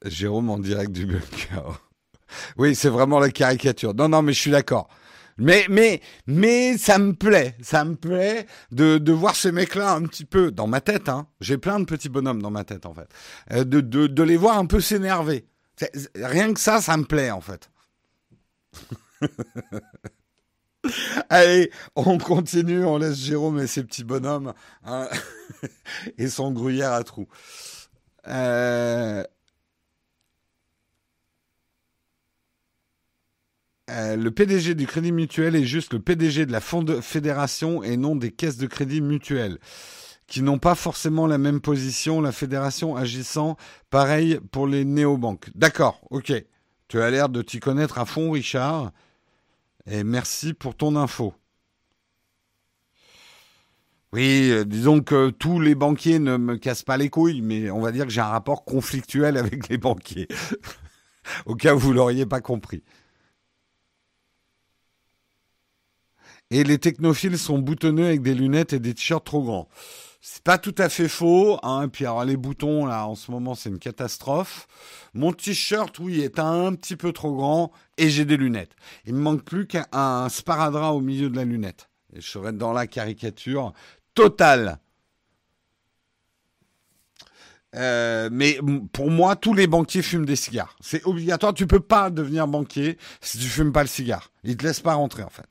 Jérôme 0.05 0.49
en 0.49 0.59
direct 0.59 0.91
du 0.91 1.05
bunker. 1.05 1.82
Oui, 2.57 2.76
c'est 2.76 2.89
vraiment 2.89 3.19
la 3.19 3.30
caricature. 3.30 3.93
Non, 3.93 4.09
non, 4.09 4.21
mais 4.21 4.34
je 4.34 4.41
suis 4.41 4.51
d'accord. 4.51 4.89
Mais, 5.38 6.01
mais, 6.27 6.77
ça 6.77 6.97
me 6.97 7.13
plaît, 7.13 7.57
ça 7.61 7.83
me 7.83 7.95
plaît 7.95 8.45
de, 8.71 9.11
voir 9.11 9.36
ces 9.36 9.51
mecs-là 9.51 9.93
un 9.93 10.03
petit 10.03 10.25
peu 10.25 10.51
dans 10.51 10.67
ma 10.67 10.81
tête. 10.81 11.09
Hein. 11.09 11.27
J'ai 11.41 11.57
plein 11.57 11.79
de 11.79 11.86
petits 11.86 12.09
bonhommes 12.09 12.41
dans 12.41 12.51
ma 12.51 12.63
tête 12.63 12.86
en 12.86 12.93
fait. 12.93 13.09
Euh, 13.51 13.63
de 13.65 14.23
les 14.23 14.38
voir 14.38 14.57
un 14.57 14.65
peu 14.65 14.79
s'énerver. 14.79 15.47
Rien 16.15 16.53
que 16.53 16.59
ça, 16.59 16.81
ça 16.81 16.97
me 16.97 17.03
plaît 17.03 17.31
en 17.31 17.41
fait. 17.41 17.69
Allez, 21.29 21.71
on 21.95 22.17
continue, 22.17 22.86
on 22.86 22.97
laisse 22.97 23.17
Jérôme 23.17 23.59
et 23.59 23.67
ses 23.67 23.83
petits 23.83 24.03
bonhommes 24.03 24.53
hein, 24.83 25.07
et 26.17 26.27
son 26.27 26.51
gruyère 26.51 26.93
à 26.93 27.03
trous. 27.03 27.27
Euh, 28.27 29.23
Euh, 33.91 34.15
le 34.15 34.31
PDG 34.31 34.73
du 34.73 34.88
Crédit 34.88 35.11
Mutuel 35.11 35.55
est 35.55 35.65
juste 35.65 35.93
le 35.93 35.99
PDG 35.99 36.47
de 36.47 36.51
la 36.51 36.61
fédération 36.61 37.83
et 37.83 37.97
non 37.97 38.15
des 38.15 38.31
caisses 38.31 38.57
de 38.57 38.65
crédit 38.65 39.01
mutuelles 39.01 39.59
qui 40.27 40.41
n'ont 40.41 40.57
pas 40.57 40.73
forcément 40.73 41.27
la 41.27 41.38
même 41.38 41.61
position, 41.61 42.19
la 42.19 42.31
fédération 42.31 42.95
agissant 42.95 43.57
pareil 43.91 44.39
pour 44.51 44.65
les 44.67 44.86
néobanques. 44.86 45.49
D'accord, 45.53 46.01
ok. 46.09 46.33
Tu 46.88 47.01
as 47.01 47.09
l'air 47.11 47.29
de 47.29 47.41
t'y 47.41 47.59
connaître 47.59 47.99
à 47.99 48.05
fond, 48.05 48.31
Richard. 48.31 48.91
Et 49.86 50.03
merci 50.03 50.53
pour 50.53 50.75
ton 50.75 50.95
info. 50.95 51.33
Oui, 54.13 54.49
euh, 54.49 54.63
disons 54.65 55.01
que 55.01 55.29
tous 55.29 55.59
les 55.59 55.75
banquiers 55.75 56.19
ne 56.19 56.38
me 56.38 56.55
cassent 56.57 56.83
pas 56.83 56.97
les 56.97 57.09
couilles, 57.09 57.41
mais 57.41 57.69
on 57.69 57.81
va 57.81 57.91
dire 57.91 58.05
que 58.05 58.11
j'ai 58.11 58.21
un 58.21 58.25
rapport 58.25 58.65
conflictuel 58.65 59.38
avec 59.38 59.67
les 59.67 59.77
banquiers. 59.77 60.27
Au 61.45 61.55
cas 61.55 61.75
où 61.75 61.79
vous 61.79 61.93
l'auriez 61.93 62.25
pas 62.25 62.41
compris. 62.41 62.83
Et 66.51 66.63
les 66.63 66.77
technophiles 66.77 67.37
sont 67.37 67.59
boutonneux 67.59 68.05
avec 68.05 68.21
des 68.21 68.35
lunettes 68.35 68.73
et 68.73 68.79
des 68.79 68.93
t-shirts 68.93 69.25
trop 69.25 69.43
grands. 69.43 69.67
C'est 70.21 70.43
pas 70.43 70.57
tout 70.57 70.73
à 70.79 70.89
fait 70.89 71.07
faux, 71.07 71.59
hein. 71.61 71.87
Puis 71.87 72.05
alors 72.05 72.25
les 72.25 72.35
boutons 72.35 72.85
là, 72.85 73.07
en 73.07 73.13
ce 73.13 73.29
moment, 73.29 73.53
c'est 73.53 73.69
une 73.69 73.77
catastrophe. 73.77 74.67
Mon 75.13 75.33
t-shirt, 75.33 75.99
oui, 75.99 76.21
est 76.21 76.39
un 76.39 76.73
petit 76.73 76.95
peu 76.95 77.13
trop 77.13 77.35
grand 77.35 77.71
et 77.97 78.09
j'ai 78.09 78.25
des 78.25 78.37
lunettes. 78.37 78.75
Il 79.05 79.13
me 79.13 79.19
manque 79.19 79.43
plus 79.43 79.67
qu'un 79.67 80.27
sparadrap 80.29 80.95
au 80.95 81.01
milieu 81.01 81.29
de 81.29 81.35
la 81.35 81.45
lunette. 81.45 81.89
Et 82.13 82.21
je 82.21 82.27
serais 82.27 82.53
dans 82.53 82.73
la 82.73 82.87
caricature 82.87 83.73
totale. 84.15 84.79
Euh, 87.75 88.29
mais 88.31 88.59
pour 88.93 89.11
moi, 89.11 89.35
tous 89.35 89.53
les 89.53 89.67
banquiers 89.67 90.01
fument 90.01 90.25
des 90.25 90.35
cigares. 90.35 90.75
C'est 90.79 91.05
obligatoire. 91.05 91.53
Tu 91.53 91.67
peux 91.67 91.79
pas 91.79 92.09
devenir 92.09 92.47
banquier 92.47 92.97
si 93.21 93.37
tu 93.37 93.47
fumes 93.47 93.73
pas 93.73 93.83
le 93.83 93.89
cigare. 93.89 94.31
Ils 94.43 94.57
te 94.57 94.65
laissent 94.65 94.79
pas 94.79 94.95
rentrer 94.95 95.23
en 95.23 95.29
fait. 95.29 95.45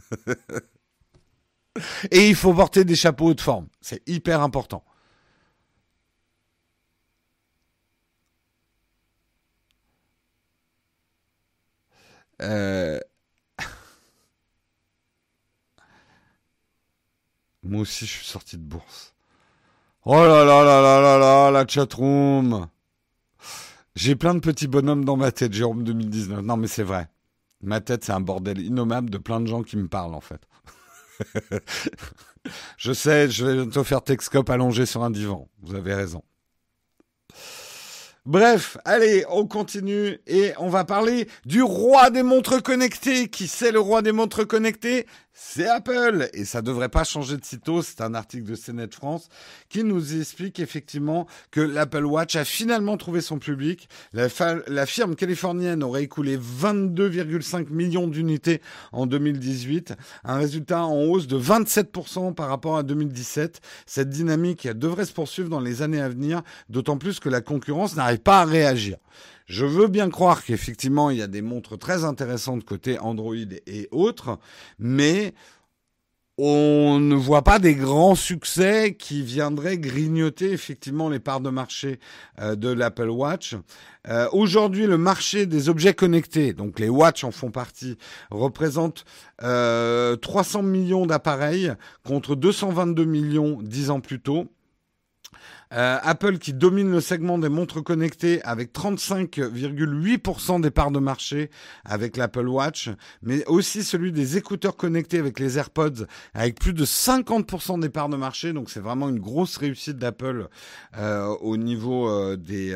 Et 2.10 2.28
il 2.28 2.34
faut 2.34 2.52
porter 2.52 2.84
des 2.84 2.96
chapeaux 2.96 3.34
de 3.34 3.40
forme. 3.40 3.68
C'est 3.80 4.02
hyper 4.08 4.42
important. 4.42 4.82
Euh, 12.40 13.00
Moi 17.62 17.82
aussi, 17.82 18.06
je 18.06 18.12
suis 18.12 18.26
sorti 18.26 18.56
de 18.56 18.62
bourse. 18.62 19.14
Oh 20.04 20.14
là 20.14 20.44
là 20.44 20.64
là 20.64 20.80
là 20.82 21.00
là 21.00 21.18
là, 21.18 21.50
la 21.50 21.66
chatroom. 21.66 22.68
J'ai 23.94 24.16
plein 24.16 24.34
de 24.34 24.40
petits 24.40 24.68
bonhommes 24.68 25.04
dans 25.04 25.16
ma 25.16 25.32
tête, 25.32 25.52
Jérôme 25.52 25.84
2019. 25.84 26.40
Non, 26.42 26.56
mais 26.56 26.68
c'est 26.68 26.82
vrai. 26.84 27.08
Ma 27.60 27.80
tête, 27.80 28.04
c'est 28.04 28.12
un 28.12 28.20
bordel 28.20 28.60
innommable 28.60 29.10
de 29.10 29.18
plein 29.18 29.40
de 29.40 29.46
gens 29.46 29.62
qui 29.62 29.76
me 29.76 29.88
parlent, 29.88 30.14
en 30.14 30.20
fait. 30.20 30.40
je 32.76 32.92
sais, 32.92 33.28
je 33.30 33.44
vais 33.44 33.54
bientôt 33.54 33.84
faire 33.84 34.02
Texcope 34.02 34.48
allongé 34.50 34.86
sur 34.86 35.02
un 35.02 35.10
divan. 35.10 35.48
Vous 35.62 35.74
avez 35.74 35.94
raison. 35.94 36.22
Bref, 38.28 38.76
allez, 38.84 39.24
on 39.30 39.46
continue 39.46 40.20
et 40.26 40.52
on 40.58 40.68
va 40.68 40.84
parler 40.84 41.28
du 41.46 41.62
roi 41.62 42.10
des 42.10 42.22
montres 42.22 42.62
connectées. 42.62 43.28
Qui 43.28 43.48
c'est 43.48 43.72
le 43.72 43.80
roi 43.80 44.02
des 44.02 44.12
montres 44.12 44.46
connectées? 44.46 45.06
C'est 45.40 45.68
Apple 45.68 46.28
et 46.32 46.44
ça 46.44 46.62
devrait 46.62 46.88
pas 46.88 47.04
changer 47.04 47.36
de 47.36 47.44
sitôt. 47.44 47.80
C'est 47.80 48.00
un 48.00 48.14
article 48.14 48.42
de 48.42 48.56
CNET 48.56 48.88
France 48.92 49.28
qui 49.68 49.84
nous 49.84 50.18
explique 50.18 50.58
effectivement 50.58 51.28
que 51.52 51.60
l'Apple 51.60 52.04
Watch 52.04 52.34
a 52.34 52.44
finalement 52.44 52.96
trouvé 52.96 53.20
son 53.20 53.38
public. 53.38 53.88
La, 54.12 54.26
la 54.66 54.84
firme 54.84 55.14
californienne 55.14 55.84
aurait 55.84 56.02
écoulé 56.02 56.36
22,5 56.36 57.70
millions 57.70 58.08
d'unités 58.08 58.60
en 58.90 59.06
2018, 59.06 59.94
un 60.24 60.38
résultat 60.38 60.84
en 60.84 61.04
hausse 61.04 61.28
de 61.28 61.38
27% 61.38 62.34
par 62.34 62.48
rapport 62.48 62.76
à 62.76 62.82
2017. 62.82 63.60
Cette 63.86 64.10
dynamique 64.10 64.66
devrait 64.66 65.06
se 65.06 65.12
poursuivre 65.12 65.48
dans 65.48 65.60
les 65.60 65.82
années 65.82 66.00
à 66.00 66.08
venir, 66.08 66.42
d'autant 66.68 66.98
plus 66.98 67.20
que 67.20 67.28
la 67.28 67.42
concurrence 67.42 67.94
n'arrive 67.94 68.18
pas 68.18 68.40
à 68.40 68.44
réagir. 68.44 68.96
Je 69.48 69.64
veux 69.64 69.88
bien 69.88 70.10
croire 70.10 70.44
qu'effectivement, 70.44 71.08
il 71.08 71.16
y 71.16 71.22
a 71.22 71.26
des 71.26 71.40
montres 71.40 71.78
très 71.78 72.04
intéressantes 72.04 72.64
côté 72.64 72.98
Android 72.98 73.34
et 73.66 73.88
autres, 73.90 74.38
mais 74.78 75.32
on 76.36 77.00
ne 77.00 77.16
voit 77.16 77.42
pas 77.42 77.58
des 77.58 77.74
grands 77.74 78.14
succès 78.14 78.94
qui 78.94 79.22
viendraient 79.22 79.78
grignoter 79.78 80.52
effectivement 80.52 81.08
les 81.08 81.18
parts 81.18 81.40
de 81.40 81.48
marché 81.48 81.98
euh, 82.40 82.56
de 82.56 82.68
l'Apple 82.68 83.08
Watch. 83.08 83.56
Euh, 84.06 84.28
aujourd'hui, 84.32 84.86
le 84.86 84.98
marché 84.98 85.46
des 85.46 85.70
objets 85.70 85.94
connectés, 85.94 86.52
donc 86.52 86.78
les 86.78 86.90
watch 86.90 87.24
en 87.24 87.30
font 87.30 87.50
partie, 87.50 87.96
représente 88.30 89.06
300 89.38 89.44
euh, 89.44 90.62
millions 90.62 91.06
d'appareils 91.06 91.72
contre 92.04 92.36
222 92.36 93.04
millions 93.04 93.58
dix 93.62 93.90
ans 93.90 94.00
plus 94.00 94.20
tôt. 94.20 94.46
Euh, 95.74 95.98
Apple 96.02 96.38
qui 96.38 96.54
domine 96.54 96.90
le 96.90 97.00
segment 97.00 97.38
des 97.38 97.50
montres 97.50 97.82
connectées 97.84 98.42
avec 98.42 98.72
35,8% 98.72 100.60
des 100.62 100.70
parts 100.70 100.90
de 100.90 100.98
marché 100.98 101.50
avec 101.84 102.16
l'Apple 102.16 102.48
Watch, 102.48 102.88
mais 103.22 103.44
aussi 103.46 103.84
celui 103.84 104.10
des 104.12 104.38
écouteurs 104.38 104.76
connectés 104.76 105.18
avec 105.18 105.38
les 105.38 105.58
AirPods 105.58 106.06
avec 106.32 106.58
plus 106.58 106.72
de 106.72 106.86
50% 106.86 107.80
des 107.80 107.90
parts 107.90 108.08
de 108.08 108.16
marché. 108.16 108.52
Donc 108.54 108.70
c'est 108.70 108.80
vraiment 108.80 109.10
une 109.10 109.18
grosse 109.18 109.58
réussite 109.58 109.98
d'Apple 109.98 110.48
euh, 110.96 111.26
au 111.40 111.58
niveau 111.58 112.08
euh, 112.08 112.36
des, 112.36 112.74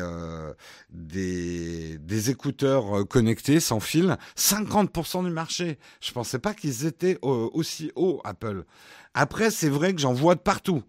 des, 0.91 1.97
des 1.97 2.29
écouteurs 2.29 3.07
connectés 3.07 3.59
sans 3.59 3.79
fil. 3.79 4.17
50% 4.37 5.25
du 5.25 5.31
marché. 5.31 5.79
Je 5.99 6.11
pensais 6.11 6.39
pas 6.39 6.53
qu'ils 6.53 6.85
étaient 6.85 7.17
aussi 7.21 7.91
hauts 7.95 8.21
Apple. 8.23 8.65
Après, 9.13 9.51
c'est 9.51 9.69
vrai 9.69 9.93
que 9.93 10.01
j'en 10.01 10.13
vois 10.13 10.35
de 10.35 10.39
partout. 10.39 10.83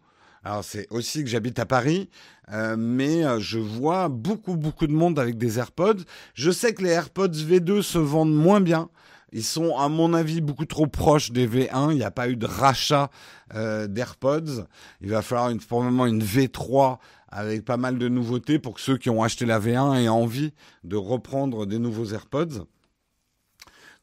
Alors 0.45 0.63
c'est 0.63 0.87
aussi 0.91 1.25
que 1.25 1.31
j'habite 1.31 1.59
à 1.59 1.65
Paris, 1.65 2.11
euh, 2.53 2.77
mais 2.79 3.25
euh, 3.25 3.41
je 3.41 3.59
vois 3.59 4.09
beaucoup 4.09 4.57
beaucoup 4.57 4.87
de 4.87 4.93
monde 4.93 5.19
avec 5.19 5.39
des 5.39 5.59
AirPods. 5.59 6.03
Je 6.35 6.51
sais 6.51 6.75
que 6.75 6.83
les 6.83 6.91
AirPods 6.91 7.29
V2 7.29 7.81
se 7.81 7.99
vendent 7.99 8.35
moins 8.35 8.61
bien. 8.61 8.91
Ils 9.33 9.43
sont, 9.43 9.77
à 9.77 9.89
mon 9.89 10.15
avis, 10.15 10.41
beaucoup 10.41 10.65
trop 10.65 10.87
proches 10.87 11.33
des 11.33 11.49
V1. 11.49 11.91
Il 11.91 11.97
n'y 11.97 12.05
a 12.05 12.13
pas 12.13 12.29
eu 12.29 12.37
de 12.37 12.47
rachat 12.47 13.11
euh, 13.55 13.89
d'AirPods. 13.89 14.67
Il 15.01 15.11
va 15.11 15.23
falloir 15.23 15.53
probablement 15.67 16.07
une 16.07 16.23
V3 16.23 16.99
avec 17.31 17.65
pas 17.65 17.77
mal 17.77 17.99
de 17.99 18.09
nouveautés 18.09 18.61
pour 18.61 18.75
que 18.75 18.81
ceux 18.81 18.97
qui 18.97 19.11
ont 19.11 19.25
acheté 19.25 19.45
la 19.45 19.59
V1 19.59 20.01
aient 20.01 20.09
envie 20.09 20.53
de 20.85 20.95
reprendre 20.95 21.67
des 21.67 21.81
nouveaux 21.81 22.13
AirPods. 22.13 22.67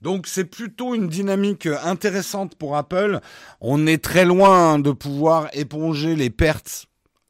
Donc 0.02 0.28
c'est 0.28 0.46
plutôt 0.46 0.96
une 0.96 1.08
dynamique 1.08 1.68
intéressante 1.84 2.56
pour 2.56 2.76
Apple. 2.76 3.20
On 3.60 3.86
est 3.86 4.04
très 4.04 4.26
loin 4.26 4.80
de 4.80 4.92
pouvoir 4.92 5.50
éponger 5.54 6.16
les 6.16 6.30
pertes 6.30 6.88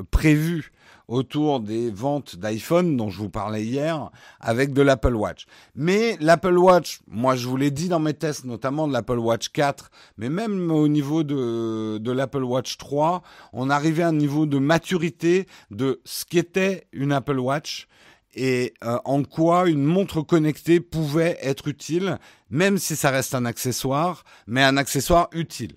prévues 0.09 0.71
autour 1.11 1.59
des 1.59 1.91
ventes 1.91 2.37
d'iPhone 2.37 2.95
dont 2.95 3.09
je 3.09 3.17
vous 3.17 3.29
parlais 3.29 3.65
hier 3.65 4.09
avec 4.39 4.71
de 4.71 4.81
l'Apple 4.81 5.13
Watch. 5.13 5.45
Mais 5.75 6.15
l'Apple 6.21 6.57
Watch, 6.57 7.01
moi 7.07 7.35
je 7.35 7.47
vous 7.47 7.57
l'ai 7.57 7.69
dit 7.69 7.89
dans 7.89 7.99
mes 7.99 8.13
tests, 8.13 8.45
notamment 8.45 8.87
de 8.87 8.93
l'Apple 8.93 9.19
Watch 9.19 9.49
4, 9.49 9.91
mais 10.17 10.29
même 10.29 10.71
au 10.71 10.87
niveau 10.87 11.23
de, 11.23 11.97
de 11.97 12.11
l'Apple 12.11 12.43
Watch 12.43 12.77
3, 12.77 13.23
on 13.51 13.69
arrivait 13.69 14.03
à 14.03 14.07
un 14.07 14.13
niveau 14.13 14.45
de 14.45 14.57
maturité 14.57 15.47
de 15.69 15.99
ce 16.05 16.23
qu'était 16.23 16.87
une 16.93 17.11
Apple 17.11 17.39
Watch 17.39 17.89
et 18.33 18.73
euh, 18.83 18.97
en 19.05 19.23
quoi 19.23 19.69
une 19.69 19.83
montre 19.83 20.21
connectée 20.21 20.79
pouvait 20.79 21.37
être 21.41 21.67
utile, 21.67 22.17
même 22.49 22.77
si 22.77 22.95
ça 22.95 23.09
reste 23.09 23.35
un 23.35 23.45
accessoire, 23.45 24.23
mais 24.47 24.63
un 24.63 24.77
accessoire 24.77 25.29
utile. 25.33 25.75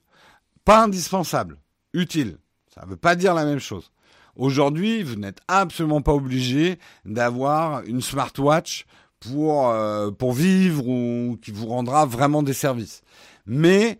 Pas 0.65 0.85
indispensable, 0.85 1.59
utile. 1.93 2.39
Ça 2.75 2.85
ne 2.85 2.91
veut 2.91 2.97
pas 2.97 3.17
dire 3.17 3.35
la 3.35 3.45
même 3.45 3.59
chose. 3.59 3.91
Aujourd'hui, 4.37 5.03
vous 5.03 5.17
n'êtes 5.17 5.39
absolument 5.47 6.03
pas 6.03 6.13
obligé 6.13 6.79
d'avoir 7.05 7.83
une 7.85 8.01
smartwatch 8.01 8.85
pour, 9.21 9.71
euh, 9.71 10.11
pour 10.11 10.33
vivre 10.33 10.87
ou 10.87 11.39
qui 11.41 11.51
vous 11.51 11.67
rendra 11.67 12.05
vraiment 12.05 12.43
des 12.43 12.53
services. 12.53 13.03
Mais 13.47 13.99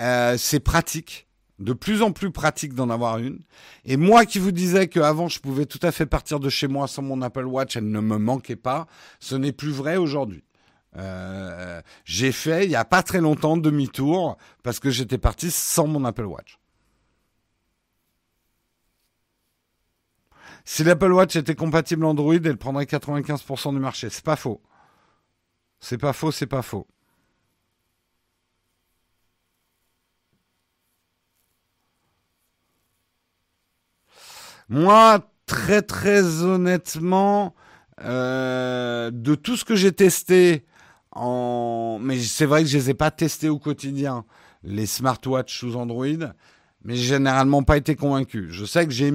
euh, 0.00 0.36
c'est 0.36 0.60
pratique 0.60 1.25
de 1.58 1.72
plus 1.72 2.02
en 2.02 2.12
plus 2.12 2.30
pratique 2.30 2.74
d'en 2.74 2.90
avoir 2.90 3.18
une. 3.18 3.40
Et 3.84 3.96
moi 3.96 4.26
qui 4.26 4.38
vous 4.38 4.52
disais 4.52 4.88
qu'avant 4.88 5.28
je 5.28 5.40
pouvais 5.40 5.66
tout 5.66 5.80
à 5.82 5.92
fait 5.92 6.06
partir 6.06 6.40
de 6.40 6.48
chez 6.48 6.68
moi 6.68 6.86
sans 6.86 7.02
mon 7.02 7.22
Apple 7.22 7.46
Watch, 7.46 7.76
elle 7.76 7.90
ne 7.90 8.00
me 8.00 8.18
manquait 8.18 8.56
pas, 8.56 8.86
ce 9.20 9.34
n'est 9.34 9.52
plus 9.52 9.70
vrai 9.70 9.96
aujourd'hui. 9.96 10.44
Euh, 10.96 11.82
j'ai 12.04 12.32
fait 12.32 12.64
il 12.64 12.70
n'y 12.70 12.76
a 12.76 12.84
pas 12.84 13.02
très 13.02 13.20
longtemps 13.20 13.56
demi-tour 13.56 14.36
parce 14.62 14.80
que 14.80 14.90
j'étais 14.90 15.18
parti 15.18 15.50
sans 15.50 15.86
mon 15.86 16.04
Apple 16.04 16.24
Watch. 16.24 16.58
Si 20.68 20.82
l'Apple 20.82 21.12
Watch 21.12 21.36
était 21.36 21.54
compatible 21.54 22.04
Android, 22.04 22.34
elle 22.34 22.56
prendrait 22.56 22.86
95% 22.86 23.72
du 23.72 23.78
marché. 23.78 24.10
C'est 24.10 24.24
pas 24.24 24.34
faux. 24.34 24.60
C'est 25.78 25.96
pas 25.96 26.12
faux, 26.12 26.32
c'est 26.32 26.48
pas 26.48 26.62
faux. 26.62 26.88
Moi, 34.68 35.20
très 35.46 35.82
très 35.82 36.42
honnêtement, 36.42 37.54
euh, 38.02 39.10
de 39.12 39.34
tout 39.34 39.56
ce 39.56 39.64
que 39.64 39.76
j'ai 39.76 39.92
testé, 39.92 40.64
en... 41.12 41.98
mais 42.00 42.18
c'est 42.20 42.46
vrai 42.46 42.62
que 42.62 42.68
je 42.68 42.76
les 42.76 42.90
ai 42.90 42.94
pas 42.94 43.10
testés 43.10 43.48
au 43.48 43.58
quotidien, 43.58 44.24
les 44.64 44.86
smartwatches 44.86 45.60
sous 45.60 45.76
Android, 45.76 46.06
mais 46.84 46.96
j'ai 46.96 47.14
généralement 47.14 47.62
pas 47.62 47.76
été 47.76 47.94
convaincu. 47.94 48.48
Je 48.50 48.64
sais 48.64 48.86
que 48.86 48.92
j'ai 48.92 49.12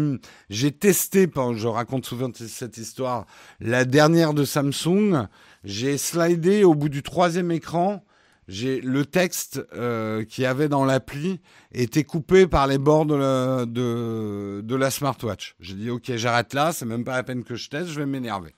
j'ai 0.50 0.72
testé, 0.72 1.30
je 1.56 1.68
raconte 1.68 2.06
souvent 2.06 2.32
cette 2.34 2.78
histoire, 2.78 3.26
la 3.60 3.84
dernière 3.84 4.34
de 4.34 4.46
Samsung, 4.46 5.28
j'ai 5.66 5.98
slidé 5.98 6.64
au 6.64 6.76
bout 6.76 6.90
du 6.90 7.04
troisième 7.04 7.52
écran 7.52 8.04
j'ai 8.48 8.82
le 8.82 9.06
texte 9.06 9.62
euh, 9.74 10.24
qui 10.26 10.46
avait 10.46 10.70
dans 10.70 10.86
l'appli 10.86 11.40
était 11.74 12.04
coupé 12.04 12.48
par 12.48 12.68
les 12.68 12.78
bords 12.78 13.06
de 13.06 13.16
la, 13.16 13.66
de, 13.66 14.76
la 14.76 14.92
smartwatch. 14.92 15.56
J'ai 15.60 15.76
dit 15.76 15.90
ok, 15.90 16.16
j'arrête 16.16 16.54
là, 16.54 16.72
c'est 16.74 16.86
même 16.86 17.04
pas 17.04 17.16
la 17.16 17.24
peine 17.24 17.44
que 17.44 17.56
je 17.56 17.70
teste, 17.70 17.90
je 17.90 18.00
vais 18.00 18.06
m'énerver. 18.06 18.54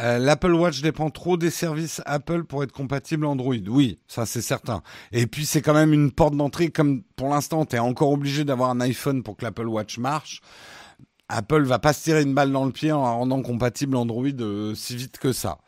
Euh, 0.00 0.18
L'Apple 0.18 0.54
Watch 0.54 0.80
dépend 0.80 1.10
trop 1.10 1.36
des 1.36 1.50
services 1.50 2.00
Apple 2.06 2.44
pour 2.44 2.62
être 2.62 2.72
compatible 2.72 3.26
Android. 3.26 3.54
Oui, 3.68 3.98
ça 4.06 4.24
c'est 4.24 4.40
certain. 4.40 4.82
Et 5.12 5.26
puis 5.26 5.44
c'est 5.44 5.60
quand 5.60 5.74
même 5.74 5.92
une 5.92 6.10
porte 6.10 6.34
d'entrée, 6.34 6.70
comme 6.70 7.02
pour 7.16 7.28
l'instant 7.28 7.66
tu 7.66 7.76
es 7.76 7.78
encore 7.78 8.10
obligé 8.10 8.44
d'avoir 8.44 8.70
un 8.70 8.80
iPhone 8.80 9.22
pour 9.22 9.36
que 9.36 9.44
l'Apple 9.44 9.68
Watch 9.68 9.98
marche. 9.98 10.40
Apple 11.30 11.62
va 11.62 11.78
pas 11.78 11.92
se 11.92 12.02
tirer 12.02 12.22
une 12.22 12.34
balle 12.34 12.52
dans 12.52 12.64
le 12.64 12.72
pied 12.72 12.92
en 12.92 13.02
rendant 13.02 13.40
compatible 13.42 13.96
Android 13.96 14.26
euh, 14.40 14.74
si 14.74 14.96
vite 14.96 15.18
que 15.18 15.32
ça. 15.32 15.58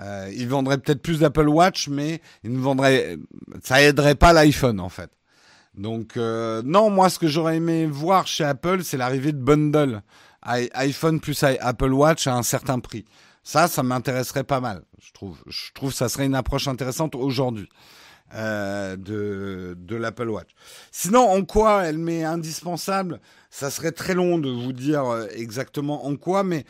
Euh, 0.00 0.32
ils 0.34 0.48
vendraient 0.48 0.78
peut-être 0.78 1.02
plus 1.02 1.20
d'Apple 1.20 1.48
Watch, 1.48 1.88
mais 1.88 2.22
ils 2.44 2.52
ne 2.52 2.58
vendraient, 2.58 3.18
ça 3.62 3.82
aiderait 3.82 4.14
pas 4.14 4.32
l'iPhone 4.32 4.80
en 4.80 4.88
fait. 4.88 5.10
Donc 5.74 6.16
euh, 6.16 6.62
non, 6.64 6.90
moi 6.90 7.10
ce 7.10 7.18
que 7.18 7.28
j'aurais 7.28 7.56
aimé 7.58 7.86
voir 7.86 8.26
chez 8.26 8.44
Apple, 8.44 8.82
c'est 8.84 8.96
l'arrivée 8.96 9.32
de 9.32 9.42
bundle 9.42 10.02
iPhone 10.44 11.20
plus 11.20 11.44
Apple 11.44 11.92
Watch 11.92 12.26
à 12.26 12.34
un 12.34 12.42
certain 12.42 12.80
prix. 12.80 13.04
Ça, 13.44 13.68
ça 13.68 13.82
m'intéresserait 13.82 14.44
pas 14.44 14.60
mal. 14.60 14.82
Je 15.00 15.12
trouve, 15.12 15.38
je 15.46 15.72
trouve 15.74 15.90
que 15.90 15.96
ça 15.96 16.08
serait 16.08 16.26
une 16.26 16.34
approche 16.34 16.68
intéressante 16.68 17.14
aujourd'hui. 17.14 17.68
Euh, 18.34 18.96
de, 18.96 19.76
de 19.78 19.96
l'Apple 19.96 20.30
Watch. 20.30 20.48
Sinon, 20.90 21.20
en 21.20 21.44
quoi 21.44 21.84
elle 21.84 21.98
m'est 21.98 22.24
indispensable? 22.24 23.20
Ça 23.50 23.68
serait 23.68 23.92
très 23.92 24.14
long 24.14 24.38
de 24.38 24.48
vous 24.48 24.72
dire 24.72 25.04
euh, 25.04 25.26
exactement 25.34 26.06
en 26.06 26.16
quoi, 26.16 26.42
mais 26.42 26.64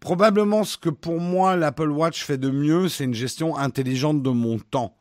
probablement 0.00 0.64
ce 0.64 0.76
que 0.76 0.88
pour 0.88 1.20
moi 1.20 1.54
l'Apple 1.54 1.90
Watch 1.90 2.24
fait 2.24 2.38
de 2.38 2.50
mieux, 2.50 2.88
c'est 2.88 3.04
une 3.04 3.14
gestion 3.14 3.56
intelligente 3.56 4.20
de 4.24 4.30
mon 4.30 4.58
temps. 4.58 4.96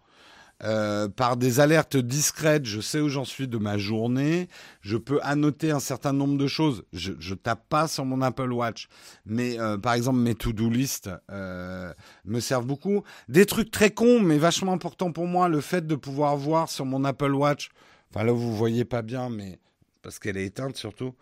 Euh, 0.62 1.08
par 1.08 1.38
des 1.38 1.62
alertes 1.62 1.96
discrètes, 1.96 2.66
je 2.66 2.82
sais 2.82 3.00
où 3.00 3.08
j'en 3.08 3.24
suis 3.24 3.48
de 3.48 3.58
ma 3.58 3.78
journée, 3.78 4.50
je 4.82 4.98
peux 4.98 5.20
annoter 5.24 5.72
un 5.72 5.80
certain 5.80 6.12
nombre 6.12 6.38
de 6.38 6.48
choses. 6.48 6.84
Je, 6.92 7.14
je 7.18 7.34
tape 7.34 7.70
pas 7.70 7.88
sur 7.88 8.04
mon 8.04 8.22
Apple 8.22 8.52
Watch, 8.52 8.90
mais 9.26 9.58
euh, 9.58 9.78
par 9.78 9.94
exemple 9.94 10.20
mes 10.20 10.36
to-do 10.36 10.70
list 10.70 11.10
euh, 11.32 11.94
me 12.26 12.42
servent 12.42 12.66
beaucoup. 12.66 13.04
Des 13.30 13.46
trucs 13.46 13.72
très 13.72 13.92
cons, 13.92 14.20
mais 14.20 14.38
vachement 14.38 14.74
importants 14.74 15.14
pour 15.14 15.28
moi, 15.28 15.48
le 15.48 15.62
fait 15.62 15.88
de 15.88 15.96
pouvoir 15.96 16.36
voir 16.36 16.68
sur 16.68 16.86
mon 16.86 17.06
Apple 17.06 17.34
Watch. 17.34 17.70
Enfin 18.14 18.26
là 18.26 18.34
vous 18.34 18.54
voyez 18.54 18.84
pas 18.84 19.02
bien, 19.02 19.30
mais 19.30 19.60
parce 20.02 20.20
qu'elle 20.20 20.36
est 20.36 20.46
éteinte 20.46 20.76
surtout. 20.76 21.16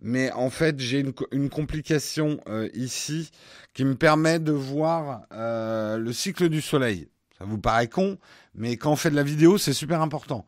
Mais 0.00 0.30
en 0.32 0.50
fait, 0.50 0.78
j'ai 0.78 1.00
une, 1.00 1.14
une, 1.32 1.48
complication 1.48 2.38
ici 2.74 3.30
qui 3.72 3.84
me 3.84 3.94
permet 3.94 4.38
de 4.38 4.52
voir 4.52 5.22
le 5.30 6.10
cycle 6.12 6.48
du 6.48 6.60
soleil. 6.60 7.08
Ça 7.38 7.44
vous 7.44 7.58
paraît 7.58 7.88
con, 7.88 8.18
mais 8.54 8.76
quand 8.76 8.92
on 8.92 8.96
fait 8.96 9.10
de 9.10 9.16
la 9.16 9.22
vidéo, 9.24 9.58
c'est 9.58 9.72
super 9.72 10.00
important. 10.00 10.46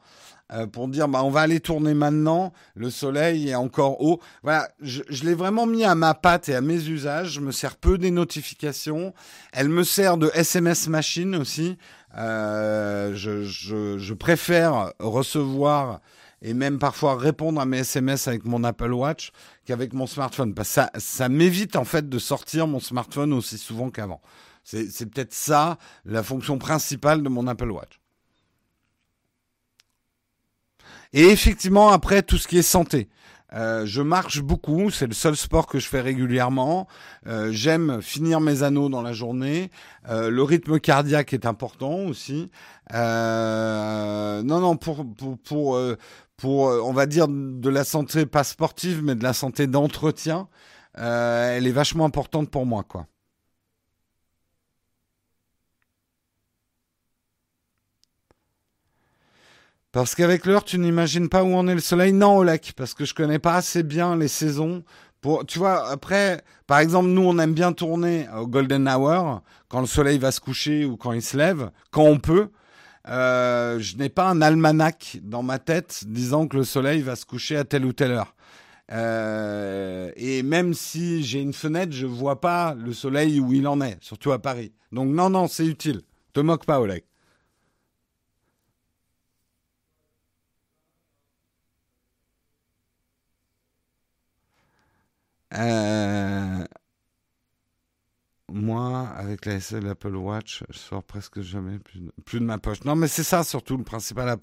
Euh, 0.52 0.68
pour 0.68 0.86
dire, 0.86 1.08
bah, 1.08 1.24
on 1.24 1.30
va 1.30 1.40
aller 1.40 1.58
tourner 1.58 1.92
maintenant, 1.92 2.52
le 2.76 2.88
soleil 2.88 3.48
est 3.48 3.56
encore 3.56 4.00
haut. 4.00 4.20
Voilà, 4.44 4.68
je, 4.80 5.02
je 5.08 5.24
l'ai 5.24 5.34
vraiment 5.34 5.66
mis 5.66 5.84
à 5.84 5.96
ma 5.96 6.14
patte 6.14 6.48
et 6.48 6.54
à 6.54 6.60
mes 6.60 6.86
usages. 6.86 7.32
Je 7.32 7.40
me 7.40 7.50
sers 7.50 7.76
peu 7.76 7.98
des 7.98 8.12
notifications. 8.12 9.12
Elle 9.52 9.68
me 9.68 9.82
sert 9.82 10.16
de 10.16 10.30
SMS 10.34 10.86
machine 10.86 11.34
aussi. 11.34 11.76
Euh, 12.16 13.12
je, 13.16 13.42
je, 13.42 13.98
je, 13.98 14.14
préfère 14.14 14.92
recevoir 15.00 16.00
et 16.40 16.54
même 16.54 16.78
parfois 16.78 17.16
répondre 17.16 17.60
à 17.60 17.66
mes 17.66 17.78
SMS 17.78 18.28
avec 18.28 18.44
mon 18.44 18.62
Apple 18.62 18.92
Watch 18.92 19.32
qu'avec 19.64 19.92
mon 19.92 20.06
smartphone. 20.06 20.54
Parce 20.54 20.68
que 20.68 20.74
ça, 20.74 20.90
ça 20.96 21.28
m'évite 21.28 21.74
en 21.74 21.84
fait 21.84 22.08
de 22.08 22.18
sortir 22.20 22.68
mon 22.68 22.80
smartphone 22.80 23.32
aussi 23.32 23.58
souvent 23.58 23.90
qu'avant. 23.90 24.22
C'est 24.66 25.06
peut-être 25.06 25.32
ça 25.32 25.78
la 26.04 26.24
fonction 26.24 26.58
principale 26.58 27.22
de 27.22 27.28
mon 27.28 27.46
Apple 27.46 27.70
Watch. 27.70 28.00
Et 31.12 31.28
effectivement, 31.28 31.90
après, 31.90 32.22
tout 32.22 32.36
ce 32.36 32.48
qui 32.48 32.58
est 32.58 32.62
santé. 32.62 33.08
Euh, 33.52 33.86
je 33.86 34.02
marche 34.02 34.40
beaucoup, 34.42 34.90
c'est 34.90 35.06
le 35.06 35.14
seul 35.14 35.36
sport 35.36 35.66
que 35.68 35.78
je 35.78 35.86
fais 35.86 36.00
régulièrement. 36.00 36.88
Euh, 37.28 37.52
j'aime 37.52 38.02
finir 38.02 38.40
mes 38.40 38.64
anneaux 38.64 38.88
dans 38.88 39.02
la 39.02 39.12
journée. 39.12 39.70
Euh, 40.08 40.30
le 40.30 40.42
rythme 40.42 40.80
cardiaque 40.80 41.32
est 41.32 41.46
important 41.46 42.00
aussi. 42.06 42.50
non, 42.92 44.42
non, 44.42 44.76
pour 44.76 45.06
pour 45.44 45.78
pour, 46.36 46.60
on 46.64 46.92
va 46.92 47.06
dire 47.06 47.28
de 47.28 47.70
la 47.70 47.84
santé 47.84 48.26
pas 48.26 48.44
sportive, 48.44 49.00
mais 49.02 49.14
de 49.14 49.22
la 49.22 49.32
santé 49.32 49.68
d'entretien, 49.68 50.48
elle 50.94 51.66
est 51.66 51.72
vachement 51.72 52.04
importante 52.04 52.50
pour 52.50 52.66
moi, 52.66 52.82
quoi. 52.82 53.06
Parce 59.92 60.14
qu'avec 60.14 60.44
l'heure, 60.46 60.64
tu 60.64 60.78
n'imagines 60.78 61.28
pas 61.28 61.42
où 61.42 61.54
en 61.54 61.68
est 61.68 61.74
le 61.74 61.80
soleil. 61.80 62.12
Non, 62.12 62.36
Olek, 62.38 62.74
parce 62.76 62.92
que 62.92 63.04
je 63.04 63.14
connais 63.14 63.38
pas 63.38 63.54
assez 63.54 63.82
bien 63.82 64.16
les 64.16 64.28
saisons. 64.28 64.84
Pour, 65.20 65.46
tu 65.46 65.58
vois, 65.58 65.88
après, 65.88 66.42
par 66.66 66.78
exemple, 66.78 67.08
nous, 67.08 67.22
on 67.22 67.38
aime 67.38 67.54
bien 67.54 67.72
tourner 67.72 68.28
au 68.36 68.46
golden 68.46 68.88
hour, 68.88 69.42
quand 69.68 69.80
le 69.80 69.86
soleil 69.86 70.18
va 70.18 70.30
se 70.32 70.40
coucher 70.40 70.84
ou 70.84 70.96
quand 70.96 71.12
il 71.12 71.22
se 71.22 71.36
lève, 71.36 71.70
quand 71.90 72.04
on 72.04 72.18
peut. 72.18 72.50
Euh, 73.08 73.78
je 73.78 73.96
n'ai 73.96 74.08
pas 74.08 74.28
un 74.28 74.42
almanach 74.42 75.18
dans 75.22 75.42
ma 75.42 75.58
tête 75.58 76.04
disant 76.06 76.48
que 76.48 76.56
le 76.56 76.64
soleil 76.64 77.02
va 77.02 77.16
se 77.16 77.24
coucher 77.24 77.56
à 77.56 77.64
telle 77.64 77.84
ou 77.84 77.92
telle 77.92 78.12
heure. 78.12 78.34
Euh, 78.92 80.10
et 80.16 80.42
même 80.42 80.74
si 80.74 81.24
j'ai 81.24 81.40
une 81.40 81.52
fenêtre, 81.52 81.92
je 81.92 82.06
vois 82.06 82.40
pas 82.40 82.74
le 82.74 82.92
soleil 82.92 83.40
où 83.40 83.52
il 83.52 83.66
en 83.66 83.80
est, 83.80 83.96
surtout 84.00 84.32
à 84.32 84.40
Paris. 84.40 84.72
Donc 84.92 85.08
non, 85.08 85.30
non, 85.30 85.48
c'est 85.48 85.66
utile. 85.66 86.02
Te 86.32 86.40
moque 86.40 86.66
pas, 86.66 86.80
Oleg. 86.80 87.02
Euh, 95.56 96.64
moi, 98.48 99.08
avec 99.16 99.44
la 99.44 99.58
SL 99.58 99.88
Apple 99.88 100.14
Watch, 100.14 100.62
je 100.70 100.78
sors 100.78 101.02
presque 101.02 101.40
jamais 101.40 101.78
plus 102.24 102.40
de, 102.40 102.44
ma 102.44 102.58
poche. 102.58 102.84
Non, 102.84 102.94
mais 102.94 103.08
c'est 103.08 103.24
ça 103.24 103.42
surtout 103.42 103.76
le 103.76 103.84
principal 103.84 104.36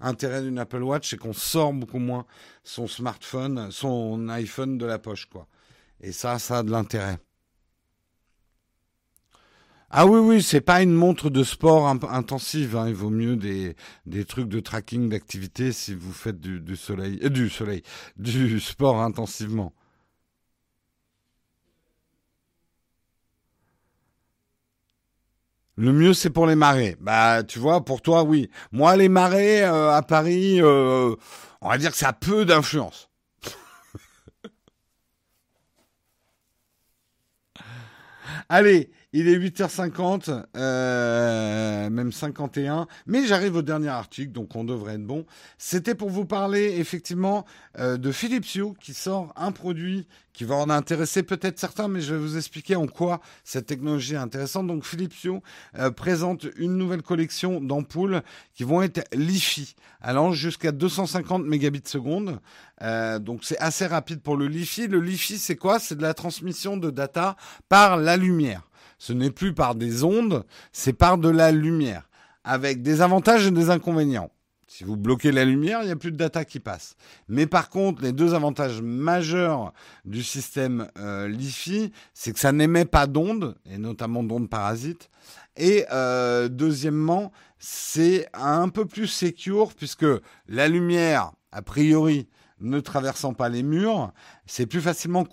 intérêt 0.00 0.42
d'une 0.42 0.58
Apple 0.58 0.82
Watch, 0.82 1.10
c'est 1.10 1.16
qu'on 1.16 1.32
sort 1.32 1.72
beaucoup 1.72 1.98
moins 1.98 2.26
son 2.64 2.86
smartphone, 2.86 3.70
son 3.70 4.28
iPhone 4.28 4.78
de 4.78 4.86
la 4.86 4.98
poche, 4.98 5.26
quoi. 5.26 5.48
Et 6.00 6.12
ça, 6.12 6.38
ça 6.38 6.58
a 6.58 6.62
de 6.62 6.70
l'intérêt. 6.70 7.18
Ah 9.90 10.06
oui, 10.06 10.20
oui, 10.20 10.42
c'est 10.42 10.62
pas 10.62 10.82
une 10.82 10.94
montre 10.94 11.28
de 11.28 11.44
sport 11.44 11.86
intensive. 11.86 12.76
Hein. 12.76 12.88
Il 12.88 12.94
vaut 12.94 13.10
mieux 13.10 13.36
des, 13.36 13.76
des 14.06 14.24
trucs 14.24 14.48
de 14.48 14.58
tracking 14.60 15.10
d'activité 15.10 15.70
si 15.72 15.94
vous 15.94 16.12
faites 16.12 16.40
du 16.40 16.76
soleil, 16.76 17.20
euh, 17.22 17.28
du 17.28 17.50
soleil, 17.50 17.82
du 18.16 18.58
sport 18.58 19.02
intensivement. 19.02 19.74
Le 25.76 25.92
mieux, 25.92 26.14
c'est 26.14 26.30
pour 26.30 26.46
les 26.46 26.54
marées. 26.54 26.96
Bah, 27.00 27.42
tu 27.42 27.58
vois, 27.58 27.84
pour 27.84 28.02
toi, 28.02 28.22
oui. 28.24 28.50
Moi, 28.72 28.96
les 28.96 29.08
marées 29.08 29.62
euh, 29.62 29.90
à 29.90 30.02
Paris, 30.02 30.60
euh, 30.60 31.14
on 31.60 31.68
va 31.68 31.78
dire 31.78 31.92
que 31.92 31.96
ça 31.96 32.08
a 32.08 32.12
peu 32.12 32.44
d'influence. 32.44 33.08
Allez, 38.48 38.90
Il 39.14 39.28
est 39.28 39.36
8h50, 39.36 40.46
euh, 40.56 41.90
même 41.90 42.12
51, 42.12 42.86
mais 43.06 43.26
j'arrive 43.26 43.56
au 43.56 43.62
dernier 43.62 43.88
article, 43.88 44.32
donc 44.32 44.56
on 44.56 44.64
devrait 44.64 44.94
être 44.94 45.06
bon. 45.06 45.26
C'était 45.58 45.94
pour 45.94 46.08
vous 46.08 46.24
parler 46.24 46.76
effectivement 46.78 47.44
euh, 47.78 47.98
de 47.98 48.10
Philips 48.10 48.54
Hue 48.54 48.72
qui 48.80 48.94
sort 48.94 49.32
un 49.36 49.52
produit 49.52 50.06
qui 50.32 50.44
va 50.44 50.54
en 50.54 50.70
intéresser 50.70 51.22
peut-être 51.22 51.58
certains, 51.58 51.88
mais 51.88 52.00
je 52.00 52.14
vais 52.14 52.20
vous 52.20 52.36
expliquer 52.36 52.76
en 52.76 52.86
quoi 52.86 53.20
cette 53.44 53.66
technologie 53.66 54.14
est 54.14 54.18
intéressante. 54.18 54.66
Donc 54.66 54.84
Philips 54.84 55.24
Hue 55.24 55.40
euh, 55.78 55.90
présente 55.90 56.46
une 56.56 56.76
nouvelle 56.76 57.02
collection 57.02 57.60
d'ampoules 57.60 58.22
qui 58.54 58.64
vont 58.64 58.82
être 58.82 59.04
Li-Fi, 59.14 59.74
allant 60.00 60.32
jusqu'à 60.32 60.72
250 60.72 61.44
mégabits 61.44 61.82
seconde. 61.84 62.40
Euh, 62.80 63.18
donc 63.18 63.44
c'est 63.44 63.58
assez 63.58 63.86
rapide 63.86 64.22
pour 64.22 64.36
le 64.36 64.46
Li-Fi. 64.46 64.88
Le 64.88 65.00
Li-Fi, 65.00 65.38
c'est 65.38 65.56
quoi? 65.56 65.78
C'est 65.78 65.96
de 65.96 66.02
la 66.02 66.14
transmission 66.14 66.76
de 66.76 66.90
data 66.90 67.36
par 67.68 67.96
la 67.96 68.16
lumière. 68.16 68.62
Ce 69.02 69.12
n'est 69.12 69.32
plus 69.32 69.52
par 69.52 69.74
des 69.74 70.04
ondes, 70.04 70.44
c'est 70.70 70.92
par 70.92 71.18
de 71.18 71.28
la 71.28 71.50
lumière, 71.50 72.08
avec 72.44 72.82
des 72.82 73.00
avantages 73.00 73.48
et 73.48 73.50
des 73.50 73.68
inconvénients. 73.68 74.30
Si 74.68 74.84
vous 74.84 74.96
bloquez 74.96 75.32
la 75.32 75.44
lumière, 75.44 75.80
il 75.82 75.86
n'y 75.86 75.90
a 75.90 75.96
plus 75.96 76.12
de 76.12 76.16
data 76.16 76.44
qui 76.44 76.60
passe. 76.60 76.94
Mais 77.26 77.48
par 77.48 77.68
contre, 77.68 78.00
les 78.00 78.12
deux 78.12 78.32
avantages 78.32 78.80
majeurs 78.80 79.72
du 80.04 80.22
système 80.22 80.86
euh, 80.98 81.26
LiFi, 81.26 81.90
c'est 82.14 82.32
que 82.32 82.38
ça 82.38 82.52
n'émet 82.52 82.84
pas 82.84 83.08
d'ondes, 83.08 83.56
et 83.68 83.76
notamment 83.76 84.22
d'ondes 84.22 84.48
parasites. 84.48 85.10
Et 85.56 85.84
euh, 85.90 86.48
deuxièmement, 86.48 87.32
c'est 87.58 88.28
un 88.32 88.68
peu 88.68 88.84
plus 88.84 89.08
secure, 89.08 89.74
puisque 89.74 90.06
la 90.46 90.68
lumière, 90.68 91.32
a 91.50 91.62
priori, 91.62 92.28
ne 92.60 92.78
traversant 92.78 93.34
pas 93.34 93.48
les 93.48 93.64
murs, 93.64 94.12
c'est 94.46 94.66
plus 94.66 94.80
facilement 94.80 95.26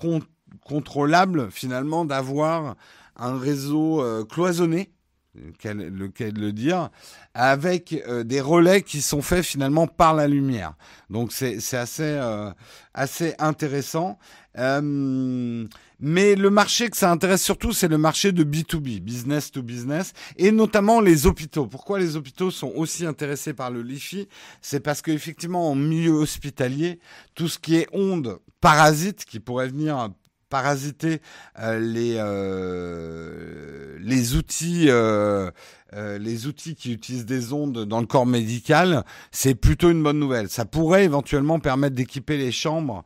contrôlable 0.66 1.52
finalement 1.52 2.04
d'avoir 2.04 2.76
un 3.20 3.38
réseau 3.38 4.02
euh, 4.02 4.24
cloisonné, 4.26 4.92
lequel 5.36 6.34
le 6.34 6.52
dire, 6.52 6.90
avec 7.34 7.94
euh, 8.08 8.24
des 8.24 8.42
relais 8.42 8.82
qui 8.82 9.02
sont 9.02 9.22
faits 9.22 9.46
finalement 9.46 9.88
par 9.88 10.14
la 10.14 10.28
lumière. 10.28 10.74
Donc 11.10 11.32
c'est 11.32 11.56
assez, 11.74 12.04
euh, 12.04 12.52
assez 12.94 13.36
intéressant. 13.38 14.18
mais 14.56 16.36
le 16.36 16.50
marché 16.50 16.90
que 16.90 16.98
ça 16.98 17.12
intéresse 17.12 17.44
surtout, 17.44 17.72
c'est 17.72 17.88
le 17.88 17.98
marché 17.98 18.32
de 18.32 18.44
B2B, 18.44 19.02
business 19.02 19.52
to 19.52 19.62
business, 19.62 20.14
et 20.38 20.52
notamment 20.52 21.00
les 21.00 21.28
hôpitaux. 21.28 21.68
Pourquoi 21.68 22.00
les 22.00 22.16
hôpitaux 22.16 22.52
sont 22.52 22.72
aussi 22.76 23.06
intéressés 23.06 23.54
par 23.54 23.70
le 23.70 23.82
LiFi 23.82 24.28
C'est 24.62 24.80
parce 24.80 25.02
qu'effectivement, 25.02 25.70
en 25.70 25.76
milieu 25.76 26.12
hospitalier, 26.12 27.00
tout 27.36 27.48
ce 27.48 27.60
qui 27.60 27.76
est 27.76 27.88
ondes 27.94 28.40
parasites 28.62 29.26
qui 29.26 29.40
pourraient 29.40 29.70
venir 29.70 30.10
parasiter 30.50 31.22
euh, 31.60 31.80
les 31.80 32.16
euh, 32.18 33.98
les 34.00 34.36
outils 34.36 34.86
euh, 34.90 35.52
les 35.92 36.46
outils 36.46 36.76
qui 36.76 36.94
utilisent 36.94 37.26
des 37.26 37.52
ondes 37.52 37.84
dans 37.86 38.00
le 38.00 38.06
corps 38.06 38.28
médical, 38.28 39.04
c'est 39.32 39.56
plutôt 39.56 39.90
une 39.90 40.04
bonne 40.04 40.20
nouvelle. 40.20 40.48
Ça 40.48 40.64
pourrait 40.64 41.04
éventuellement 41.04 41.60
permettre 41.60 41.96
d'équiper 41.96 42.38
les 42.38 42.52
chambres 42.52 43.04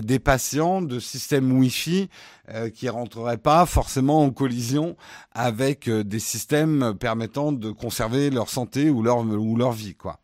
des 0.00 0.20
patients 0.20 0.80
de 0.80 1.00
systèmes 1.00 1.50
Wi-Fi 1.50 2.08
qui 2.72 2.88
rentreraient 2.88 3.36
pas 3.36 3.66
forcément 3.66 4.22
en 4.22 4.30
collision 4.30 4.96
avec 5.32 5.90
des 5.90 6.20
systèmes 6.20 6.94
permettant 7.00 7.50
de 7.50 7.72
conserver 7.72 8.30
leur 8.30 8.48
santé 8.48 8.90
ou 8.90 9.02
leur 9.02 9.18
ou 9.18 9.56
leur 9.56 9.72
vie, 9.72 9.96
quoi. 9.96 10.20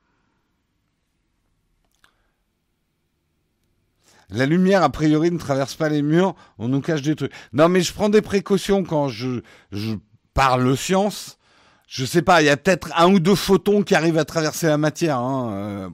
La 4.31 4.47
lumière, 4.47 4.83
a 4.83 4.91
priori, 4.91 5.31
ne 5.31 5.39
traverse 5.39 5.75
pas 5.75 5.89
les 5.89 6.03
murs, 6.03 6.35
on 6.59 6.69
nous 6.69 6.81
cache 6.81 7.03
des 7.03 7.15
trucs. 7.15 7.33
Non, 7.53 7.69
mais 7.69 7.81
je 7.81 7.93
prends 7.93 8.09
des 8.09 8.23
précautions 8.23 8.83
quand 8.83 9.09
je, 9.09 9.43
je 9.71 9.95
parle 10.35 10.77
science. 10.77 11.39
Je 11.87 12.05
sais 12.05 12.23
pas, 12.23 12.43
il 12.43 12.47
y 12.47 12.51
a 12.51 12.57
peut-être 12.57 12.91
un 12.97 13.13
ou 13.13 13.21
deux 13.21 13.37
photons 13.37 13.83
qui 13.83 13.95
arrivent 13.95 14.19
à 14.19 14.25
traverser 14.25 14.67
la 14.67 14.79
matière. 14.79 15.19
Hein. 15.19 15.53
Euh. 15.53 15.89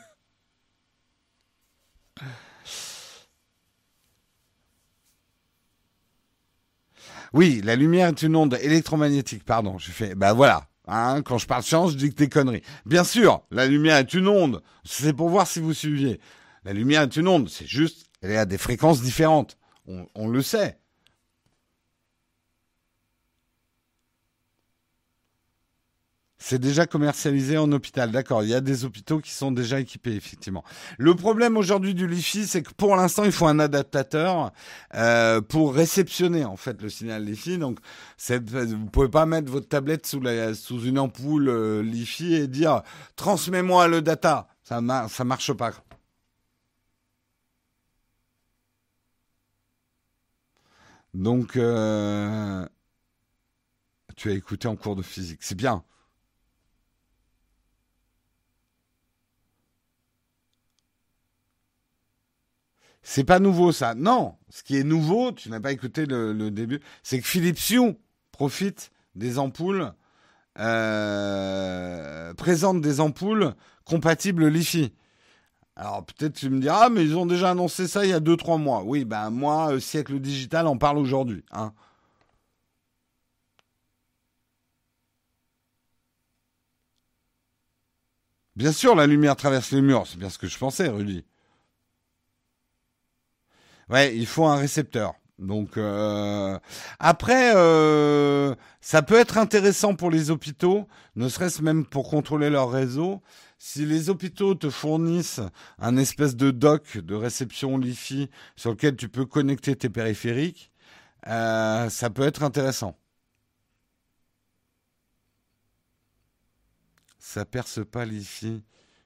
oui, 7.33 7.61
la 7.64 7.75
lumière 7.75 8.09
est 8.09 8.23
une 8.23 8.37
onde 8.37 8.57
électromagnétique, 8.62 9.45
pardon. 9.45 9.79
Je 9.79 9.91
fais, 9.91 10.14
bah 10.14 10.33
voilà, 10.33 10.68
Hein, 10.95 11.22
quand 11.22 11.38
je 11.38 11.47
parle 11.47 11.62
science, 11.62 11.93
je 11.93 11.97
dis 11.97 12.11
que 12.11 12.16
des 12.16 12.28
conneries. 12.28 12.62
Bien 12.84 13.03
sûr, 13.03 13.43
la 13.51 13.66
lumière 13.66 13.97
est 13.97 14.12
une 14.12 14.28
onde. 14.28 14.62
C'est 14.84 15.14
pour 15.14 15.30
voir 15.30 15.47
si 15.47 15.59
vous 15.59 15.72
suiviez. 15.72 16.20
La 16.64 16.74
lumière 16.74 17.03
est 17.03 17.16
une 17.16 17.28
onde. 17.28 17.49
C'est 17.49 17.66
juste, 17.66 18.11
elle 18.20 18.32
est 18.32 18.36
à 18.36 18.45
des 18.45 18.59
fréquences 18.59 19.01
différentes. 19.01 19.57
on 19.86 20.28
le 20.28 20.43
sait. 20.43 20.78
C'est 26.45 26.59
déjà 26.59 26.86
commercialisé 26.86 27.57
en 27.57 27.70
hôpital, 27.70 28.11
d'accord. 28.11 28.43
Il 28.43 28.49
y 28.49 28.55
a 28.55 28.61
des 28.61 28.84
hôpitaux 28.84 29.20
qui 29.20 29.30
sont 29.30 29.53
déjà 29.53 29.78
équipés, 29.78 30.16
effectivement. 30.16 30.64
Le 30.99 31.14
problème 31.14 31.57
aujourd'hui 31.57 31.95
du 31.95 32.09
LiFi, 32.09 32.49
c'est 32.49 32.62
que 32.62 32.72
pour 32.74 32.97
l'instant, 32.97 33.22
il 33.22 33.30
faut 33.30 33.47
un 33.47 33.61
adaptateur 33.61 34.51
euh, 34.95 35.40
pour 35.40 35.72
réceptionner 35.72 36.45
en 36.45 36.57
fait 36.57 36.82
le 36.82 36.88
signal 36.88 37.24
LiFi. 37.24 37.59
Donc, 37.59 37.78
vous 38.28 38.86
pouvez 38.86 39.09
pas 39.09 39.24
mettre 39.24 39.53
votre 39.53 39.68
tablette 39.68 40.05
sous, 40.05 40.20
une 40.80 40.99
ampoule 40.99 41.49
euh, 41.49 41.80
LiFi 41.80 42.34
et 42.34 42.49
dire 42.49 42.82
transmets-moi 43.14 43.86
le 43.86 44.03
data. 44.03 44.49
Ça 44.64 44.80
ne 44.80 45.09
ça 45.09 45.24
marche 45.24 45.53
pas. 45.53 45.70
Donc, 51.14 51.57
euh, 51.57 52.66
tu 54.16 54.30
as 54.30 54.34
écouté 54.34 54.66
en 54.66 54.74
cours 54.74 54.97
de 54.97 55.03
physique, 55.03 55.38
c'est 55.43 55.55
bien. 55.55 55.84
C'est 63.03 63.25
pas 63.25 63.41
nouveau 63.41 63.73
ça. 63.73 63.95
Non, 63.95 64.37
ce 64.49 64.63
qui 64.63 64.77
est 64.77 64.85
nouveau, 64.85 65.33
tu 65.33 65.51
n'as 65.51 65.61
pas 65.61 65.73
écouté 65.73 66.07
le, 66.07 66.51
début, 66.51 66.81
c'est 67.03 67.21
que 67.21 67.27
Philips 67.27 67.71
Hue 67.71 67.97
profite 68.31 68.93
des 69.15 69.39
ampoules, 69.39 69.93
euh, 70.59 72.33
présente 72.35 72.81
des 72.81 73.01
ampoules 73.01 73.55
compatibles 73.85 74.47
Li-Fi. 74.47 74.93
Alors 75.77 76.05
peut-être 76.05 76.35
tu 76.35 76.51
me 76.51 76.61
diras, 76.61 76.85
ah, 76.87 76.89
mais 76.91 77.03
ils 77.05 77.17
ont 77.17 77.27
déjà 77.27 77.51
annoncé 77.51 77.89
ça 77.89 78.05
il 78.05 78.11
y 78.11 78.13
a 78.13 78.21
2-3 78.21 78.59
mois. 78.59 78.83
Oui, 78.85 79.05
ben 79.05 79.31
moi, 79.31 79.73
euh, 79.73 79.81
siècle 79.81 80.21
digital, 80.21 80.67
en 80.67 80.77
parle 80.77 80.99
aujourd'hui. 80.99 81.45
Hein. 81.53 81.73
Bien 88.57 88.73
sûr, 88.73 88.95
la 88.95 89.07
lumière 89.07 89.37
traverse 89.37 89.71
les 89.73 89.81
murs, 89.81 90.07
c'est 90.07 90.19
bien 90.19 90.29
ce 90.31 90.39
que 90.39 90.47
je 90.47 90.59
pensais, 90.59 90.89
Rudy. 90.89 91.25
Ouais, 93.93 94.16
il 94.16 94.26
faut 94.26 94.47
un 94.47 94.57
récepteur. 94.57 95.14
Donc 95.38 95.76
euh, 95.76 96.59
après, 96.99 97.55
euh, 97.57 98.55
ça 98.80 99.03
peut 99.03 99.18
être 99.18 99.36
intéressant 99.36 99.95
pour 99.95 100.11
les 100.11 100.30
hôpitaux, 100.30 100.88
ne 101.14 101.28
serait-ce 101.28 101.61
même 101.61 101.84
pour 101.84 102.09
contrôler 102.09 102.49
leur 102.49 102.70
réseau. 102.70 103.20
Si 103.59 103.84
les 103.84 104.09
hôpitaux 104.09 104.55
te 104.55 104.70
fournissent 104.70 105.40
un 105.78 105.99
espèce 105.99 106.36
de 106.36 106.51
dock 106.51 106.97
de 106.97 107.14
réception 107.14 107.76
Li-Fi 107.76 108.30
sur 108.57 108.70
lequel 108.70 108.97
tu 108.97 109.11
peux 109.11 109.26
connecter 109.26 109.76
tes 109.76 109.90
périphériques, 109.90 110.72
euh, 111.26 111.90
ça 111.90 112.09
peut 112.09 112.22
être 112.22 112.43
intéressant. 112.45 112.97
Ça 117.18 117.45
perce 117.45 117.84
pas 117.84 118.07
Li-Fi, 118.07 118.62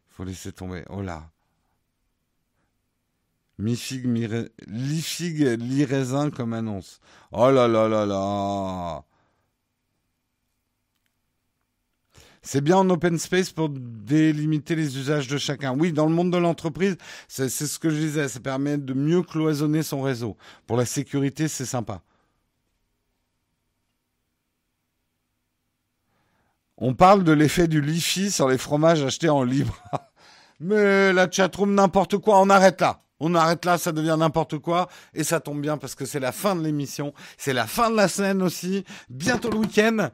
faut 0.09 0.25
laisser 0.25 0.53
tomber. 0.53 0.85
Oh 0.91 1.03
là. 1.03 1.31
Mi-fig, 3.59 4.07
mi-fig, 4.07 5.57
li-raisin 5.59 6.31
comme 6.31 6.53
annonce. 6.53 7.01
Oh 7.33 7.51
là 7.51 7.67
là 7.67 7.89
là 7.89 8.05
là 8.05 9.05
C'est 12.43 12.61
bien 12.61 12.77
en 12.77 12.89
open 12.91 13.19
space 13.19 13.51
pour 13.51 13.69
délimiter 13.71 14.77
les 14.77 14.99
usages 14.99 15.27
de 15.27 15.37
chacun. 15.37 15.77
Oui, 15.77 15.93
dans 15.93 16.07
le 16.07 16.15
monde 16.15 16.31
de 16.31 16.37
l'entreprise, 16.37 16.97
c'est 17.27 17.49
ce 17.49 17.79
que 17.79 17.91
je 17.91 17.97
disais, 17.97 18.29
ça 18.29 18.39
permet 18.39 18.79
de 18.79 18.95
mieux 18.95 19.23
cloisonner 19.23 19.83
son 19.83 20.01
réseau. 20.01 20.37
Pour 20.67 20.77
la 20.77 20.85
sécurité, 20.87 21.49
c'est 21.49 21.65
sympa. 21.65 22.03
On 26.77 26.95
parle 26.95 27.25
de 27.25 27.33
l'effet 27.33 27.67
du 27.67 27.81
Lifi 27.81 28.31
sur 28.31 28.49
les 28.49 28.59
fromages 28.59 29.03
achetés 29.03 29.29
en 29.29 29.43
libre. 29.43 29.83
Mais 30.61 31.13
la 31.13 31.29
chatroom, 31.29 31.75
n'importe 31.75 32.19
quoi, 32.19 32.41
on 32.41 32.49
arrête 32.49 32.81
là. 32.81 33.03
On 33.21 33.35
arrête 33.35 33.65
là, 33.65 33.79
ça 33.79 33.93
devient 33.93 34.17
n'importe 34.19 34.59
quoi. 34.59 34.89
Et 35.15 35.25
ça 35.25 35.41
tombe 35.41 35.61
bien 35.61 35.79
parce 35.79 35.95
que 35.95 36.05
c'est 36.05 36.21
la 36.21 36.33
fin 36.33 36.55
de 36.55 36.63
l'émission. 36.63 37.15
C'est 37.39 37.53
la 37.53 37.67
fin 37.67 37.91
de 37.91 37.97
la 37.97 38.09
semaine 38.09 38.43
aussi. 38.43 38.85
Bientôt 39.09 39.51
le 39.51 39.59
week-end. 39.59 40.11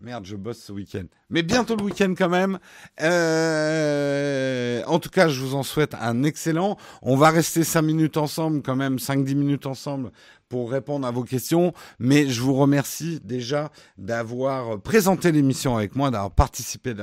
Merde, 0.00 0.26
je 0.26 0.36
bosse 0.36 0.58
ce 0.58 0.72
week-end. 0.72 1.04
Mais 1.30 1.42
bientôt 1.42 1.74
le 1.74 1.82
week-end 1.82 2.14
quand 2.16 2.28
même. 2.28 2.58
Euh, 3.00 4.82
en 4.86 4.98
tout 4.98 5.08
cas, 5.08 5.28
je 5.28 5.40
vous 5.40 5.54
en 5.54 5.62
souhaite 5.62 5.94
un 5.94 6.22
excellent. 6.22 6.76
On 7.02 7.16
va 7.16 7.30
rester 7.30 7.64
5 7.64 7.82
minutes 7.82 8.16
ensemble, 8.18 8.62
quand 8.62 8.76
même 8.76 8.96
5-10 8.96 9.34
minutes 9.34 9.66
ensemble 9.66 10.12
pour 10.48 10.70
répondre 10.70 11.06
à 11.06 11.10
vos 11.10 11.24
questions. 11.24 11.72
Mais 11.98 12.28
je 12.28 12.42
vous 12.42 12.54
remercie 12.54 13.20
déjà 13.24 13.70
d'avoir 13.96 14.80
présenté 14.80 15.32
l'émission 15.32 15.76
avec 15.76 15.96
moi, 15.96 16.10
d'avoir 16.10 16.32
participé 16.32 16.94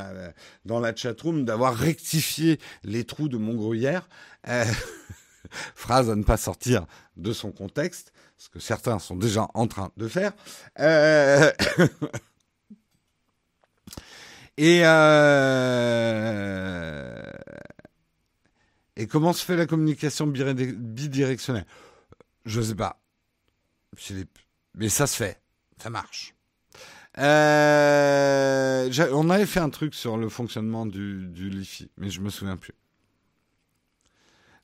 dans 0.66 0.80
la 0.80 0.96
chatroom, 0.96 1.46
d'avoir 1.46 1.76
rectifié 1.76 2.60
les 2.84 3.06
trous 3.06 3.28
de 3.28 3.38
mon 3.38 3.56
gruyère. 3.56 4.08
Euh, 4.48 4.66
phrase 5.76 6.10
à 6.10 6.16
ne 6.16 6.24
pas 6.24 6.38
sortir 6.38 6.86
de 7.18 7.34
son 7.34 7.52
contexte, 7.52 8.12
ce 8.38 8.50
que 8.50 8.60
certains 8.60 9.00
sont 9.00 9.16
déjà 9.16 9.48
en 9.54 9.68
train 9.68 9.92
de 9.98 10.08
faire. 10.08 10.34
Euh... 10.80 11.52
Et, 14.58 14.82
euh... 14.86 16.12
et 18.96 19.08
comment 19.08 19.34
se 19.34 19.44
fait 19.44 19.56
la 19.56 19.66
communication 19.66 20.28
bidirectionnelle? 20.28 21.66
Je 22.46 22.62
sais 22.62 22.76
pas. 22.76 23.02
Mais 24.76 24.90
ça 24.90 25.08
se 25.08 25.16
fait. 25.16 25.42
Ça 25.82 25.90
marche. 25.90 26.36
Euh... 27.18 28.92
On 29.14 29.30
avait 29.32 29.48
fait 29.48 29.60
un 29.60 29.70
truc 29.72 29.96
sur 29.96 30.18
le 30.18 30.30
fonctionnement 30.30 30.86
du, 30.86 31.26
du 31.28 31.50
LiFi, 31.50 31.90
mais 31.98 32.12
je 32.12 32.22
me 32.22 32.30
souviens 32.30 32.58
plus. 32.58 32.74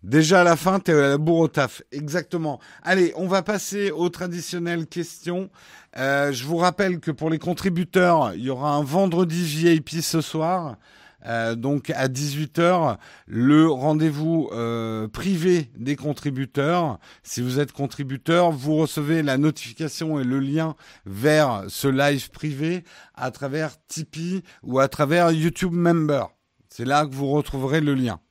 Déjà 0.04 0.42
à 0.42 0.44
la 0.46 0.56
fin, 0.56 0.80
t'es 0.80 0.94
à 0.94 1.10
la 1.10 1.18
bourre 1.18 1.40
au 1.40 1.48
taf. 1.50 1.82
Exactement. 1.92 2.60
Allez, 2.84 3.12
on 3.18 3.28
va 3.28 3.42
passer 3.42 3.92
aux 3.92 4.08
traditionnelles 4.08 4.88
questions. 4.88 5.50
Euh, 5.98 6.32
je 6.32 6.46
vous 6.46 6.56
rappelle 6.56 7.02
que 7.02 7.12
pour 7.12 7.30
les 7.30 7.38
contributeurs, 7.38 8.34
il 8.34 8.44
y 8.44 8.50
aura 8.50 8.72
un 8.72 8.84
vendredi 8.84 9.44
VIP 9.44 10.02
ce 10.02 10.22
soir. 10.22 10.78
Euh, 11.26 11.56
donc 11.56 11.90
à 11.90 12.08
18h, 12.08 12.98
le 13.28 13.70
rendez-vous 13.70 14.50
euh, 14.54 15.10
privé 15.10 15.70
des 15.78 15.98
contributeurs. 15.98 16.98
Si 17.24 17.42
vous 17.42 17.60
êtes 17.60 17.74
contributeur, 17.74 18.52
vous 18.52 18.78
recevez 18.78 19.22
la 19.22 19.38
notification 19.38 20.18
et 20.18 20.24
le 20.24 20.40
lien 20.40 20.76
vers 21.06 21.66
ce 21.68 21.90
live 21.90 22.30
privé 22.32 22.86
à 23.16 23.32
travers 23.32 23.72
Tipeee 23.88 24.44
ou 24.64 24.80
à 24.80 24.88
travers 24.88 25.32
YouTube 25.32 25.74
Member. 25.74 26.28
C'est 26.70 26.86
là 26.86 27.06
que 27.06 27.14
vous 27.14 27.28
retrouverez 27.32 27.82
le 27.82 27.96
lien. 27.96 28.22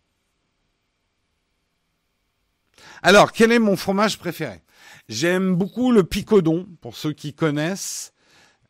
Alors, 3.02 3.32
quel 3.32 3.52
est 3.52 3.58
mon 3.58 3.76
fromage 3.76 4.18
préféré? 4.18 4.62
J'aime 5.08 5.54
beaucoup 5.54 5.92
le 5.92 6.04
picodon, 6.04 6.66
pour 6.80 6.96
ceux 6.96 7.12
qui 7.12 7.34
connaissent. 7.34 8.12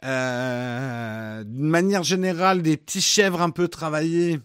Euh, 0.05 1.43
D'une 1.45 1.69
manière 1.69 2.03
générale, 2.03 2.63
des 2.63 2.77
petits 2.77 3.01
chèvres 3.01 3.43
un 3.43 3.51
peu 3.51 3.69
travaillés, 3.69 4.41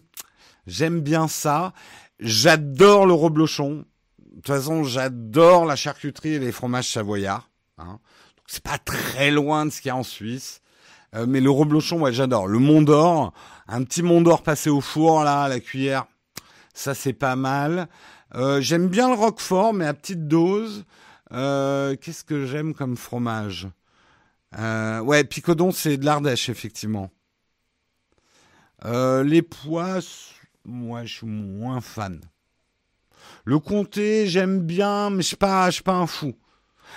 j'aime 0.66 1.00
bien 1.00 1.28
ça. 1.28 1.72
J'adore 2.18 3.06
le 3.06 3.14
reblochon. 3.14 3.84
De 4.18 4.34
toute 4.36 4.46
façon, 4.46 4.82
j'adore 4.82 5.64
la 5.64 5.76
charcuterie 5.76 6.34
et 6.34 6.38
les 6.38 6.52
fromages 6.52 6.88
savoyards. 6.88 7.48
Hein. 7.78 7.98
C'est 8.46 8.62
pas 8.62 8.78
très 8.78 9.30
loin 9.30 9.66
de 9.66 9.70
ce 9.70 9.80
qu'il 9.80 9.88
y 9.88 9.92
a 9.92 9.96
en 9.96 10.02
Suisse. 10.02 10.60
Euh, 11.14 11.26
mais 11.28 11.40
le 11.40 11.50
reblochon, 11.50 12.00
ouais, 12.00 12.12
j'adore. 12.12 12.48
Le 12.48 12.58
Mont 12.58 12.82
d'Or, 12.82 13.32
un 13.68 13.84
petit 13.84 14.02
Mont 14.02 14.20
d'Or 14.20 14.42
passé 14.42 14.70
au 14.70 14.80
four, 14.80 15.22
là, 15.22 15.42
à 15.44 15.48
la 15.48 15.60
cuillère, 15.60 16.06
ça 16.74 16.94
c'est 16.94 17.12
pas 17.12 17.36
mal. 17.36 17.88
Euh, 18.34 18.60
j'aime 18.60 18.88
bien 18.88 19.08
le 19.08 19.14
roquefort, 19.14 19.72
mais 19.72 19.86
à 19.86 19.94
petite 19.94 20.26
dose. 20.26 20.84
Euh, 21.32 21.96
qu'est-ce 22.00 22.24
que 22.24 22.46
j'aime 22.46 22.74
comme 22.74 22.96
fromage? 22.96 23.68
Euh, 24.58 25.00
Ouais, 25.00 25.24
picodon, 25.24 25.70
c'est 25.70 25.96
de 25.96 26.04
l'Ardèche, 26.04 26.48
effectivement. 26.48 27.10
les 28.84 29.42
pois, 29.42 30.00
moi, 30.64 31.04
je 31.04 31.14
suis 31.14 31.26
moins 31.26 31.80
fan. 31.80 32.20
Le 33.44 33.58
comté, 33.58 34.26
j'aime 34.26 34.60
bien, 34.60 35.10
mais 35.10 35.22
je 35.22 35.28
suis 35.28 35.36
suis 35.70 35.82
pas 35.82 35.94
un 35.94 36.06
fou. 36.06 36.34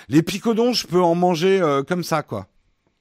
Les 0.08 0.22
picodons, 0.22 0.72
je 0.72 0.86
peux 0.86 1.02
en 1.02 1.14
manger 1.14 1.62
comme 1.86 2.02
ça, 2.02 2.22
quoi. 2.22 2.46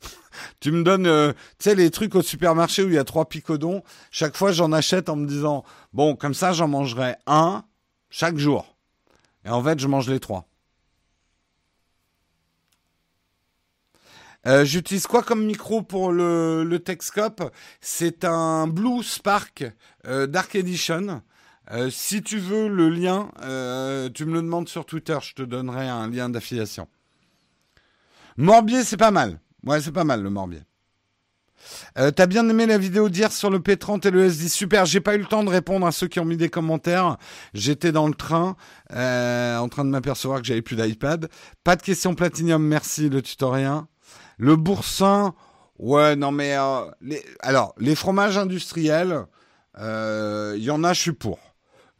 tu 0.59 0.71
me 0.71 0.83
donnes, 0.83 1.33
tu 1.33 1.35
sais, 1.59 1.75
les 1.75 1.89
trucs 1.89 2.15
au 2.15 2.21
supermarché 2.21 2.83
où 2.83 2.88
il 2.88 2.93
y 2.93 2.99
a 2.99 3.03
trois 3.03 3.27
picodons. 3.27 3.83
Chaque 4.11 4.38
fois, 4.38 4.51
j'en 4.51 4.71
achète 4.71 5.09
en 5.09 5.15
me 5.15 5.27
disant, 5.27 5.63
bon, 5.91 6.15
comme 6.15 6.33
ça, 6.33 6.53
j'en 6.53 6.67
mangerai 6.67 7.15
un 7.25 7.63
chaque 8.09 8.37
jour. 8.37 8.75
Et 9.45 9.49
en 9.49 9.63
fait, 9.63 9.79
je 9.79 9.87
mange 9.87 10.09
les 10.09 10.19
trois. 10.19 10.47
Euh, 14.45 14.63
j'utilise 14.63 15.07
quoi 15.07 15.23
comme 15.23 15.45
micro 15.45 15.81
pour 15.81 16.11
le, 16.11 16.63
le 16.63 16.79
Techscope 16.79 17.51
C'est 17.81 18.23
un 18.23 18.67
Blue 18.67 19.03
Spark 19.03 19.65
euh, 20.05 20.27
Dark 20.27 20.55
Edition. 20.55 21.21
Euh, 21.71 21.89
si 21.89 22.21
tu 22.21 22.37
veux 22.37 22.69
le 22.69 22.89
lien, 22.89 23.29
tu 24.13 24.25
me 24.25 24.33
le 24.33 24.41
demandes 24.41 24.69
sur 24.69 24.85
Twitter, 24.85 25.17
je 25.21 25.33
te 25.33 25.41
donnerai 25.41 25.89
un 25.89 26.09
lien 26.09 26.29
d'affiliation. 26.29 26.87
Morbier, 28.37 28.83
c'est 28.83 28.97
pas 28.97 29.11
mal. 29.11 29.41
Ouais, 29.65 29.81
c'est 29.81 29.91
pas 29.91 30.05
mal 30.05 30.21
le 30.21 30.29
Morbier. 30.29 30.61
Euh, 31.97 32.11
T'as 32.11 32.25
bien 32.25 32.47
aimé 32.49 32.65
la 32.65 32.77
vidéo 32.77 33.09
d'hier 33.09 33.31
sur 33.31 33.49
le 33.49 33.59
P30 33.59 34.07
et 34.07 34.11
le 34.11 34.29
S10 34.29 34.49
Super. 34.49 34.85
J'ai 34.85 35.01
pas 35.01 35.15
eu 35.15 35.19
le 35.19 35.25
temps 35.25 35.43
de 35.43 35.49
répondre 35.49 35.85
à 35.85 35.91
ceux 35.91 36.07
qui 36.07 36.19
ont 36.19 36.25
mis 36.25 36.37
des 36.37 36.49
commentaires. 36.49 37.17
J'étais 37.53 37.91
dans 37.91 38.07
le 38.07 38.13
train, 38.13 38.55
euh, 38.93 39.57
en 39.57 39.69
train 39.69 39.85
de 39.85 39.89
m'apercevoir 39.89 40.41
que 40.41 40.47
j'avais 40.47 40.61
plus 40.61 40.75
d'iPad. 40.75 41.29
Pas 41.63 41.75
de 41.75 41.81
questions 41.81 42.15
platinium, 42.15 42.63
merci 42.63 43.09
le 43.09 43.21
tutorien. 43.21 43.87
Le 44.37 44.55
boursin, 44.55 45.33
ouais, 45.79 46.15
non 46.15 46.31
mais 46.31 46.55
euh, 46.57 46.85
les, 47.01 47.23
alors 47.39 47.73
les 47.77 47.95
fromages 47.95 48.37
industriels, 48.37 49.25
il 49.79 50.63
y 50.63 50.71
en 50.71 50.83
a, 50.83 50.93
je 50.93 51.01
suis 51.01 51.11
pour. 51.13 51.39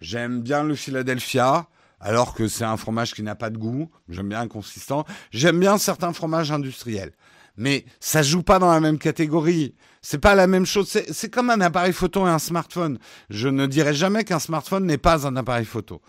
J'aime 0.02 0.42
bien 0.42 0.64
le 0.64 0.76
Philadelphia 0.76 1.68
alors 2.00 2.34
que 2.34 2.48
c'est 2.48 2.64
un 2.64 2.78
fromage 2.78 3.14
qui 3.14 3.24
n'a 3.24 3.36
pas 3.36 3.50
de 3.50 3.58
goût. 3.58 3.90
J'aime 4.10 4.30
bien 4.30 4.48
consistant. 4.48 5.06
J'aime 5.32 5.60
bien 5.60 5.78
certains 5.78 6.14
fromages 6.14 6.52
industriels 6.52 7.14
mais 7.58 7.86
ça 8.00 8.22
joue 8.22 8.44
pas 8.44 8.60
dans 8.60 8.72
la 8.72 8.80
même 8.80 9.00
catégorie. 9.00 9.76
C'est 10.02 10.20
pas 10.20 10.36
la 10.36 10.48
même 10.48 10.66
chose. 10.66 10.88
C'est 11.12 11.30
comme 11.30 11.50
un 11.50 11.60
appareil 11.60 11.94
photo 11.94 12.26
et 12.28 12.30
un 12.30 12.40
smartphone. 12.40 13.00
Je 13.30 13.50
ne 13.50 13.66
dirais 13.66 13.96
jamais 13.96 14.24
qu'un 14.24 14.40
smartphone 14.40 14.86
n'est 14.86 15.00
pas 15.00 15.28
un 15.28 15.36
appareil 15.36 15.66
photo. 15.66 16.02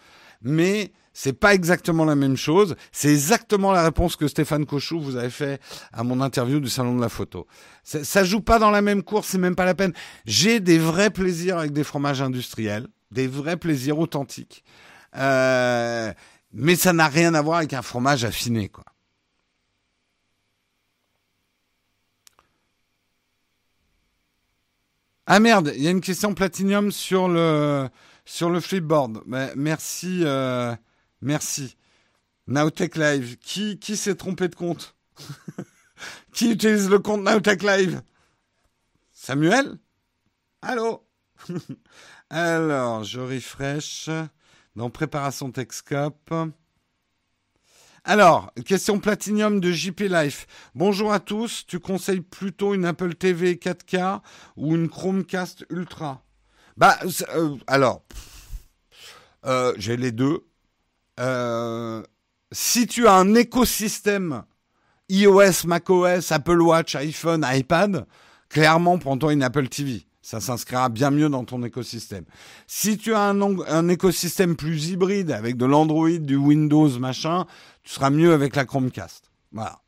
Mais 0.42 0.92
c'est 1.14 1.32
pas 1.32 1.54
exactement 1.54 2.04
la 2.04 2.14
même 2.14 2.36
chose. 2.36 2.76
C'est 2.92 3.10
exactement 3.10 3.72
la 3.72 3.82
réponse 3.82 4.14
que 4.14 4.28
Stéphane 4.28 4.66
Cochou 4.66 5.00
vous 5.00 5.16
avez 5.16 5.30
fait 5.30 5.60
à 5.92 6.04
mon 6.04 6.20
interview 6.20 6.60
du 6.60 6.68
salon 6.68 6.94
de 6.94 7.00
la 7.00 7.08
photo. 7.08 7.46
Ça 7.82 8.22
joue 8.22 8.40
pas 8.40 8.58
dans 8.58 8.70
la 8.70 8.82
même 8.82 9.02
course, 9.02 9.28
c'est 9.28 9.38
même 9.38 9.56
pas 9.56 9.64
la 9.64 9.74
peine. 9.74 9.92
J'ai 10.26 10.60
des 10.60 10.78
vrais 10.78 11.10
plaisirs 11.10 11.58
avec 11.58 11.72
des 11.72 11.82
fromages 11.82 12.22
industriels, 12.22 12.86
des 13.10 13.26
vrais 13.26 13.56
plaisirs 13.56 13.98
authentiques. 13.98 14.62
Euh, 15.16 16.12
mais 16.52 16.76
ça 16.76 16.92
n'a 16.92 17.08
rien 17.08 17.34
à 17.34 17.42
voir 17.42 17.58
avec 17.58 17.72
un 17.72 17.82
fromage 17.82 18.24
affiné, 18.24 18.68
quoi. 18.68 18.84
Ah 25.30 25.40
merde, 25.40 25.74
il 25.76 25.82
y 25.82 25.86
a 25.86 25.90
une 25.90 26.00
question 26.00 26.32
Platinum 26.32 26.90
sur 26.90 27.28
le 27.28 27.90
sur 28.24 28.48
le 28.48 28.60
flipboard. 28.60 29.24
Merci, 29.26 30.22
euh, 30.24 30.74
merci. 31.20 31.76
Nowtech 32.46 32.96
Live. 32.96 33.36
Qui 33.36 33.78
qui 33.78 33.98
s'est 33.98 34.14
trompé 34.14 34.48
de 34.48 34.54
compte 34.54 34.96
Qui 36.32 36.52
utilise 36.52 36.88
le 36.88 36.98
compte 36.98 37.24
Nowtech 37.24 37.62
Live? 37.62 38.00
Samuel? 39.12 39.76
Allô? 40.62 41.06
Alors, 42.30 43.04
je 43.04 43.20
refresh 43.20 44.08
dans 44.76 44.88
préparation 44.88 45.52
Techscope. 45.52 46.32
Alors, 48.10 48.50
question 48.64 48.98
Platinum 49.00 49.60
de 49.60 49.70
JP 49.70 50.00
Life. 50.08 50.46
Bonjour 50.74 51.12
à 51.12 51.20
tous. 51.20 51.66
Tu 51.66 51.78
conseilles 51.78 52.22
plutôt 52.22 52.72
une 52.72 52.86
Apple 52.86 53.14
TV 53.14 53.56
4K 53.56 54.22
ou 54.56 54.74
une 54.74 54.88
Chromecast 54.88 55.66
Ultra? 55.68 56.24
Bah, 56.78 56.98
euh, 57.34 57.56
alors, 57.66 58.02
euh, 59.44 59.74
j'ai 59.76 59.98
les 59.98 60.10
deux. 60.10 60.46
Euh, 61.20 62.02
si 62.50 62.86
tu 62.86 63.06
as 63.06 63.12
un 63.12 63.34
écosystème 63.34 64.42
iOS, 65.10 65.66
macOS, 65.66 66.32
Apple 66.32 66.62
Watch, 66.62 66.94
iPhone, 66.94 67.46
iPad, 67.46 68.06
clairement, 68.48 68.96
prends-toi 68.96 69.34
une 69.34 69.42
Apple 69.42 69.68
TV. 69.68 70.07
Ça 70.28 70.40
s'inscrira 70.40 70.90
bien 70.90 71.10
mieux 71.10 71.30
dans 71.30 71.46
ton 71.46 71.62
écosystème. 71.62 72.26
Si 72.66 72.98
tu 72.98 73.14
as 73.14 73.30
un, 73.30 73.40
un 73.40 73.88
écosystème 73.88 74.56
plus 74.56 74.90
hybride 74.90 75.30
avec 75.30 75.56
de 75.56 75.64
l'Android, 75.64 76.18
du 76.18 76.36
Windows, 76.36 76.90
machin, 76.98 77.46
tu 77.82 77.94
seras 77.94 78.10
mieux 78.10 78.34
avec 78.34 78.54
la 78.54 78.66
Chromecast. 78.66 79.30
Voilà. 79.52 79.80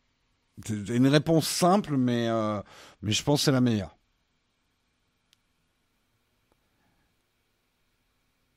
C'est 0.64 0.96
une 0.96 1.08
réponse 1.08 1.46
simple, 1.46 1.98
mais, 1.98 2.28
euh, 2.30 2.62
mais 3.02 3.12
je 3.12 3.22
pense 3.22 3.40
que 3.40 3.44
c'est 3.44 3.52
la 3.52 3.60
meilleure. 3.60 3.98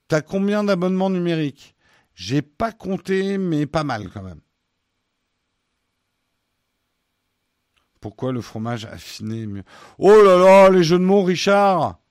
T'as 0.07 0.21
combien 0.21 0.63
d'abonnements 0.63 1.09
numériques? 1.09 1.75
J'ai 2.15 2.41
pas 2.41 2.71
compté, 2.71 3.37
mais 3.37 3.65
pas 3.65 3.83
mal 3.83 4.09
quand 4.09 4.23
même. 4.23 4.39
Pourquoi 8.03 8.33
le 8.33 8.41
fromage 8.41 8.83
affiné 8.83 9.43
est 9.43 9.47
mieux 9.47 9.63
Oh 9.97 10.21
là 10.23 10.37
là, 10.37 10.69
les 10.69 10.83
jeux 10.83 10.99
de 10.99 11.05
mots, 11.05 11.23
Richard 11.23 12.01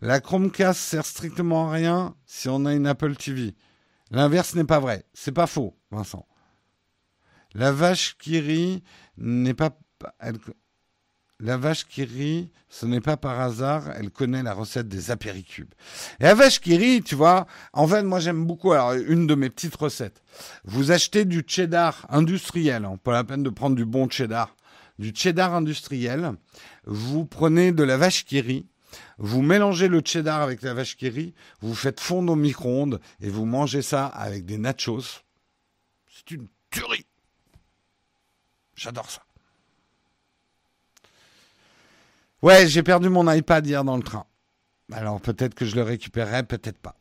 La 0.00 0.18
Chromecast 0.18 0.80
sert 0.80 1.06
strictement 1.06 1.70
à 1.70 1.74
rien 1.74 2.16
si 2.26 2.48
on 2.48 2.66
a 2.66 2.74
une 2.74 2.88
Apple 2.88 3.14
TV. 3.14 3.54
L'inverse 4.10 4.56
n'est 4.56 4.64
pas 4.64 4.80
vrai. 4.80 5.04
C'est 5.14 5.30
pas 5.30 5.46
faux, 5.46 5.78
Vincent. 5.92 6.26
La 7.52 7.70
vache 7.70 8.18
qui 8.18 8.40
rit 8.40 8.82
n'est 9.18 9.54
pas. 9.54 9.78
La 11.40 11.56
vache 11.56 11.86
qui 11.86 12.04
rit, 12.04 12.50
ce 12.68 12.86
n'est 12.86 13.00
pas 13.00 13.16
par 13.16 13.40
hasard, 13.40 13.90
elle 13.96 14.10
connaît 14.10 14.42
la 14.42 14.54
recette 14.54 14.88
des 14.88 15.10
apéricubes. 15.10 15.72
Et 16.20 16.24
la 16.24 16.34
vache 16.34 16.60
qui 16.60 16.76
rit, 16.76 17.02
tu 17.02 17.16
vois, 17.16 17.46
en 17.72 17.88
fait, 17.88 18.02
moi 18.04 18.20
j'aime 18.20 18.46
beaucoup, 18.46 18.72
alors 18.72 18.92
une 18.92 19.26
de 19.26 19.34
mes 19.34 19.50
petites 19.50 19.74
recettes. 19.74 20.22
Vous 20.64 20.92
achetez 20.92 21.24
du 21.24 21.42
cheddar 21.46 22.06
industriel, 22.08 22.84
hein, 22.84 22.98
pas 23.02 23.12
la 23.12 23.24
peine 23.24 23.42
de 23.42 23.50
prendre 23.50 23.74
du 23.74 23.84
bon 23.84 24.08
cheddar, 24.08 24.54
du 25.00 25.12
cheddar 25.12 25.54
industriel. 25.54 26.34
Vous 26.84 27.24
prenez 27.24 27.72
de 27.72 27.82
la 27.82 27.96
vache 27.96 28.24
qui 28.24 28.40
rit, 28.40 28.66
vous 29.18 29.42
mélangez 29.42 29.88
le 29.88 30.02
cheddar 30.04 30.40
avec 30.40 30.62
la 30.62 30.72
vache 30.72 30.96
qui 30.96 31.08
rit, 31.08 31.34
vous 31.60 31.74
faites 31.74 31.98
fondre 32.00 32.32
au 32.32 32.36
micro-ondes 32.36 33.00
et 33.20 33.28
vous 33.28 33.44
mangez 33.44 33.82
ça 33.82 34.06
avec 34.06 34.44
des 34.44 34.58
nachos. 34.58 35.22
C'est 36.08 36.30
une 36.30 36.46
tuerie. 36.70 37.06
J'adore 38.76 39.10
ça. 39.10 39.22
Ouais, 42.44 42.68
j'ai 42.68 42.82
perdu 42.82 43.08
mon 43.08 43.32
iPad 43.32 43.66
hier 43.66 43.84
dans 43.84 43.96
le 43.96 44.02
train. 44.02 44.26
Alors 44.92 45.18
peut-être 45.18 45.54
que 45.54 45.64
je 45.64 45.76
le 45.76 45.82
récupérerai, 45.82 46.42
peut-être 46.42 46.76
pas. 46.76 46.94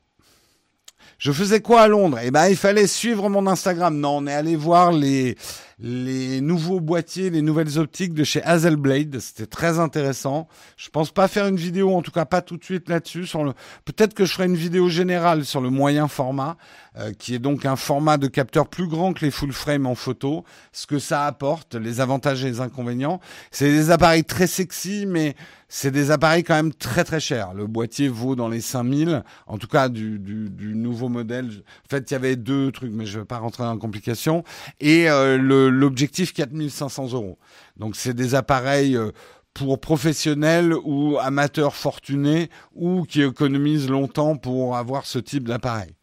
Je 1.18 1.34
faisais 1.34 1.60
quoi 1.60 1.82
à 1.82 1.88
Londres? 1.90 2.18
Eh 2.24 2.32
ben, 2.32 2.48
il 2.48 2.56
fallait 2.56 2.88
suivre 2.88 3.28
mon 3.28 3.46
Instagram. 3.46 4.00
Non, 4.00 4.20
on 4.20 4.28
est 4.28 4.34
allé 4.34 4.56
voir 4.56 4.94
les 4.94 5.36
les 5.80 6.42
nouveaux 6.42 6.80
boîtiers, 6.80 7.30
les 7.30 7.42
nouvelles 7.42 7.80
optiques 7.80 8.14
de 8.14 8.24
chez 8.24 8.44
Hazelblade. 8.44 9.20
C'était 9.20 9.46
très 9.46 9.80
intéressant. 9.80 10.48
Je 10.78 10.90
pense 10.90 11.12
pas 11.12 11.28
faire 11.28 11.48
une 11.48 11.56
vidéo, 11.56 11.96
en 11.96 12.02
tout 12.02 12.12
cas 12.12 12.26
pas 12.26 12.42
tout 12.42 12.58
de 12.58 12.64
suite 12.64 12.90
là-dessus. 12.90 13.26
Sur 13.26 13.44
le, 13.44 13.54
peut-être 13.86 14.14
que 14.14 14.26
je 14.26 14.34
ferai 14.34 14.46
une 14.46 14.56
vidéo 14.56 14.90
générale 14.90 15.46
sur 15.46 15.62
le 15.62 15.70
moyen 15.70 16.08
format, 16.08 16.58
euh, 16.98 17.12
qui 17.14 17.36
est 17.36 17.40
donc 17.40 17.66
un 17.66 17.76
format 17.76 18.18
de 18.18 18.28
capteur 18.28 18.68
plus 18.68 18.88
grand 18.88 19.14
que 19.14 19.26
les 19.26 19.32
full 19.32 19.52
frame 19.52 19.86
en 19.86 19.96
photo. 19.96 20.44
Ce 20.72 20.86
que 20.86 21.00
ça 21.00 21.26
apporte, 21.26 21.76
les 21.76 22.02
avantages 22.02 22.44
et 22.44 22.50
les 22.50 22.60
inconvénients. 22.62 23.20
C'est 23.52 23.70
des 23.70 23.92
appareils 23.92 24.24
très 24.24 24.48
sexy, 24.48 25.06
mais 25.08 25.36
c'est 25.76 25.90
des 25.90 26.12
appareils 26.12 26.44
quand 26.44 26.54
même 26.54 26.72
très 26.72 27.04
très 27.04 27.20
chers. 27.20 27.56
Le 27.56 27.66
boîtier 27.66 28.08
vaut 28.08 28.36
dans 28.36 28.48
les 28.48 28.62
5000, 28.62 29.24
en 29.48 29.58
tout 29.58 29.68
cas 29.68 29.90
du, 29.90 30.20
du, 30.20 30.52
du 30.52 30.76
nouveau 30.76 31.10
modèle. 31.10 31.48
En 31.48 31.90
fait, 31.90 32.12
il 32.12 32.14
y 32.14 32.16
avait 32.16 32.36
deux 32.36 32.72
trucs, 32.72 32.92
mais 32.92 33.08
je 33.08 33.18
vais 33.18 33.26
pas 33.26 33.40
rentrer 33.40 33.64
dans 33.64 33.74
la 33.74 33.80
complication. 33.80 34.44
Et 34.80 35.10
euh, 35.10 35.40
le 35.40 35.63
l'objectif 35.68 36.34
4500 36.34 37.14
euros. 37.14 37.38
Donc 37.78 37.96
c'est 37.96 38.14
des 38.14 38.36
appareils 38.36 38.96
euh, 38.96 39.12
pour 39.54 39.80
professionnels 39.80 40.74
ou 40.84 41.18
amateurs 41.20 41.76
fortunés 41.76 42.50
ou 42.74 43.04
qui 43.04 43.22
économisent 43.22 43.90
longtemps 43.90 44.36
pour 44.36 44.76
avoir 44.78 45.06
ce 45.06 45.20
type 45.20 45.48
d'appareil. 45.48 45.96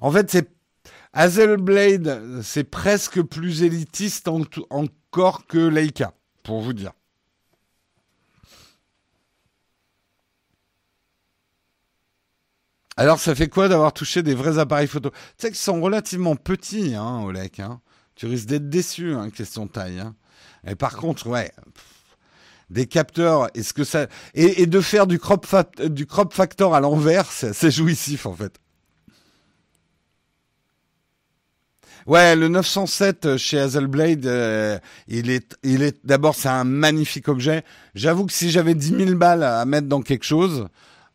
En 0.00 0.10
fait, 0.10 0.30
c'est 0.30 0.50
Hazelblade, 1.12 2.42
c'est 2.42 2.64
presque 2.64 3.22
plus 3.22 3.62
élitiste 3.62 4.28
encore 4.70 5.46
que 5.46 5.58
Leica, 5.58 6.12
pour 6.42 6.60
vous 6.60 6.72
dire. 6.72 6.92
Alors, 12.96 13.18
ça 13.18 13.34
fait 13.34 13.48
quoi 13.48 13.68
d'avoir 13.68 13.92
touché 13.92 14.22
des 14.22 14.34
vrais 14.34 14.58
appareils 14.58 14.86
photo? 14.86 15.10
Tu 15.10 15.16
sais 15.38 15.48
qu'ils 15.48 15.56
sont 15.56 15.80
relativement 15.80 16.36
petits, 16.36 16.94
hein, 16.94 17.22
Olek. 17.24 17.60
Hein 17.60 17.80
tu 18.14 18.26
risques 18.26 18.46
d'être 18.46 18.68
déçu, 18.68 19.14
hein, 19.14 19.30
question 19.30 19.66
taille. 19.66 20.00
Hein. 20.00 20.14
Et 20.66 20.74
par 20.74 20.96
contre, 20.96 21.26
ouais, 21.26 21.52
des 22.70 22.86
capteurs, 22.86 23.48
est-ce 23.54 23.74
que 23.74 23.84
ça 23.84 24.06
et, 24.34 24.66
de 24.66 24.80
faire 24.80 25.06
du 25.06 25.18
crop, 25.18 25.46
du 25.82 26.06
crop 26.06 26.32
factor 26.32 26.74
à 26.74 26.80
l'envers, 26.80 27.30
c'est 27.30 27.70
jouissif 27.70 28.26
en 28.26 28.34
fait. 28.34 28.58
Ouais, 32.06 32.36
le 32.36 32.48
907 32.48 33.38
chez 33.38 33.58
Hazelblade, 33.58 34.26
euh, 34.26 34.78
il 35.08 35.30
est, 35.30 35.56
il 35.62 35.82
est 35.82 36.04
d'abord 36.04 36.34
c'est 36.34 36.50
un 36.50 36.64
magnifique 36.64 37.28
objet. 37.28 37.64
J'avoue 37.94 38.26
que 38.26 38.32
si 38.32 38.50
j'avais 38.50 38.74
10 38.74 39.06
000 39.06 39.14
balles 39.14 39.42
à 39.42 39.64
mettre 39.64 39.88
dans 39.88 40.02
quelque 40.02 40.24
chose, 40.24 40.68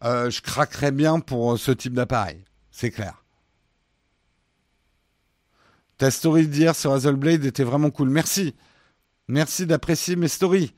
euh, 0.03 0.31
je 0.31 0.41
craquerais 0.41 0.91
bien 0.91 1.19
pour 1.19 1.59
ce 1.59 1.71
type 1.71 1.93
d'appareil. 1.93 2.43
C'est 2.71 2.89
clair. 2.89 3.18
Ta 5.99 6.11
story 6.11 6.47
d'hier 6.47 6.77
sur 6.77 6.93
Hazelblade 6.93 7.43
était 7.43 7.65
vraiment 7.65 7.91
cool. 7.91 8.09
Merci. 8.09 8.55
Merci 9.27 9.65
d'apprécier 9.65 10.15
mes 10.15 10.29
stories. 10.29 10.73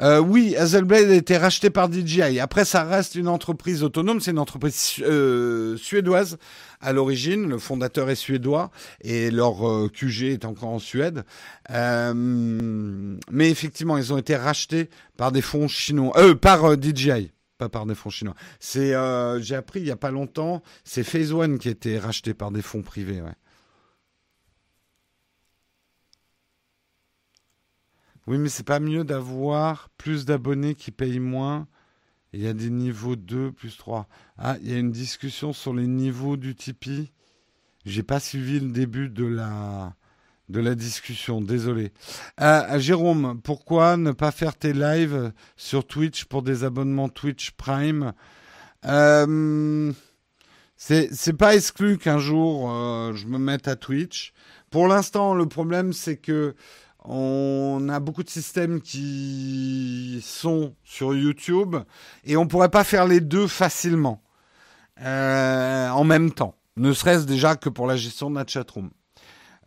Euh, 0.00 0.20
oui, 0.20 0.56
Hazelblade 0.56 1.10
a 1.10 1.14
été 1.14 1.36
racheté 1.36 1.68
par 1.68 1.92
DJI. 1.92 2.40
Après, 2.40 2.64
ça 2.64 2.84
reste 2.84 3.14
une 3.14 3.28
entreprise 3.28 3.82
autonome. 3.82 4.20
C'est 4.20 4.30
une 4.30 4.38
entreprise 4.38 4.94
euh, 5.02 5.76
suédoise 5.76 6.38
à 6.80 6.94
l'origine. 6.94 7.46
Le 7.46 7.58
fondateur 7.58 8.08
est 8.08 8.14
suédois 8.14 8.70
et 9.02 9.30
leur 9.30 9.68
euh, 9.68 9.90
QG 9.92 10.22
est 10.22 10.46
encore 10.46 10.70
en 10.70 10.78
Suède. 10.78 11.24
mais 11.70 13.50
effectivement, 13.50 13.98
ils 13.98 14.14
ont 14.14 14.18
été 14.18 14.34
rachetés 14.34 14.88
par 15.18 15.30
des 15.30 15.42
fonds 15.42 15.68
chinois, 15.68 16.14
par 16.40 16.72
DJI 16.72 17.32
pas 17.56 17.68
par 17.68 17.86
des 17.86 17.94
fonds 17.94 18.10
chinois. 18.10 18.34
C'est, 18.60 18.94
euh, 18.94 19.40
j'ai 19.40 19.54
appris 19.54 19.80
il 19.80 19.86
y 19.86 19.90
a 19.90 19.96
pas 19.96 20.10
longtemps, 20.10 20.62
c'est 20.84 21.04
Phase 21.04 21.32
One 21.32 21.58
qui 21.58 21.68
a 21.68 21.70
été 21.72 21.98
racheté 21.98 22.34
par 22.34 22.50
des 22.50 22.62
fonds 22.62 22.82
privés. 22.82 23.22
Oui, 28.26 28.38
mais 28.38 28.48
c'est 28.48 28.66
pas 28.66 28.80
mieux 28.80 29.04
d'avoir 29.04 29.88
plus 29.90 30.24
d'abonnés 30.24 30.74
qui 30.74 30.90
payent 30.90 31.20
moins. 31.20 31.68
Il 32.32 32.42
y 32.42 32.48
a 32.48 32.52
des 32.52 32.70
niveaux 32.70 33.16
2 33.16 33.52
plus 33.52 33.76
3. 33.76 34.08
Ah, 34.36 34.56
il 34.60 34.70
y 34.70 34.74
a 34.74 34.78
une 34.78 34.90
discussion 34.90 35.52
sur 35.52 35.72
les 35.72 35.86
niveaux 35.86 36.36
du 36.36 36.54
Tipeee. 36.54 37.12
J'ai 37.84 38.02
pas 38.02 38.18
suivi 38.18 38.58
le 38.58 38.72
début 38.72 39.08
de 39.08 39.24
la 39.24 39.94
de 40.48 40.60
la 40.60 40.74
discussion. 40.74 41.40
Désolé. 41.40 41.92
Euh, 42.40 42.78
Jérôme, 42.78 43.40
pourquoi 43.42 43.96
ne 43.96 44.12
pas 44.12 44.30
faire 44.30 44.56
tes 44.56 44.72
lives 44.72 45.32
sur 45.56 45.86
Twitch 45.86 46.24
pour 46.24 46.42
des 46.42 46.64
abonnements 46.64 47.08
Twitch 47.08 47.52
Prime? 47.52 48.12
Euh, 48.84 49.92
C'est 50.76 51.36
pas 51.36 51.56
exclu 51.56 51.98
qu'un 51.98 52.18
jour 52.18 52.70
euh, 52.70 53.12
je 53.14 53.26
me 53.26 53.38
mette 53.38 53.66
à 53.66 53.76
Twitch. 53.76 54.32
Pour 54.70 54.88
l'instant, 54.88 55.34
le 55.34 55.46
problème 55.46 55.92
c'est 55.92 56.16
que 56.16 56.54
on 57.08 57.88
a 57.88 58.00
beaucoup 58.00 58.24
de 58.24 58.28
systèmes 58.28 58.80
qui 58.80 60.20
sont 60.24 60.74
sur 60.84 61.14
YouTube 61.14 61.76
et 62.24 62.36
on 62.36 62.48
pourrait 62.48 62.68
pas 62.68 62.82
faire 62.84 63.06
les 63.06 63.20
deux 63.20 63.46
facilement 63.46 64.22
euh, 65.00 65.88
en 65.88 66.04
même 66.04 66.32
temps. 66.32 66.56
Ne 66.76 66.92
serait-ce 66.92 67.24
déjà 67.24 67.56
que 67.56 67.68
pour 67.68 67.86
la 67.86 67.96
gestion 67.96 68.28
de 68.28 68.34
notre 68.34 68.52
chatroom. 68.52 68.90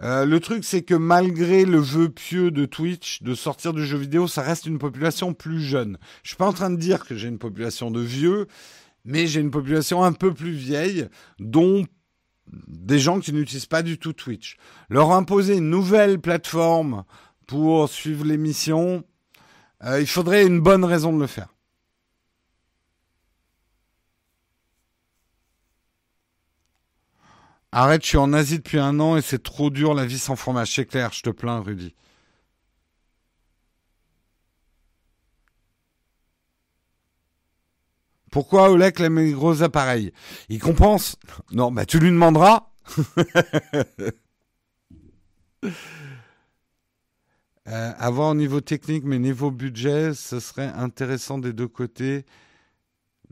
Euh, 0.01 0.25
le 0.25 0.39
truc, 0.39 0.63
c'est 0.63 0.83
que 0.83 0.95
malgré 0.95 1.65
le 1.65 1.79
vœu 1.79 2.09
pieux 2.09 2.51
de 2.51 2.65
Twitch 2.65 3.21
de 3.21 3.33
sortir 3.35 3.73
du 3.73 3.85
jeu 3.85 3.97
vidéo, 3.97 4.27
ça 4.27 4.41
reste 4.41 4.65
une 4.65 4.79
population 4.79 5.33
plus 5.33 5.61
jeune. 5.61 5.97
Je 6.23 6.29
suis 6.29 6.37
pas 6.37 6.47
en 6.47 6.53
train 6.53 6.69
de 6.69 6.77
dire 6.77 7.05
que 7.05 7.15
j'ai 7.15 7.27
une 7.27 7.39
population 7.39 7.91
de 7.91 7.99
vieux, 7.99 8.47
mais 9.03 9.27
j'ai 9.27 9.41
une 9.41 9.51
population 9.51 10.03
un 10.03 10.13
peu 10.13 10.33
plus 10.33 10.53
vieille, 10.53 11.09
dont 11.39 11.85
des 12.67 12.99
gens 12.99 13.19
qui 13.19 13.33
n'utilisent 13.33 13.65
pas 13.65 13.83
du 13.83 13.97
tout 13.97 14.13
Twitch. 14.13 14.57
Leur 14.89 15.11
imposer 15.11 15.57
une 15.57 15.69
nouvelle 15.69 16.19
plateforme 16.19 17.03
pour 17.45 17.89
suivre 17.89 18.25
l'émission, 18.25 19.03
euh, 19.83 19.99
il 19.99 20.07
faudrait 20.07 20.45
une 20.45 20.61
bonne 20.61 20.85
raison 20.85 21.13
de 21.13 21.19
le 21.19 21.27
faire. 21.27 21.53
Arrête, 27.71 28.03
je 28.03 28.07
suis 28.09 28.17
en 28.17 28.33
Asie 28.33 28.57
depuis 28.57 28.79
un 28.79 28.99
an 28.99 29.15
et 29.15 29.21
c'est 29.21 29.43
trop 29.43 29.69
dur 29.69 29.93
la 29.93 30.05
vie 30.05 30.17
sans 30.17 30.35
fromage. 30.35 30.73
C'est 30.73 30.85
clair, 30.85 31.13
je 31.13 31.21
te 31.21 31.29
plains, 31.29 31.59
Rudy. 31.59 31.93
Pourquoi 38.31 38.69
Olek 38.71 38.99
aime 38.99 39.19
les 39.19 39.31
gros 39.31 39.63
appareils? 39.63 40.11
Il 40.49 40.59
compense? 40.59 41.15
Non, 41.51 41.71
bah 41.71 41.85
tu 41.85 41.99
lui 41.99 42.09
demanderas. 42.09 42.71
euh, 47.67 47.91
avoir 47.97 48.29
au 48.29 48.35
niveau 48.35 48.61
technique 48.61 49.03
mais 49.03 49.19
niveau 49.19 49.51
budget, 49.51 50.13
ce 50.15 50.39
serait 50.39 50.71
intéressant 50.75 51.37
des 51.37 51.53
deux 51.53 51.67
côtés. 51.67 52.25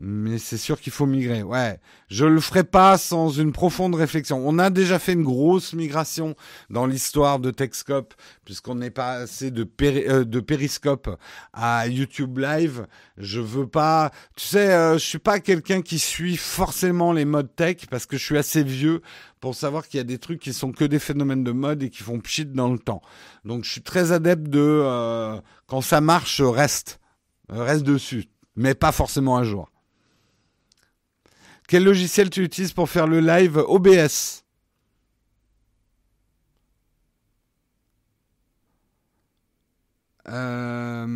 Mais 0.00 0.38
c'est 0.38 0.58
sûr 0.58 0.80
qu'il 0.80 0.92
faut 0.92 1.06
migrer. 1.06 1.42
Ouais, 1.42 1.80
je 2.06 2.24
le 2.24 2.40
ferai 2.40 2.62
pas 2.62 2.96
sans 2.98 3.30
une 3.30 3.50
profonde 3.50 3.96
réflexion. 3.96 4.40
On 4.46 4.60
a 4.60 4.70
déjà 4.70 5.00
fait 5.00 5.14
une 5.14 5.24
grosse 5.24 5.72
migration 5.72 6.36
dans 6.70 6.86
l'histoire 6.86 7.40
de 7.40 7.50
Techscope, 7.50 8.14
puisqu'on 8.44 8.80
est 8.80 8.90
passé 8.90 9.50
de, 9.50 9.68
euh, 9.82 10.24
de 10.24 10.40
Periscope 10.40 11.18
à 11.52 11.88
YouTube 11.88 12.38
Live. 12.38 12.86
Je 13.16 13.40
veux 13.40 13.66
pas, 13.66 14.12
tu 14.36 14.46
sais, 14.46 14.72
euh, 14.72 14.94
je 14.98 15.04
suis 15.04 15.18
pas 15.18 15.40
quelqu'un 15.40 15.82
qui 15.82 15.98
suit 15.98 16.36
forcément 16.36 17.12
les 17.12 17.24
modes 17.24 17.56
tech 17.56 17.88
parce 17.90 18.06
que 18.06 18.16
je 18.16 18.24
suis 18.24 18.38
assez 18.38 18.62
vieux 18.62 19.02
pour 19.40 19.56
savoir 19.56 19.88
qu'il 19.88 19.98
y 19.98 20.00
a 20.00 20.04
des 20.04 20.18
trucs 20.18 20.40
qui 20.40 20.52
sont 20.52 20.70
que 20.70 20.84
des 20.84 21.00
phénomènes 21.00 21.42
de 21.42 21.52
mode 21.52 21.82
et 21.82 21.90
qui 21.90 22.04
font 22.04 22.20
pchit 22.20 22.46
dans 22.46 22.70
le 22.70 22.78
temps. 22.78 23.02
Donc 23.44 23.64
je 23.64 23.70
suis 23.72 23.82
très 23.82 24.12
adepte 24.12 24.48
de 24.48 24.60
euh, 24.60 25.40
quand 25.66 25.80
ça 25.80 26.00
marche, 26.00 26.40
reste, 26.40 27.00
reste 27.48 27.82
dessus, 27.82 28.26
mais 28.54 28.76
pas 28.76 28.92
forcément 28.92 29.36
un 29.36 29.42
jour. 29.42 29.68
Quel 31.68 31.84
logiciel 31.84 32.30
tu 32.30 32.42
utilises 32.42 32.72
pour 32.72 32.88
faire 32.88 33.06
le 33.06 33.20
live 33.20 33.58
OBS 33.58 34.42
euh, 40.28 41.06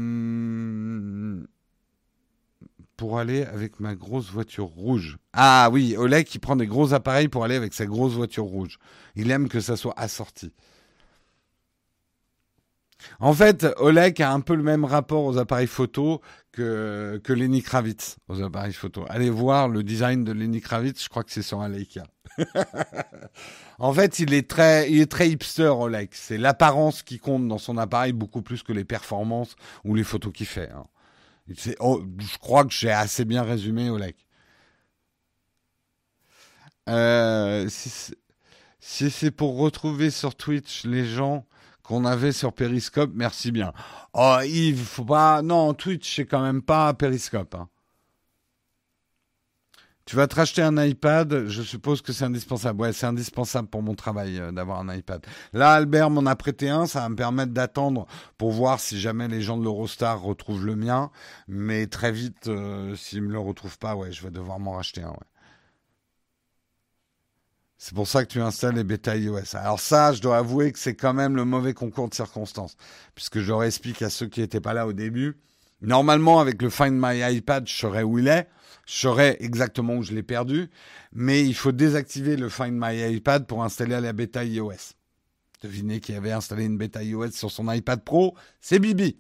Pour 2.98 3.18
aller 3.18 3.44
avec 3.44 3.80
ma 3.80 3.94
grosse 3.94 4.30
voiture 4.30 4.66
rouge. 4.66 5.16
Ah 5.32 5.70
oui, 5.72 5.96
Oleg 5.96 6.26
qui 6.26 6.38
prend 6.38 6.54
des 6.54 6.66
gros 6.66 6.92
appareils 6.92 7.28
pour 7.28 7.44
aller 7.44 7.56
avec 7.56 7.72
sa 7.72 7.86
grosse 7.86 8.12
voiture 8.12 8.44
rouge. 8.44 8.78
Il 9.16 9.30
aime 9.30 9.48
que 9.48 9.60
ça 9.60 9.78
soit 9.78 9.98
assorti. 9.98 10.52
En 13.20 13.32
fait, 13.32 13.66
Oleg 13.78 14.20
a 14.22 14.32
un 14.32 14.40
peu 14.40 14.54
le 14.54 14.62
même 14.62 14.84
rapport 14.84 15.24
aux 15.24 15.38
appareils 15.38 15.66
photo 15.66 16.20
que, 16.52 17.20
que 17.24 17.32
Lenny 17.32 17.62
Kravitz 17.62 18.16
aux 18.28 18.42
appareils 18.42 18.72
photo. 18.72 19.04
Allez 19.08 19.30
voir 19.30 19.68
le 19.68 19.82
design 19.82 20.24
de 20.24 20.32
Lenny 20.32 20.60
Kravitz, 20.60 21.02
je 21.02 21.08
crois 21.08 21.24
que 21.24 21.32
c'est 21.32 21.42
sur 21.42 21.60
un 21.60 21.68
Leica. 21.68 22.04
en 23.78 23.92
fait, 23.92 24.18
il 24.18 24.34
est 24.34 24.48
très, 24.48 24.90
il 24.90 25.00
est 25.00 25.10
très 25.10 25.30
hipster, 25.30 25.68
Oleg. 25.68 26.10
C'est 26.12 26.38
l'apparence 26.38 27.02
qui 27.02 27.18
compte 27.18 27.48
dans 27.48 27.58
son 27.58 27.78
appareil 27.78 28.12
beaucoup 28.12 28.42
plus 28.42 28.62
que 28.62 28.72
les 28.72 28.84
performances 28.84 29.56
ou 29.84 29.94
les 29.94 30.04
photos 30.04 30.32
qu'il 30.32 30.46
fait. 30.46 30.70
Hein. 30.70 30.86
Oh, 31.80 32.02
je 32.18 32.38
crois 32.38 32.64
que 32.64 32.72
j'ai 32.72 32.90
assez 32.90 33.24
bien 33.24 33.42
résumé, 33.42 33.90
Oleg. 33.90 34.14
Euh, 36.88 37.68
si 37.68 39.10
c'est 39.10 39.30
pour 39.30 39.56
retrouver 39.56 40.10
sur 40.10 40.34
Twitch 40.34 40.84
les 40.84 41.04
gens 41.06 41.46
qu'on 41.82 42.04
avait 42.04 42.32
sur 42.32 42.52
Periscope, 42.52 43.10
merci 43.14 43.52
bien. 43.52 43.72
Oh 44.14 44.38
Yves, 44.44 44.84
faut 44.84 45.04
pas... 45.04 45.42
Non, 45.42 45.74
Twitch, 45.74 46.16
c'est 46.16 46.26
quand 46.26 46.42
même 46.42 46.62
pas 46.62 46.92
Periscope. 46.94 47.54
Hein. 47.54 47.68
Tu 50.04 50.16
vas 50.16 50.26
te 50.26 50.34
racheter 50.34 50.62
un 50.62 50.76
iPad, 50.84 51.46
je 51.46 51.62
suppose 51.62 52.02
que 52.02 52.12
c'est 52.12 52.24
indispensable. 52.24 52.80
Ouais, 52.80 52.92
c'est 52.92 53.06
indispensable 53.06 53.68
pour 53.68 53.82
mon 53.82 53.94
travail 53.94 54.38
euh, 54.38 54.50
d'avoir 54.50 54.80
un 54.80 54.92
iPad. 54.92 55.24
Là, 55.52 55.74
Albert 55.74 56.10
m'en 56.10 56.26
a 56.26 56.34
prêté 56.34 56.68
un, 56.68 56.86
ça 56.86 57.00
va 57.00 57.08
me 57.08 57.14
permettre 57.14 57.52
d'attendre 57.52 58.06
pour 58.36 58.50
voir 58.50 58.80
si 58.80 59.00
jamais 59.00 59.28
les 59.28 59.42
gens 59.42 59.56
de 59.56 59.62
l'Eurostar 59.62 60.20
retrouvent 60.20 60.66
le 60.66 60.74
mien. 60.74 61.10
Mais 61.46 61.86
très 61.86 62.10
vite, 62.10 62.48
euh, 62.48 62.96
s'ils 62.96 63.22
me 63.22 63.32
le 63.32 63.38
retrouvent 63.38 63.78
pas, 63.78 63.94
ouais, 63.94 64.10
je 64.10 64.22
vais 64.24 64.30
devoir 64.30 64.58
m'en 64.58 64.72
racheter 64.72 65.02
un. 65.02 65.14
C'est 67.84 67.96
pour 67.96 68.06
ça 68.06 68.24
que 68.24 68.30
tu 68.30 68.40
installes 68.40 68.76
les 68.76 68.84
bêta 68.84 69.16
iOS. 69.16 69.56
Alors 69.56 69.80
ça, 69.80 70.12
je 70.12 70.22
dois 70.22 70.38
avouer 70.38 70.70
que 70.70 70.78
c'est 70.78 70.94
quand 70.94 71.14
même 71.14 71.34
le 71.34 71.44
mauvais 71.44 71.74
concours 71.74 72.08
de 72.08 72.14
circonstances, 72.14 72.76
puisque 73.16 73.40
je 73.40 73.48
leur 73.48 73.64
explique 73.64 74.02
à 74.02 74.08
ceux 74.08 74.28
qui 74.28 74.38
n'étaient 74.38 74.60
pas 74.60 74.72
là 74.72 74.86
au 74.86 74.92
début. 74.92 75.36
Normalement, 75.80 76.38
avec 76.38 76.62
le 76.62 76.70
Find 76.70 76.94
My 76.94 77.20
iPad, 77.36 77.66
je 77.66 77.74
saurais 77.74 78.04
où 78.04 78.20
il 78.20 78.28
est, 78.28 78.46
je 78.86 78.94
saurais 78.94 79.36
exactement 79.40 79.96
où 79.96 80.04
je 80.04 80.12
l'ai 80.12 80.22
perdu, 80.22 80.70
mais 81.12 81.44
il 81.44 81.56
faut 81.56 81.72
désactiver 81.72 82.36
le 82.36 82.48
Find 82.48 82.78
My 82.80 83.16
iPad 83.16 83.48
pour 83.48 83.64
installer 83.64 84.00
la 84.00 84.12
bêta 84.12 84.44
iOS. 84.44 84.94
Devinez 85.60 85.98
qui 85.98 86.14
avait 86.14 86.30
installé 86.30 86.66
une 86.66 86.78
bêta 86.78 87.02
iOS 87.02 87.32
sur 87.32 87.50
son 87.50 87.68
iPad 87.68 88.04
Pro, 88.04 88.36
c'est 88.60 88.78
Bibi. 88.78 89.16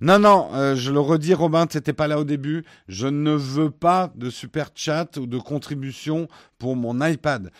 Non, 0.00 0.20
non, 0.20 0.50
euh, 0.54 0.76
je 0.76 0.92
le 0.92 1.00
redis, 1.00 1.34
Robin, 1.34 1.66
tu 1.66 1.76
n'étais 1.76 1.92
pas 1.92 2.06
là 2.06 2.20
au 2.20 2.24
début. 2.24 2.64
Je 2.86 3.08
ne 3.08 3.32
veux 3.32 3.70
pas 3.70 4.12
de 4.14 4.30
super 4.30 4.70
chat 4.74 5.16
ou 5.16 5.26
de 5.26 5.38
contribution 5.38 6.28
pour 6.58 6.76
mon 6.76 7.04
iPad. 7.04 7.50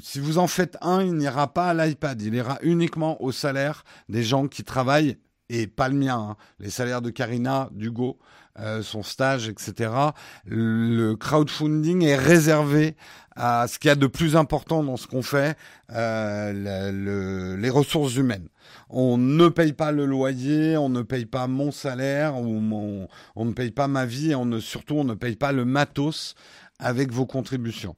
si 0.00 0.20
vous 0.20 0.38
en 0.38 0.46
faites 0.46 0.76
un, 0.82 1.02
il 1.02 1.14
n'ira 1.14 1.52
pas 1.52 1.68
à 1.68 1.74
l'iPad. 1.74 2.20
Il 2.20 2.34
ira 2.34 2.58
uniquement 2.62 3.22
au 3.22 3.32
salaire 3.32 3.84
des 4.08 4.22
gens 4.22 4.46
qui 4.46 4.62
travaillent 4.62 5.16
et 5.48 5.66
pas 5.66 5.88
le 5.88 5.96
mien. 5.96 6.18
Hein. 6.30 6.36
Les 6.58 6.70
salaires 6.70 7.02
de 7.02 7.10
Karina, 7.10 7.70
d'Hugo, 7.72 8.18
euh, 8.60 8.82
son 8.82 9.02
stage, 9.02 9.48
etc. 9.48 9.90
Le 10.46 11.14
crowdfunding 11.14 12.04
est 12.04 12.16
réservé 12.16 12.96
à 13.36 13.66
ce 13.68 13.78
qu'il 13.78 13.88
y 13.88 13.92
a 13.92 13.96
de 13.96 14.06
plus 14.06 14.36
important 14.36 14.82
dans 14.82 14.96
ce 14.96 15.06
qu'on 15.06 15.22
fait, 15.22 15.56
euh, 15.92 17.56
les 17.56 17.70
ressources 17.70 18.16
humaines 18.16 18.48
on 18.90 19.18
ne 19.18 19.48
paye 19.48 19.72
pas 19.72 19.92
le 19.92 20.04
loyer, 20.04 20.76
on 20.76 20.88
ne 20.88 21.02
paye 21.02 21.26
pas 21.26 21.46
mon 21.46 21.70
salaire, 21.70 22.36
ou 22.36 23.08
on 23.36 23.44
ne 23.44 23.52
paye 23.52 23.70
pas 23.70 23.88
ma 23.88 24.04
vie, 24.04 24.32
et 24.32 24.34
on 24.34 24.44
ne, 24.44 24.58
surtout 24.58 24.94
on 24.96 25.04
ne 25.04 25.14
paye 25.14 25.36
pas 25.36 25.52
le 25.52 25.64
matos 25.64 26.34
avec 26.78 27.12
vos 27.12 27.26
contributions. 27.26 27.96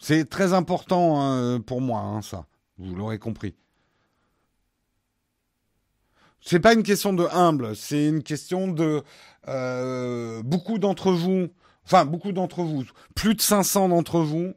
C'est 0.00 0.28
très 0.28 0.52
important 0.52 1.20
hein, 1.20 1.60
pour 1.60 1.80
moi, 1.80 2.00
hein, 2.00 2.22
ça. 2.22 2.46
Vous 2.78 2.94
l'aurez 2.94 3.18
compris. 3.18 3.54
C'est 6.40 6.60
pas 6.60 6.72
une 6.72 6.82
question 6.82 7.12
de 7.12 7.26
humble, 7.32 7.74
c'est 7.74 8.06
une 8.06 8.22
question 8.22 8.68
de 8.68 9.02
euh, 9.48 10.42
beaucoup 10.42 10.78
d'entre 10.78 11.10
vous, 11.12 11.48
enfin 11.84 12.04
beaucoup 12.04 12.32
d'entre 12.32 12.62
vous, 12.62 12.84
plus 13.14 13.34
de 13.34 13.40
500 13.40 13.88
d'entre 13.88 14.20
vous 14.20 14.54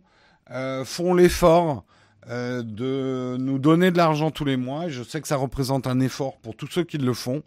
euh, 0.52 0.86
font 0.86 1.14
l'effort 1.14 1.86
euh, 2.30 2.62
de 2.62 3.36
nous 3.40 3.58
donner 3.58 3.92
de 3.92 3.98
l'argent 3.98 4.32
tous 4.32 4.46
les 4.46 4.58
mois. 4.58 4.90
je 4.90 5.02
sais 5.04 5.22
que 5.22 5.28
ça 5.28 5.38
représente 5.38 5.88
un 5.88 6.00
effort 6.00 6.38
pour 6.38 6.56
tous 6.56 6.68
ceux 6.68 6.84
qui 6.84 6.98
le 6.98 7.14
font. 7.14 7.42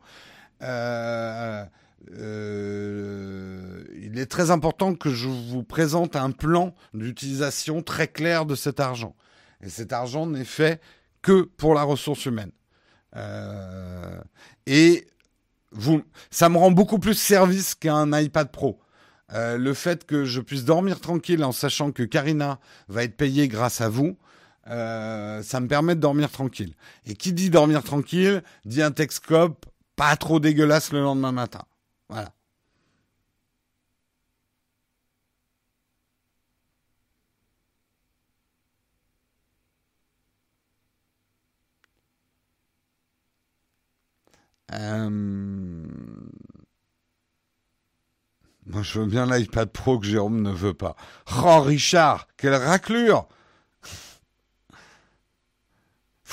Il 0.60 0.68
est 4.18 4.26
très 4.30 4.50
important 4.50 4.94
que 4.94 5.10
je 5.10 5.28
vous 5.28 5.62
présente 5.62 6.16
un 6.16 6.32
plan 6.32 6.74
d'utilisation 6.92 7.82
très 7.82 8.08
clair 8.08 8.46
de 8.46 8.54
cet 8.54 8.80
argent. 8.80 9.14
Et 9.62 9.68
cet 9.68 9.92
argent 9.92 10.26
n'est 10.26 10.44
fait 10.44 10.80
que 11.22 11.42
pour 11.42 11.74
la 11.74 11.82
ressource 11.82 12.26
humaine. 12.26 12.50
Et 14.66 15.06
vous, 15.72 16.02
ça 16.30 16.48
me 16.48 16.58
rend 16.58 16.70
beaucoup 16.70 16.98
plus 16.98 17.14
service 17.14 17.74
qu'un 17.74 18.18
iPad 18.18 18.50
Pro. 18.50 18.80
le 19.32 19.72
fait 19.74 20.04
que 20.04 20.24
je 20.24 20.40
puisse 20.40 20.64
dormir 20.64 21.00
tranquille 21.00 21.44
en 21.44 21.52
sachant 21.52 21.92
que 21.92 22.02
Karina 22.02 22.58
va 22.88 23.04
être 23.04 23.16
payée 23.16 23.48
grâce 23.48 23.80
à 23.80 23.88
vous, 23.88 24.16
euh, 24.68 25.42
ça 25.42 25.60
me 25.60 25.68
permet 25.68 25.94
de 25.94 26.00
dormir 26.00 26.30
tranquille. 26.30 26.74
Et 27.06 27.14
qui 27.14 27.32
dit 27.32 27.50
dormir 27.50 27.82
tranquille, 27.82 28.42
dit 28.64 28.82
un 28.82 28.92
Texcope 28.92 29.66
pas 29.96 30.16
trop 30.16 30.40
dégueulasse 30.40 30.92
le 30.92 31.00
lendemain 31.00 31.32
matin. 31.32 31.62
Voilà. 32.08 32.32
Euh, 44.74 45.08
moi, 48.66 48.82
je 48.82 48.98
veux 48.98 49.06
bien 49.06 49.26
l'iPad 49.26 49.70
Pro 49.70 49.98
que 49.98 50.06
Jérôme 50.06 50.42
ne 50.42 50.50
veut 50.50 50.74
pas. 50.74 50.96
Oh, 51.44 51.60
Richard, 51.60 52.26
quelle 52.36 52.54
raclure 52.54 53.28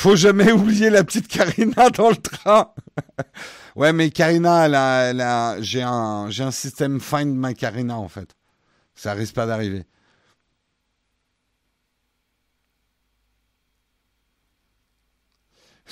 faut 0.02 0.16
jamais 0.16 0.52
oublier 0.52 0.90
la 0.90 1.04
petite 1.04 1.28
Karina 1.28 1.92
dans 1.92 2.10
le 2.10 2.16
train. 2.16 2.72
ouais, 3.76 3.94
mais 3.94 4.10
Karina, 4.10 4.66
elle 4.66 5.22
a, 5.22 5.62
j'ai 5.62 5.84
un, 5.84 6.28
j'ai 6.32 6.44
un 6.44 6.50
système 6.50 7.00
Find 7.00 7.36
My 7.36 7.54
Karina 7.54 7.98
en 7.98 8.08
fait. 8.08 8.36
Ça 8.96 9.14
risque 9.14 9.36
pas 9.36 9.46
d'arriver. 9.46 9.86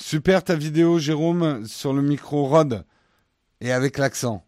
Super 0.00 0.42
ta 0.42 0.54
vidéo, 0.54 0.98
Jérôme, 0.98 1.66
sur 1.66 1.92
le 1.92 2.00
micro 2.00 2.46
Rod 2.46 2.84
et 3.60 3.70
avec 3.70 3.98
l'accent. 3.98 4.46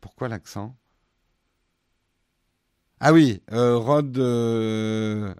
Pourquoi 0.00 0.28
l'accent? 0.28 0.74
Ah 3.00 3.12
oui, 3.12 3.42
euh, 3.52 3.76
Rod. 3.76 4.16
Euh, 4.16 5.34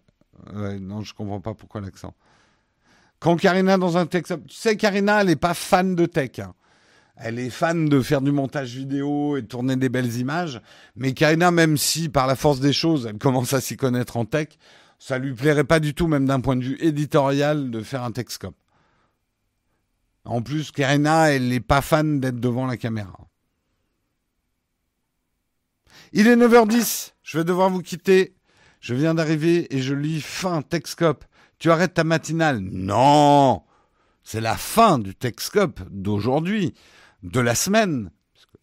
non, 0.52 1.00
je 1.00 1.14
comprends 1.14 1.40
pas 1.40 1.54
pourquoi 1.54 1.80
l'accent. 1.80 2.14
Quand 3.20 3.36
Karina 3.36 3.78
dans 3.78 3.96
un 3.96 4.04
tech, 4.04 4.24
tu 4.24 4.54
sais, 4.54 4.76
Karina, 4.76 5.22
elle 5.22 5.28
n'est 5.28 5.36
pas 5.36 5.54
fan 5.54 5.96
de 5.96 6.04
tech. 6.04 6.40
Hein. 6.40 6.54
Elle 7.16 7.38
est 7.38 7.50
fan 7.50 7.88
de 7.88 8.02
faire 8.02 8.20
du 8.20 8.32
montage 8.32 8.76
vidéo 8.76 9.38
et 9.38 9.42
de 9.42 9.46
tourner 9.46 9.76
des 9.76 9.88
belles 9.88 10.18
images. 10.18 10.60
Mais 10.94 11.14
Karina, 11.14 11.50
même 11.50 11.78
si 11.78 12.10
par 12.10 12.26
la 12.26 12.36
force 12.36 12.60
des 12.60 12.74
choses, 12.74 13.06
elle 13.06 13.18
commence 13.18 13.54
à 13.54 13.62
s'y 13.62 13.78
connaître 13.78 14.18
en 14.18 14.26
tech, 14.26 14.48
ça 14.98 15.16
lui 15.16 15.32
plairait 15.32 15.64
pas 15.64 15.80
du 15.80 15.94
tout, 15.94 16.06
même 16.06 16.26
d'un 16.26 16.40
point 16.40 16.56
de 16.56 16.64
vue 16.64 16.76
éditorial, 16.80 17.70
de 17.70 17.80
faire 17.80 18.02
un 18.02 18.12
Techscope. 18.12 18.54
En 20.24 20.42
plus, 20.42 20.70
Karina, 20.70 21.30
elle 21.30 21.48
n'est 21.48 21.60
pas 21.60 21.82
fan 21.82 22.20
d'être 22.20 22.40
devant 22.40 22.66
la 22.66 22.76
caméra. 22.76 23.18
Il 26.12 26.26
est 26.28 26.36
9h10. 26.36 27.12
Je 27.22 27.38
vais 27.38 27.44
devoir 27.44 27.70
vous 27.70 27.82
quitter. 27.82 28.34
Je 28.80 28.94
viens 28.94 29.14
d'arriver 29.14 29.74
et 29.74 29.82
je 29.82 29.94
lis 29.94 30.20
fin 30.20 30.62
Texcope. 30.62 31.24
Tu 31.58 31.70
arrêtes 31.70 31.94
ta 31.94 32.04
matinale? 32.04 32.60
Non 32.60 33.62
C'est 34.22 34.40
la 34.40 34.56
fin 34.56 34.98
du 34.98 35.14
Texcope 35.14 35.80
d'aujourd'hui, 35.90 36.74
de 37.22 37.40
la 37.40 37.54
semaine. 37.54 38.10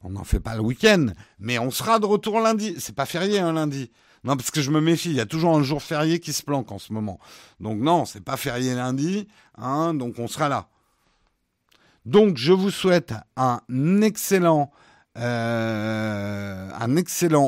On 0.03 0.09
n'en 0.09 0.23
fait 0.23 0.39
pas 0.39 0.55
le 0.55 0.61
week-end, 0.61 1.07
mais 1.39 1.59
on 1.59 1.71
sera 1.71 1.99
de 1.99 2.05
retour 2.05 2.39
lundi. 2.39 2.75
C'est 2.79 2.95
pas 2.95 3.05
férié 3.05 3.39
un 3.39 3.53
lundi. 3.53 3.91
Non, 4.23 4.37
parce 4.37 4.51
que 4.51 4.61
je 4.61 4.71
me 4.71 4.81
méfie, 4.81 5.09
il 5.09 5.15
y 5.15 5.21
a 5.21 5.25
toujours 5.25 5.55
un 5.55 5.63
jour 5.63 5.81
férié 5.81 6.19
qui 6.19 6.33
se 6.33 6.43
planque 6.43 6.71
en 6.71 6.79
ce 6.79 6.93
moment. 6.93 7.19
Donc 7.59 7.79
non, 7.79 8.05
c'est 8.05 8.23
pas 8.23 8.37
férié 8.37 8.75
lundi, 8.75 9.27
hein, 9.57 9.93
donc 9.93 10.19
on 10.19 10.27
sera 10.27 10.47
là. 10.47 10.69
Donc 12.05 12.37
je 12.37 12.51
vous 12.51 12.71
souhaite 12.71 13.13
un 13.35 13.61
excellent, 14.01 14.71
euh, 15.17 16.69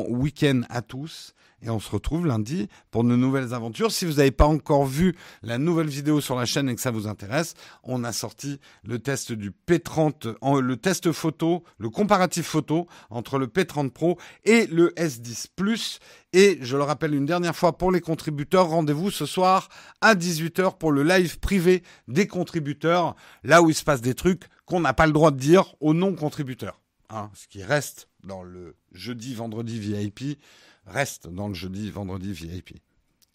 week-end 0.08 0.62
à 0.68 0.82
tous. 0.82 1.33
Et 1.64 1.70
on 1.70 1.80
se 1.80 1.90
retrouve 1.90 2.26
lundi 2.26 2.68
pour 2.90 3.04
de 3.04 3.16
nouvelles 3.16 3.54
aventures. 3.54 3.90
Si 3.90 4.04
vous 4.04 4.14
n'avez 4.14 4.30
pas 4.30 4.46
encore 4.46 4.84
vu 4.84 5.16
la 5.42 5.56
nouvelle 5.56 5.88
vidéo 5.88 6.20
sur 6.20 6.36
la 6.36 6.44
chaîne 6.44 6.68
et 6.68 6.74
que 6.74 6.80
ça 6.80 6.90
vous 6.90 7.06
intéresse, 7.06 7.54
on 7.82 8.04
a 8.04 8.12
sorti 8.12 8.60
le 8.84 8.98
test 8.98 9.32
du 9.32 9.50
P30, 9.50 10.60
le 10.60 10.76
test 10.76 11.10
photo, 11.12 11.64
le 11.78 11.88
comparatif 11.88 12.44
photo 12.44 12.86
entre 13.08 13.38
le 13.38 13.46
P30 13.46 13.90
Pro 13.90 14.18
et 14.44 14.66
le 14.66 14.90
S10 14.90 15.46
Plus. 15.56 16.00
Et 16.34 16.58
je 16.60 16.76
le 16.76 16.82
rappelle 16.82 17.14
une 17.14 17.24
dernière 17.24 17.56
fois 17.56 17.78
pour 17.78 17.90
les 17.90 18.02
contributeurs, 18.02 18.68
rendez-vous 18.68 19.10
ce 19.10 19.24
soir 19.24 19.70
à 20.02 20.14
18h 20.14 20.76
pour 20.76 20.92
le 20.92 21.02
live 21.02 21.38
privé 21.38 21.82
des 22.08 22.26
contributeurs, 22.26 23.16
là 23.42 23.62
où 23.62 23.70
il 23.70 23.74
se 23.74 23.84
passe 23.84 24.02
des 24.02 24.14
trucs 24.14 24.48
qu'on 24.66 24.80
n'a 24.80 24.92
pas 24.92 25.06
le 25.06 25.12
droit 25.12 25.30
de 25.30 25.38
dire 25.38 25.76
aux 25.80 25.94
non-contributeurs. 25.94 26.80
Hein, 27.08 27.30
ce 27.34 27.46
qui 27.46 27.62
reste 27.62 28.08
dans 28.22 28.42
le 28.42 28.76
jeudi, 28.92 29.34
vendredi 29.34 29.78
VIP 29.78 30.38
reste 30.86 31.28
dans 31.28 31.48
le 31.48 31.54
jeudi, 31.54 31.90
vendredi 31.90 32.32
VIP. 32.32 32.80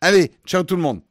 Allez, 0.01 0.31
ciao 0.45 0.63
tout 0.63 0.75
le 0.75 0.81
monde 0.81 1.01